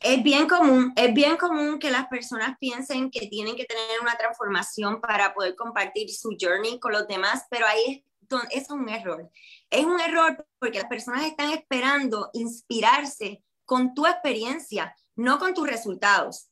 Es 0.00 0.20
bien 0.24 0.48
común, 0.48 0.92
es 0.96 1.14
bien 1.14 1.36
común 1.36 1.78
que 1.78 1.92
las 1.92 2.08
personas 2.08 2.58
piensen 2.58 3.08
que 3.08 3.28
tienen 3.28 3.54
que 3.54 3.66
tener 3.66 4.00
una 4.00 4.16
transformación 4.16 5.00
para 5.00 5.32
poder 5.32 5.54
compartir 5.54 6.10
su 6.12 6.36
journey 6.36 6.80
con 6.80 6.90
los 6.90 7.06
demás, 7.06 7.46
pero 7.48 7.66
ahí 7.66 7.84
eso 7.88 8.07
es 8.50 8.70
un 8.70 8.88
error. 8.88 9.30
Es 9.70 9.84
un 9.84 10.00
error 10.00 10.46
porque 10.58 10.78
las 10.78 10.88
personas 10.88 11.24
están 11.24 11.52
esperando 11.52 12.30
inspirarse 12.32 13.42
con 13.64 13.94
tu 13.94 14.06
experiencia, 14.06 14.94
no 15.14 15.38
con 15.38 15.54
tus 15.54 15.68
resultados. 15.68 16.50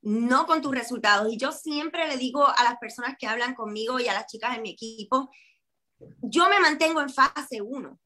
No 0.00 0.46
con 0.46 0.62
tus 0.62 0.72
resultados. 0.72 1.32
Y 1.32 1.36
yo 1.36 1.52
siempre 1.52 2.06
le 2.06 2.16
digo 2.16 2.46
a 2.46 2.62
las 2.62 2.78
personas 2.78 3.16
que 3.18 3.26
hablan 3.26 3.54
conmigo 3.54 3.98
y 3.98 4.08
a 4.08 4.14
las 4.14 4.26
chicas 4.26 4.54
de 4.54 4.62
mi 4.62 4.70
equipo, 4.70 5.28
yo 6.20 6.48
me 6.48 6.60
mantengo 6.60 7.00
en 7.00 7.10
fase 7.10 7.60
1, 7.60 7.98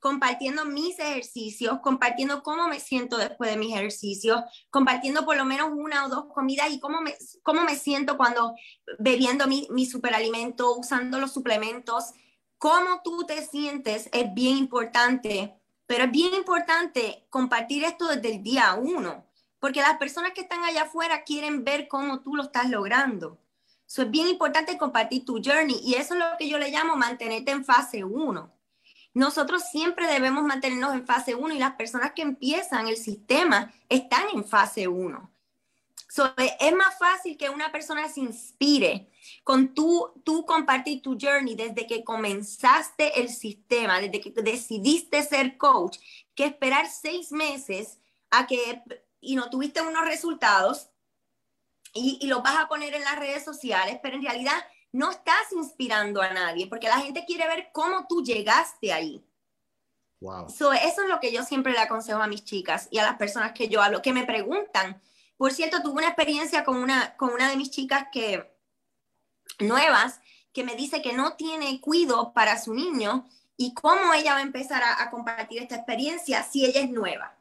compartiendo 0.00 0.64
mis 0.64 0.98
ejercicios, 0.98 1.78
compartiendo 1.82 2.42
cómo 2.42 2.68
me 2.68 2.80
siento 2.80 3.16
después 3.16 3.50
de 3.50 3.56
mis 3.56 3.74
ejercicios, 3.74 4.40
compartiendo 4.70 5.24
por 5.24 5.36
lo 5.36 5.44
menos 5.44 5.70
una 5.72 6.06
o 6.06 6.08
dos 6.08 6.26
comidas 6.34 6.70
y 6.70 6.80
cómo 6.80 7.00
me, 7.00 7.14
cómo 7.42 7.62
me 7.62 7.76
siento 7.76 8.16
cuando 8.16 8.54
bebiendo 8.98 9.46
mi, 9.46 9.68
mi 9.70 9.86
superalimento, 9.86 10.76
usando 10.76 11.20
los 11.20 11.32
suplementos, 11.32 12.12
cómo 12.58 13.00
tú 13.02 13.24
te 13.24 13.42
sientes 13.46 14.08
es 14.12 14.34
bien 14.34 14.56
importante, 14.56 15.54
pero 15.86 16.04
es 16.04 16.10
bien 16.10 16.34
importante 16.34 17.26
compartir 17.30 17.84
esto 17.84 18.08
desde 18.08 18.34
el 18.34 18.42
día 18.42 18.74
uno, 18.74 19.24
porque 19.58 19.80
las 19.80 19.96
personas 19.96 20.32
que 20.32 20.42
están 20.42 20.64
allá 20.64 20.82
afuera 20.82 21.22
quieren 21.24 21.64
ver 21.64 21.88
cómo 21.88 22.20
tú 22.20 22.34
lo 22.34 22.42
estás 22.42 22.68
logrando. 22.68 23.38
Es 23.86 24.10
bien 24.10 24.28
importante 24.28 24.76
compartir 24.76 25.24
tu 25.24 25.40
journey 25.42 25.80
y 25.82 25.94
eso 25.94 26.14
es 26.14 26.20
lo 26.20 26.26
que 26.38 26.48
yo 26.48 26.58
le 26.58 26.70
llamo 26.70 26.94
mantenerte 26.94 27.52
en 27.52 27.64
fase 27.64 28.04
uno. 28.04 28.52
Nosotros 29.14 29.62
siempre 29.70 30.06
debemos 30.06 30.44
mantenernos 30.44 30.94
en 30.94 31.06
fase 31.06 31.34
uno 31.34 31.54
y 31.54 31.58
las 31.58 31.74
personas 31.74 32.12
que 32.12 32.22
empiezan 32.22 32.86
el 32.88 32.96
sistema 32.96 33.72
están 33.88 34.24
en 34.34 34.44
fase 34.44 34.86
uno. 34.86 35.32
Es 36.60 36.74
más 36.74 36.98
fácil 36.98 37.36
que 37.36 37.50
una 37.50 37.70
persona 37.70 38.08
se 38.08 38.20
inspire 38.20 39.10
con 39.44 39.74
tú, 39.74 40.10
tú 40.24 40.46
compartir 40.46 41.02
tu 41.02 41.18
journey 41.20 41.54
desde 41.54 41.86
que 41.86 42.02
comenzaste 42.02 43.20
el 43.20 43.28
sistema, 43.28 44.00
desde 44.00 44.20
que 44.20 44.30
decidiste 44.30 45.22
ser 45.22 45.58
coach, 45.58 45.98
que 46.34 46.46
esperar 46.46 46.88
seis 46.88 47.30
meses 47.30 47.98
a 48.30 48.46
que 48.46 48.82
y 49.20 49.34
no 49.36 49.50
tuviste 49.50 49.82
unos 49.82 50.04
resultados 50.04 50.90
y, 51.92 52.18
y 52.20 52.26
los 52.26 52.42
vas 52.42 52.56
a 52.56 52.68
poner 52.68 52.94
en 52.94 53.04
las 53.04 53.18
redes 53.18 53.44
sociales, 53.44 53.98
pero 54.02 54.16
en 54.16 54.22
realidad 54.22 54.64
no 54.92 55.10
estás 55.10 55.52
inspirando 55.52 56.22
a 56.22 56.32
nadie 56.32 56.66
porque 56.66 56.88
la 56.88 57.00
gente 57.00 57.24
quiere 57.26 57.46
ver 57.46 57.70
cómo 57.72 58.06
tú 58.06 58.22
llegaste 58.22 58.92
ahí. 58.92 59.24
Wow. 60.20 60.46
eso 60.48 60.72
es 60.74 61.08
lo 61.08 61.20
que 61.20 61.32
yo 61.32 61.44
siempre 61.44 61.72
le 61.72 61.78
aconsejo 61.78 62.20
a 62.20 62.26
mis 62.26 62.44
chicas 62.44 62.88
y 62.90 62.98
a 62.98 63.04
las 63.04 63.16
personas 63.16 63.52
que 63.52 63.68
yo 63.68 63.80
hablo, 63.80 64.02
que 64.02 64.12
me 64.12 64.24
preguntan. 64.24 65.00
Por 65.38 65.52
cierto, 65.52 65.80
tuve 65.82 66.00
una 66.00 66.08
experiencia 66.08 66.64
con 66.64 66.76
una, 66.76 67.16
con 67.16 67.30
una 67.30 67.48
de 67.48 67.56
mis 67.56 67.70
chicas 67.70 68.08
que, 68.12 68.58
nuevas 69.58 70.20
que 70.52 70.64
me 70.64 70.74
dice 70.74 71.02
que 71.02 71.12
no 71.12 71.34
tiene 71.34 71.80
cuido 71.80 72.32
para 72.32 72.60
su 72.60 72.74
niño 72.74 73.28
y 73.56 73.74
cómo 73.74 74.12
ella 74.14 74.34
va 74.34 74.40
a 74.40 74.42
empezar 74.42 74.82
a, 74.82 75.10
compartir 75.10 75.62
esta 75.62 75.76
experiencia 75.76 76.42
si 76.42 76.64
ella 76.64 76.80
es 76.80 76.90
nueva. 76.90 77.34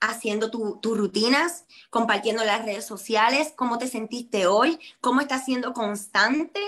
Haciendo 0.00 0.50
tus 0.50 0.98
rutinas, 0.98 1.64
compartiendo 1.90 2.44
las 2.44 2.64
redes 2.64 2.84
sociales, 2.84 3.52
cómo 3.56 3.78
te 3.78 3.88
sentiste 3.88 4.46
hoy, 4.46 4.78
cómo 5.00 5.20
estás 5.20 5.44
siendo 5.44 5.72
constante, 5.72 6.60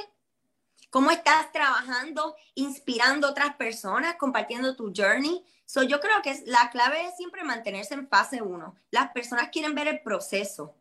cómo 0.90 1.10
estás 1.10 1.52
trabajando, 1.52 2.34
inspirando 2.54 3.26
a 3.26 3.30
otras 3.30 3.54
personas, 3.56 4.16
compartiendo 4.16 4.76
tu 4.76 4.92
journey. 4.94 5.44
So, 5.70 5.82
yo 5.82 6.00
creo 6.00 6.22
que 6.24 6.34
la 6.46 6.70
clave 6.70 7.04
es 7.04 7.16
siempre 7.18 7.44
mantenerse 7.44 7.92
en 7.92 8.08
fase 8.08 8.40
uno. 8.40 8.74
Las 8.90 9.10
personas 9.12 9.50
quieren 9.52 9.74
ver 9.74 9.86
el 9.86 10.00
proceso. 10.00 10.74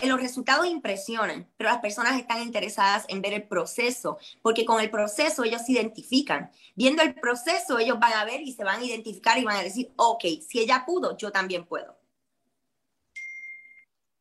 Eh, 0.00 0.06
los 0.06 0.20
resultados 0.20 0.64
impresionan, 0.64 1.50
pero 1.56 1.70
las 1.70 1.80
personas 1.80 2.16
están 2.16 2.40
interesadas 2.40 3.04
en 3.08 3.20
ver 3.20 3.32
el 3.32 3.48
proceso, 3.48 4.18
porque 4.40 4.64
con 4.64 4.80
el 4.80 4.92
proceso 4.92 5.42
ellos 5.42 5.62
se 5.66 5.72
identifican. 5.72 6.52
Viendo 6.76 7.02
el 7.02 7.14
proceso, 7.16 7.80
ellos 7.80 7.98
van 7.98 8.12
a 8.12 8.24
ver 8.24 8.42
y 8.42 8.52
se 8.52 8.62
van 8.62 8.80
a 8.80 8.84
identificar 8.84 9.38
y 9.38 9.44
van 9.44 9.56
a 9.56 9.62
decir, 9.64 9.92
ok, 9.96 10.22
si 10.46 10.60
ella 10.60 10.84
pudo, 10.86 11.16
yo 11.16 11.32
también 11.32 11.66
puedo. 11.66 11.98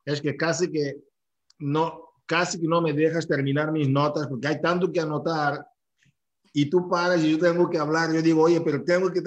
Es 0.03 0.19
que 0.19 0.35
casi 0.35 0.71
que 0.71 0.95
no, 1.59 2.09
casi 2.25 2.59
que 2.59 2.67
no 2.67 2.81
me 2.81 2.91
dejas 2.91 3.27
terminar 3.27 3.71
mis 3.71 3.87
notas 3.87 4.25
porque 4.25 4.47
hay 4.47 4.59
tanto 4.59 4.91
que 4.91 4.99
anotar 4.99 5.63
y 6.53 6.71
tú 6.71 6.89
paras 6.89 7.23
y 7.23 7.33
yo 7.33 7.37
tengo 7.37 7.69
que 7.69 7.77
hablar. 7.77 8.11
Yo 8.11 8.23
digo, 8.23 8.41
oye, 8.41 8.59
pero 8.61 8.83
tengo 8.83 9.11
que... 9.11 9.21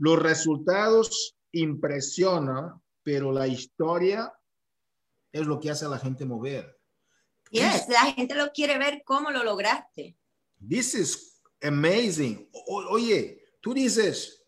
Los 0.00 0.18
resultados 0.18 1.36
impresionan, 1.52 2.82
pero 3.02 3.32
la 3.32 3.46
historia 3.46 4.32
es 5.30 5.46
lo 5.46 5.60
que 5.60 5.70
hace 5.70 5.84
a 5.84 5.88
la 5.88 5.98
gente 5.98 6.24
mover. 6.24 6.74
Yes, 7.50 7.86
la 7.88 8.12
gente 8.12 8.34
lo 8.34 8.50
quiere 8.50 8.78
ver 8.78 9.02
cómo 9.04 9.30
lo 9.30 9.44
lograste. 9.44 10.16
This 10.66 10.94
is 10.94 11.40
amazing. 11.60 12.48
oye, 12.88 13.42
tú 13.60 13.74
dices, 13.74 14.42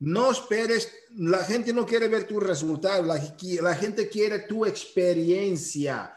no 0.00 0.32
esperes, 0.32 0.92
la 1.10 1.44
gente 1.44 1.72
no 1.72 1.86
quiere 1.86 2.08
ver 2.08 2.26
tu 2.26 2.40
resultado, 2.40 3.04
la, 3.04 3.22
la 3.60 3.74
gente 3.76 4.08
quiere 4.08 4.40
tu 4.40 4.66
experiencia. 4.66 6.12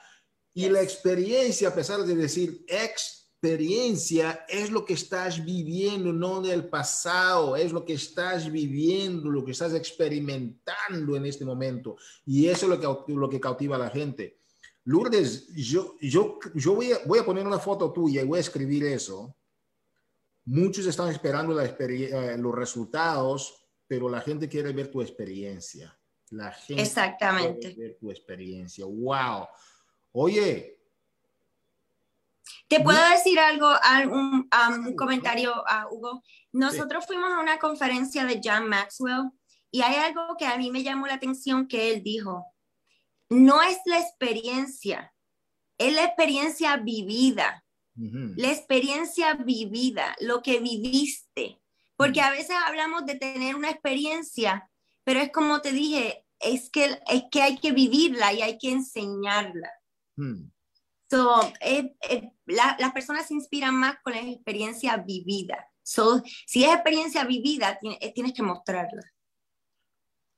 Y 0.51 0.67
la 0.69 0.81
experiencia, 0.81 1.67
a 1.67 1.75
pesar 1.75 2.01
de 2.01 2.15
decir 2.15 2.65
experiencia, 3.41 4.45
es 4.47 4.71
lo 4.71 4.85
que 4.85 4.93
estás 4.93 5.43
viviendo, 5.43 6.11
no 6.11 6.41
del 6.41 6.67
pasado, 6.67 7.55
es 7.55 7.71
lo 7.71 7.85
que 7.85 7.93
estás 7.93 8.51
viviendo, 8.51 9.29
lo 9.29 9.45
que 9.45 9.51
estás 9.51 9.73
experimentando 9.73 11.15
en 11.15 11.25
este 11.25 11.45
momento. 11.45 11.95
Y 12.25 12.47
eso 12.47 12.65
es 12.65 12.69
lo 12.69 13.05
que, 13.05 13.13
lo 13.13 13.29
que 13.29 13.39
cautiva 13.39 13.75
a 13.75 13.79
la 13.79 13.89
gente. 13.89 14.39
Lourdes, 14.85 15.47
yo, 15.55 15.95
yo, 16.01 16.39
yo 16.55 16.75
voy, 16.75 16.91
a, 16.91 16.99
voy 17.05 17.19
a 17.19 17.25
poner 17.25 17.45
una 17.45 17.59
foto 17.59 17.91
tuya 17.91 18.21
y 18.21 18.25
voy 18.25 18.37
a 18.37 18.41
escribir 18.41 18.83
eso. 18.85 19.35
Muchos 20.45 20.85
están 20.85 21.09
esperando 21.09 21.53
la 21.53 21.65
eh, 21.65 22.37
los 22.37 22.53
resultados, 22.53 23.67
pero 23.87 24.09
la 24.09 24.21
gente 24.21 24.47
quiere 24.47 24.71
ver 24.73 24.89
tu 24.89 25.01
experiencia. 25.01 25.97
La 26.31 26.51
gente 26.51 26.81
Exactamente. 26.81 27.75
ver 27.75 27.97
tu 27.99 28.09
experiencia. 28.09 28.85
Wow. 28.85 29.47
Oye. 30.13 30.74
Te 32.67 32.79
puedo 32.79 32.99
decir 33.09 33.39
algo, 33.39 33.69
un, 34.11 34.49
comentario, 34.95 35.53
a 35.67 35.87
Hugo. 35.89 36.23
Nosotros 36.51 37.05
fuimos 37.05 37.31
a 37.31 37.39
una 37.39 37.59
conferencia 37.59 38.25
de 38.25 38.41
John 38.43 38.67
Maxwell 38.67 39.31
y 39.71 39.81
hay 39.81 39.95
algo 39.95 40.35
que 40.37 40.45
a 40.45 40.57
mí 40.57 40.71
me 40.71 40.83
llamó 40.83 41.07
la 41.07 41.15
atención 41.15 41.67
que 41.67 41.91
él 41.91 42.03
dijo. 42.03 42.45
No 43.29 43.61
es 43.61 43.77
la 43.85 43.99
experiencia, 43.99 45.13
es 45.77 45.93
la 45.93 46.05
experiencia 46.05 46.77
vivida. 46.77 47.61
La 47.97 48.51
experiencia 48.51 49.35
vivida, 49.35 50.17
lo 50.19 50.41
que 50.41 50.59
viviste. 50.59 51.61
Porque 51.95 52.19
a 52.19 52.29
veces 52.29 52.55
hablamos 52.65 53.05
de 53.05 53.15
tener 53.15 53.55
una 53.55 53.69
experiencia, 53.69 54.69
pero 55.05 55.21
es 55.21 55.31
como 55.31 55.61
te 55.61 55.71
dije, 55.71 56.25
es 56.39 56.69
que, 56.69 56.99
es 57.07 57.23
que 57.31 57.41
hay 57.41 57.57
que 57.57 57.71
vivirla 57.71 58.33
y 58.33 58.41
hay 58.41 58.57
que 58.57 58.71
enseñarla. 58.71 59.71
Hmm. 60.17 60.49
So, 61.09 61.39
las 62.45 62.93
personas 62.93 63.27
se 63.27 63.35
inspiran 63.35 63.75
más 63.75 63.97
con 64.03 64.13
la 64.13 64.21
experiencia 64.21 64.97
vivida. 64.97 65.69
So, 65.83 66.21
si 66.47 66.63
es 66.63 66.73
experiencia 66.73 67.23
vivida, 67.25 67.79
eh, 67.99 68.11
tienes 68.13 68.33
que 68.33 68.41
mostrarla. 68.41 69.03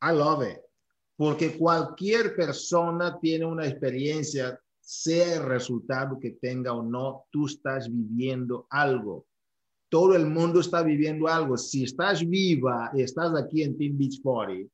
I 0.02 0.14
love 0.14 0.44
it. 0.44 0.60
Porque 1.16 1.58
cualquier 1.58 2.36
persona 2.36 3.18
tiene 3.20 3.46
una 3.46 3.66
experiencia, 3.66 4.60
sea 4.80 5.36
el 5.36 5.44
resultado 5.44 6.20
que 6.20 6.32
tenga 6.32 6.74
o 6.74 6.84
no, 6.84 7.26
tú 7.32 7.48
estás 7.48 7.90
viviendo 7.90 8.68
algo. 8.70 9.26
Todo 9.90 10.16
el 10.16 10.28
mundo 10.28 10.60
está 10.60 10.84
viviendo 10.84 11.28
algo. 11.28 11.58
Si 11.58 11.86
estás 11.86 12.28
viva 12.28 12.92
y 12.94 13.02
estás 13.02 13.34
aquí 13.36 13.64
en 13.64 13.78
Team 13.78 13.98
Beach 13.98 14.22
Party, 14.22 14.70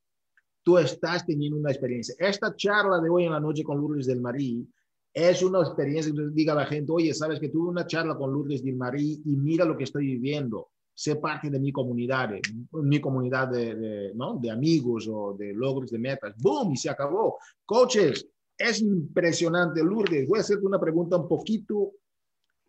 tú 0.63 0.77
estás 0.77 1.25
teniendo 1.25 1.57
una 1.57 1.71
experiencia. 1.71 2.15
Esta 2.17 2.53
charla 2.55 2.99
de 2.99 3.09
hoy 3.09 3.25
en 3.25 3.31
la 3.31 3.39
noche 3.39 3.63
con 3.63 3.77
Lourdes 3.77 4.07
del 4.07 4.21
Marí 4.21 4.67
es 5.13 5.43
una 5.43 5.59
experiencia 5.59 6.11
que 6.11 6.29
diga 6.31 6.53
a 6.53 6.57
la 6.57 6.65
gente, 6.65 6.91
oye, 6.91 7.13
sabes 7.13 7.39
que 7.39 7.49
tuve 7.49 7.69
una 7.69 7.85
charla 7.85 8.15
con 8.15 8.33
Lourdes 8.33 8.63
del 8.63 8.75
Marí 8.75 9.21
y 9.23 9.35
mira 9.35 9.63
lo 9.63 9.77
que 9.77 9.83
estoy 9.83 10.05
viviendo. 10.07 10.69
Sé 10.95 11.15
parte 11.15 11.49
de 11.49 11.59
mi 11.59 11.71
comunidad, 11.71 12.31
mi 12.71 12.99
comunidad 12.99 13.47
de, 13.47 14.11
¿no? 14.15 14.37
de 14.39 14.51
amigos 14.51 15.07
o 15.11 15.35
de 15.37 15.53
logros, 15.53 15.91
de 15.91 15.99
metas. 15.99 16.35
¡Boom! 16.37 16.73
Y 16.73 16.77
se 16.77 16.89
acabó. 16.89 17.37
Coaches, 17.65 18.27
es 18.57 18.81
impresionante, 18.81 19.83
Lourdes. 19.83 20.27
Voy 20.27 20.39
a 20.39 20.41
hacerte 20.41 20.65
una 20.65 20.79
pregunta 20.79 21.17
un 21.17 21.27
poquito 21.27 21.93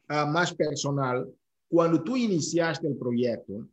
ah, 0.09 0.27
más 0.27 0.55
personal. 0.55 1.31
Cuando 1.69 2.03
tú 2.03 2.17
iniciaste 2.17 2.87
el 2.87 2.97
proyecto, 2.97 3.69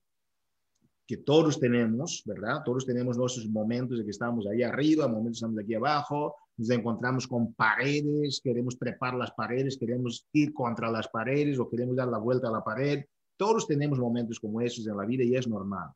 que 1.12 1.18
todos 1.18 1.60
tenemos, 1.60 2.24
¿verdad? 2.26 2.62
Todos 2.64 2.86
tenemos 2.86 3.18
nuestros 3.18 3.46
momentos 3.50 3.98
de 3.98 4.06
que 4.06 4.12
estamos 4.12 4.48
ahí 4.48 4.64
arriba, 4.64 5.10
momentos 5.10 5.40
estamos 5.40 5.60
aquí 5.60 5.74
abajo, 5.74 6.38
nos 6.56 6.70
encontramos 6.70 7.28
con 7.28 7.54
paredes, 7.54 8.40
queremos 8.42 8.80
trepar 8.80 9.16
las 9.16 9.30
paredes, 9.32 9.78
queremos 9.78 10.26
ir 10.32 10.54
contra 10.54 10.90
las 10.90 11.10
paredes 11.10 11.60
o 11.60 11.70
queremos 11.70 11.98
dar 11.98 12.08
la 12.08 12.18
vuelta 12.18 12.48
a 12.48 12.52
la 12.52 12.64
pared. 12.64 13.04
Todos 13.36 13.68
tenemos 13.68 14.00
momentos 14.00 14.40
como 14.40 14.62
esos 14.62 14.88
en 14.88 14.96
la 14.96 15.06
vida 15.06 15.26
y 15.26 15.36
es 15.36 15.50
normal. 15.50 15.90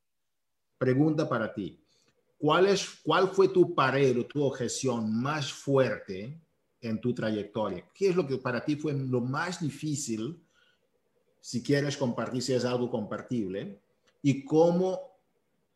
Pregunta 0.77 1.29
para 1.29 1.53
ti. 1.53 1.81
¿Cuál, 2.37 2.65
es, 2.65 2.99
¿Cuál 3.01 3.29
fue 3.29 3.47
tu 3.47 3.73
pared 3.73 4.19
o 4.19 4.25
tu 4.25 4.43
objeción 4.43 5.15
más 5.15 5.49
fuerte 5.49 6.41
en 6.81 6.99
tu 6.99 7.13
trayectoria? 7.13 7.87
¿Qué 7.93 8.09
es 8.09 8.17
lo 8.17 8.27
que 8.27 8.35
para 8.37 8.65
ti 8.65 8.75
fue 8.75 8.91
lo 8.91 9.21
más 9.21 9.61
difícil? 9.61 10.45
Si 11.39 11.63
quieres 11.63 11.95
compartir, 11.95 12.41
si 12.41 12.51
es 12.51 12.65
algo 12.65 12.91
compartible, 12.91 13.84
y 14.25 14.43
cómo 14.43 15.19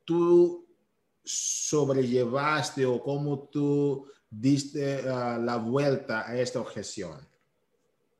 tú 0.04 0.68
sobrellevaste 1.24 2.84
o 2.84 3.00
cómo 3.00 3.48
tú 3.48 4.10
diste 4.28 5.08
ah, 5.08 5.38
la 5.38 5.58
vuelta 5.58 6.28
a 6.28 6.36
esta 6.36 6.60
objeción 6.60 7.16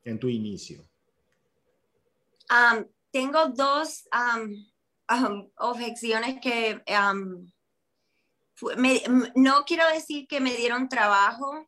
en 0.04 0.20
tu 0.20 0.28
inicio? 0.28 0.88
tengo 3.10 3.46
dos 3.48 4.08
objeciones 5.56 6.40
que 6.40 6.80
no 9.34 9.64
quiero 9.66 9.88
decir 9.92 10.28
que 10.28 10.40
me 10.40 10.54
dieron 10.54 10.88
trabajo, 10.88 11.66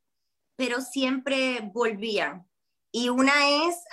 pero 0.54 0.80
siempre 0.80 1.68
volvían. 1.74 2.48
Y 2.94 3.08
una 3.08 3.48
es, 3.48 3.84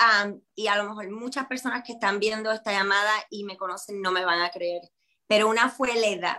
y 0.55 0.67
a 0.67 0.75
lo 0.75 0.83
mejor 0.83 1.09
muchas 1.09 1.47
personas 1.47 1.83
que 1.85 1.93
están 1.93 2.19
viendo 2.19 2.51
esta 2.51 2.73
llamada 2.73 3.13
y 3.29 3.45
me 3.45 3.55
conocen 3.55 4.01
no 4.01 4.11
me 4.11 4.25
van 4.25 4.41
a 4.41 4.49
creer, 4.49 4.81
pero 5.25 5.47
una 5.47 5.69
fue 5.69 5.95
la 5.95 6.07
edad. 6.07 6.37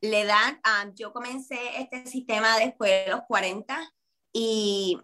La 0.00 0.20
edad, 0.20 0.60
yo 0.94 1.12
comencé 1.12 1.58
este 1.78 2.06
sistema 2.06 2.58
después 2.58 3.04
de 3.04 3.10
los 3.10 3.20
40 3.28 3.92
y 4.32 4.98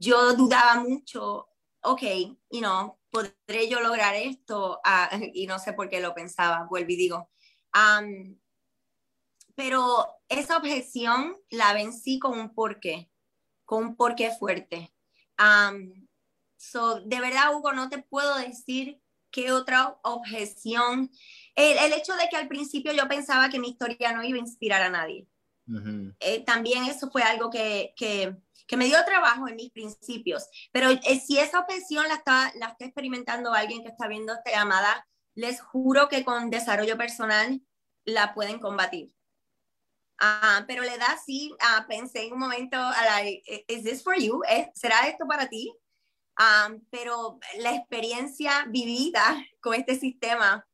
yo 0.00 0.32
dudaba 0.34 0.76
mucho, 0.76 1.48
ok, 1.82 2.02
you 2.50 2.60
know, 2.60 2.98
¿podré 3.10 3.68
yo 3.68 3.80
lograr 3.80 4.14
esto? 4.14 4.80
Ah, 4.82 5.10
y 5.34 5.46
no 5.46 5.58
sé 5.58 5.74
por 5.74 5.90
qué 5.90 6.00
lo 6.00 6.14
pensaba, 6.14 6.66
vuelvo 6.70 6.90
y 6.92 6.96
digo. 6.96 7.30
pero 9.54 10.06
esa 10.28 10.56
objeción 10.56 11.36
la 11.50 11.74
vencí 11.74 12.18
con 12.18 12.38
un 12.38 12.54
porqué, 12.54 13.10
con 13.66 13.84
un 13.84 13.96
porqué 13.96 14.30
fuerte 14.30 14.95
so, 16.56 17.00
de 17.00 17.20
verdad, 17.20 17.54
Hugo, 17.54 17.72
no 17.72 17.88
te 17.88 17.98
puedo 17.98 18.36
decir 18.38 19.00
qué 19.30 19.52
otra 19.52 19.98
objeción. 20.02 21.10
El, 21.54 21.78
el, 21.78 21.92
hecho 21.92 22.14
de 22.14 22.28
que 22.30 22.36
al 22.36 22.48
principio 22.48 22.92
yo 22.92 23.08
pensaba 23.08 23.48
que 23.48 23.58
mi 23.58 23.70
historia 23.70 24.12
no 24.12 24.22
iba 24.22 24.36
a 24.36 24.40
inspirar 24.40 24.82
a 24.82 24.90
nadie. 24.90 25.26
Eh, 26.20 26.44
también 26.44 26.84
eso 26.84 27.10
fue 27.10 27.22
algo 27.22 27.50
que, 27.50 27.92
que, 27.96 28.36
que, 28.68 28.76
me 28.76 28.84
dio 28.84 29.04
trabajo 29.04 29.48
en 29.48 29.56
mis 29.56 29.72
principios. 29.72 30.48
Pero 30.72 30.90
eh, 30.90 31.20
si 31.20 31.38
esa 31.38 31.60
objeción 31.60 32.06
la 32.08 32.14
está, 32.14 32.52
la 32.54 32.68
está 32.68 32.84
experimentando 32.84 33.52
alguien 33.52 33.82
que 33.82 33.88
está 33.88 34.06
viendo 34.06 34.32
esta 34.32 34.52
llamada, 34.52 35.06
les 35.34 35.60
juro 35.60 36.08
que 36.08 36.24
con 36.24 36.50
desarrollo 36.50 36.96
personal 36.96 37.60
la 38.04 38.32
pueden 38.32 38.60
combatir. 38.60 39.12
Ah, 40.18 40.64
pero 40.66 40.82
le 40.82 40.96
da 40.96 41.18
sí, 41.24 41.54
ah, 41.60 41.84
pensé 41.88 42.26
en 42.26 42.32
un 42.32 42.38
momento, 42.38 42.78
¿es 43.68 43.82
this 43.82 44.02
for 44.02 44.16
you? 44.16 44.40
¿Será 44.74 45.08
esto 45.08 45.26
para 45.26 45.48
ti? 45.48 45.72
Ah, 46.36 46.70
pero 46.90 47.38
la 47.58 47.74
experiencia 47.74 48.66
vivida 48.68 49.44
con 49.60 49.74
este 49.74 49.98
sistema 49.98 50.66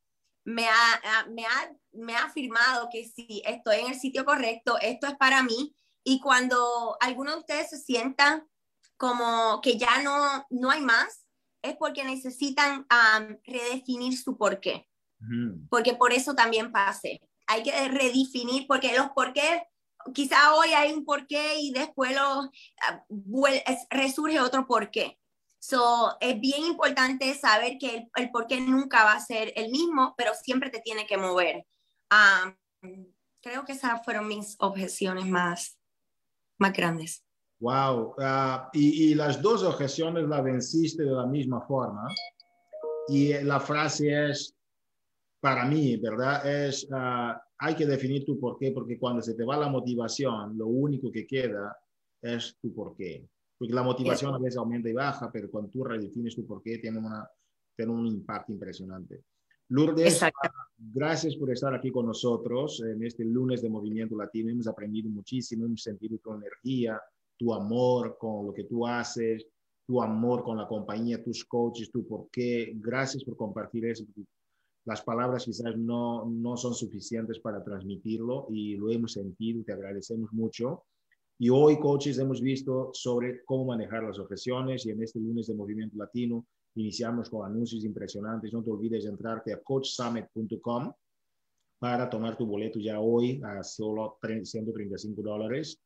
me 0.45 0.67
ha, 0.67 1.25
me, 1.29 1.45
ha, 1.45 1.71
me 1.91 2.15
ha 2.15 2.25
afirmado 2.25 2.89
que 2.91 3.05
si 3.05 3.41
estoy 3.45 3.79
en 3.79 3.87
el 3.87 3.99
sitio 3.99 4.25
correcto, 4.25 4.77
esto 4.81 5.07
es 5.07 5.15
para 5.15 5.43
mí. 5.43 5.75
Y 6.05 6.19
cuando 6.19 6.97
alguno 6.99 7.31
de 7.31 7.39
ustedes 7.39 7.69
se 7.69 7.77
sientan 7.77 8.47
como 8.97 9.59
que 9.61 9.77
ya 9.77 10.01
no, 10.01 10.45
no 10.49 10.69
hay 10.69 10.81
más, 10.81 11.25
es 11.61 11.75
porque 11.77 12.03
necesitan 12.03 12.85
redefinir 13.45 14.17
su 14.17 14.37
porqué. 14.37 14.87
Porque 15.69 15.93
por 15.93 16.11
eso 16.11 16.35
también 16.35 16.73
pasé 16.73 17.21
hay 17.47 17.63
que 17.63 17.71
redefinir, 17.89 18.65
porque 18.67 18.95
los 18.95 19.09
por 19.09 19.33
qué, 19.33 19.63
quizá 20.13 20.53
hoy 20.55 20.69
hay 20.69 20.93
un 20.93 21.05
por 21.05 21.27
qué 21.27 21.59
y 21.59 21.71
después 21.71 22.15
lo, 22.15 22.51
ah, 22.81 23.05
resurge 23.89 24.39
otro 24.39 24.65
por 24.65 24.91
qué. 24.91 25.17
So, 25.59 26.17
es 26.19 26.39
bien 26.41 26.63
importante 26.65 27.33
saber 27.35 27.77
que 27.79 27.95
el, 27.95 28.11
el 28.15 28.31
por 28.31 28.47
qué 28.47 28.59
nunca 28.59 29.05
va 29.05 29.13
a 29.13 29.19
ser 29.21 29.53
el 29.55 29.71
mismo, 29.71 30.13
pero 30.17 30.33
siempre 30.35 30.69
te 30.69 30.81
tiene 30.81 31.05
que 31.05 31.17
mover. 31.17 31.65
creo 33.41 33.63
que 33.65 33.71
esas 33.71 34.03
fueron 34.03 34.27
mis 34.27 34.55
objeciones 34.59 35.25
más, 35.25 35.77
más 36.57 36.73
grandes. 36.73 37.23
Wow, 37.59 38.15
ah, 38.19 38.69
y, 38.73 39.11
y, 39.11 39.15
las 39.15 39.41
dos 39.41 39.63
objeciones 39.63 40.27
las 40.27 40.43
venciste 40.43 41.03
de 41.03 41.11
la 41.11 41.25
misma 41.25 41.61
forma. 41.61 42.09
Y 43.07 43.33
la 43.41 43.61
frase 43.61 44.31
es, 44.31 44.53
para 45.43 45.65
mí, 45.65 45.97
¿verdad? 45.97 46.47
Es, 46.49 46.87
ah, 46.93 47.37
hay 47.57 47.75
que 47.75 47.85
definir 47.85 48.23
tu 48.23 48.39
por 48.39 48.57
qué, 48.57 48.71
porque 48.71 48.97
cuando 48.97 49.21
se 49.21 49.33
te 49.33 49.43
va 49.43 49.57
la 49.57 49.67
motivación, 49.67 50.57
lo 50.57 50.67
único 50.67 51.11
que 51.11 51.27
queda 51.27 51.77
es 52.21 52.55
tu 52.61 52.73
por 52.73 52.95
qué. 52.95 53.27
Porque 53.57 53.73
la 53.73 53.83
motivación 53.83 54.33
a 54.33 54.37
veces 54.37 54.55
aumenta 54.55 54.87
y 54.87 54.93
baja, 54.93 55.29
pero 55.33 55.51
cuando 55.51 55.69
tú 55.69 55.83
redefines 55.83 56.33
tu 56.33 56.47
por 56.47 56.63
qué, 56.63 56.77
tiene, 56.77 56.97
una, 56.97 57.29
tiene 57.75 57.91
un 57.91 58.07
impacto 58.07 58.53
impresionante. 58.53 59.25
Lourdes, 59.67 60.23
ah, 60.23 60.31
gracias 60.77 61.35
por 61.35 61.51
estar 61.51 61.73
aquí 61.73 61.91
con 61.91 62.05
nosotros 62.05 62.81
en 62.81 63.03
este 63.03 63.25
lunes 63.25 63.61
de 63.61 63.69
Movimiento 63.69 64.15
Latino. 64.15 64.49
Hemos 64.49 64.67
aprendido 64.67 65.09
muchísimo, 65.09 65.65
hemos 65.65 65.81
sentido 65.81 66.19
tu 66.19 66.33
energía, 66.33 67.01
tu 67.37 67.53
amor 67.53 68.15
con 68.17 68.47
lo 68.47 68.53
que 68.53 68.63
tú 68.63 68.87
haces, 68.87 69.45
tu 69.85 70.01
amor 70.01 70.41
con 70.41 70.57
la 70.57 70.69
compañía, 70.69 71.21
tus 71.21 71.43
coaches, 71.43 71.91
tu 71.91 72.07
por 72.07 72.29
qué. 72.31 72.71
Gracias 72.77 73.25
por 73.25 73.35
compartir 73.35 73.87
eso 73.87 74.05
las 74.85 75.01
palabras 75.01 75.45
quizás 75.45 75.77
no, 75.77 76.25
no 76.25 76.57
son 76.57 76.73
suficientes 76.73 77.39
para 77.39 77.63
transmitirlo 77.63 78.47
y 78.49 78.75
lo 78.75 78.89
hemos 78.89 79.13
sentido, 79.13 79.63
te 79.63 79.73
agradecemos 79.73 80.31
mucho. 80.33 80.83
Y 81.39 81.49
hoy, 81.49 81.79
coaches, 81.79 82.19
hemos 82.19 82.41
visto 82.41 82.91
sobre 82.93 83.43
cómo 83.45 83.65
manejar 83.65 84.03
las 84.03 84.19
objeciones 84.19 84.85
y 84.85 84.91
en 84.91 85.01
este 85.01 85.19
lunes 85.19 85.47
de 85.47 85.55
Movimiento 85.55 85.97
Latino 85.97 86.45
iniciamos 86.75 87.29
con 87.29 87.45
anuncios 87.45 87.83
impresionantes. 87.85 88.51
No 88.53 88.63
te 88.63 88.71
olvides 88.71 89.03
de 89.03 89.09
entrarte 89.09 89.53
a 89.53 89.61
coachsummit.com 89.61 90.91
para 91.79 92.09
tomar 92.09 92.37
tu 92.37 92.45
boleto 92.45 92.79
ya 92.79 92.99
hoy 92.99 93.41
a 93.43 93.63
solo 93.63 94.17
135 94.21 95.21
dólares 95.21 95.81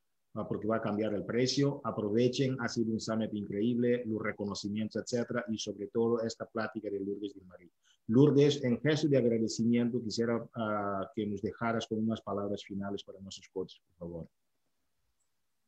porque 0.45 0.67
va 0.67 0.77
a 0.77 0.81
cambiar 0.81 1.13
el 1.13 1.23
precio. 1.23 1.79
Aprovechen, 1.83 2.57
ha 2.59 2.67
sido 2.67 2.91
un 2.91 2.99
summit 2.99 3.33
increíble, 3.33 4.03
los 4.05 4.21
reconocimientos, 4.21 5.01
etcétera, 5.01 5.45
y 5.47 5.57
sobre 5.57 5.87
todo 5.87 6.21
esta 6.21 6.45
plática 6.45 6.89
de 6.89 6.99
Lourdes 6.99 7.33
María. 7.45 7.69
Lourdes, 8.07 8.63
en 8.63 8.79
gesto 8.81 9.07
de 9.07 9.17
agradecimiento, 9.17 10.01
quisiera 10.01 10.45
ah, 10.55 11.09
que 11.15 11.25
nos 11.25 11.41
dejaras 11.41 11.87
con 11.87 11.99
unas 11.99 12.21
palabras 12.21 12.63
finales 12.63 13.03
para 13.03 13.19
nuestros 13.19 13.47
coaches, 13.49 13.81
por 13.87 13.97
favor. 13.97 14.27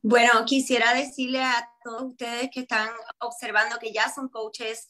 Bueno, 0.02 0.46
quisiera 0.46 0.94
decirle 0.94 1.44
a 1.44 1.70
todos 1.84 2.04
ustedes 2.04 2.50
que 2.54 2.62
están 2.62 2.90
observando 3.20 3.78
que 3.80 3.92
ya 3.92 4.10
son 4.10 4.30
coaches, 4.30 4.88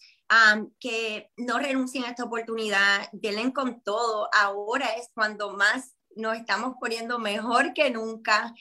que 0.80 1.32
no 1.38 1.58
renuncien 1.58 2.04
a 2.04 2.10
esta 2.10 2.26
oportunidad, 2.26 3.10
denle 3.12 3.52
con 3.52 3.82
todo. 3.82 4.30
Ahora 4.32 4.86
es 4.98 5.10
cuando 5.16 5.54
más 5.54 5.96
nos 6.20 6.38
estamos 6.38 6.76
poniendo 6.80 7.20
mejor 7.20 7.74
que 7.74 7.90
nunca 7.90 8.54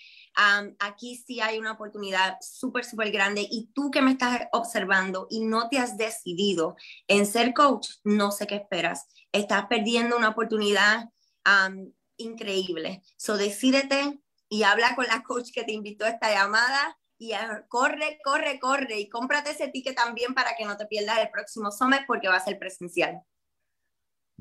aquí 0.78 1.16
sí 1.16 1.40
hay 1.40 1.58
una 1.58 1.72
oportunidad 1.72 2.36
súper, 2.40 2.84
súper 2.84 3.10
grande 3.10 3.46
y 3.50 3.70
tú 3.74 3.90
que 3.90 4.02
me 4.02 4.12
estás 4.12 4.42
observando 4.52 5.26
y 5.30 5.40
no 5.40 5.68
te 5.68 5.78
has 5.78 5.96
decidido 5.96 6.76
en 7.08 7.26
ser 7.26 7.52
coach, 7.54 7.88
no 8.04 8.30
sé 8.30 8.46
qué 8.46 8.56
esperas. 8.56 9.06
Estás 9.32 9.66
perdiendo 9.66 10.16
una 10.16 10.28
oportunidad 10.28 11.08
increíble. 12.16 13.02
So, 13.16 13.36
decídete 13.36 14.20
y 14.48 14.62
habla 14.62 14.94
con 14.94 15.06
la 15.06 15.22
coach 15.22 15.50
que 15.52 15.64
te 15.64 15.72
invitó 15.72 16.04
a 16.04 16.10
esta 16.10 16.32
llamada 16.32 16.98
y 17.18 17.32
corre, 17.68 18.20
corre, 18.22 18.60
corre 18.60 19.00
y 19.00 19.08
cómprate 19.08 19.50
ese 19.50 19.68
ticket 19.68 19.96
también 19.96 20.34
para 20.34 20.54
que 20.56 20.64
no 20.64 20.76
te 20.76 20.86
pierdas 20.86 21.18
el 21.18 21.30
próximo 21.30 21.72
summit 21.72 22.02
porque 22.06 22.28
va 22.28 22.36
a 22.36 22.44
ser 22.44 22.58
presencial. 22.58 23.22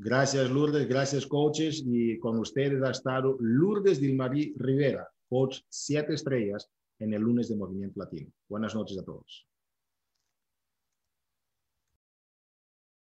Gracias, 0.00 0.48
Lourdes. 0.50 0.88
Gracias, 0.88 1.26
coaches. 1.26 1.82
Y 1.84 2.18
con 2.18 2.38
ustedes 2.38 2.82
ha 2.82 2.90
estado 2.90 3.36
Lourdes 3.40 4.00
Dilmarí 4.00 4.54
Rivera 4.56 5.08
coach 5.28 5.60
siete 5.68 6.14
estrellas 6.14 6.70
en 6.98 7.14
el 7.14 7.22
lunes 7.22 7.48
de 7.48 7.56
Movimiento 7.56 8.00
Latino. 8.00 8.30
Buenas 8.48 8.74
noches 8.74 8.98
a 8.98 9.04
todos. 9.04 9.47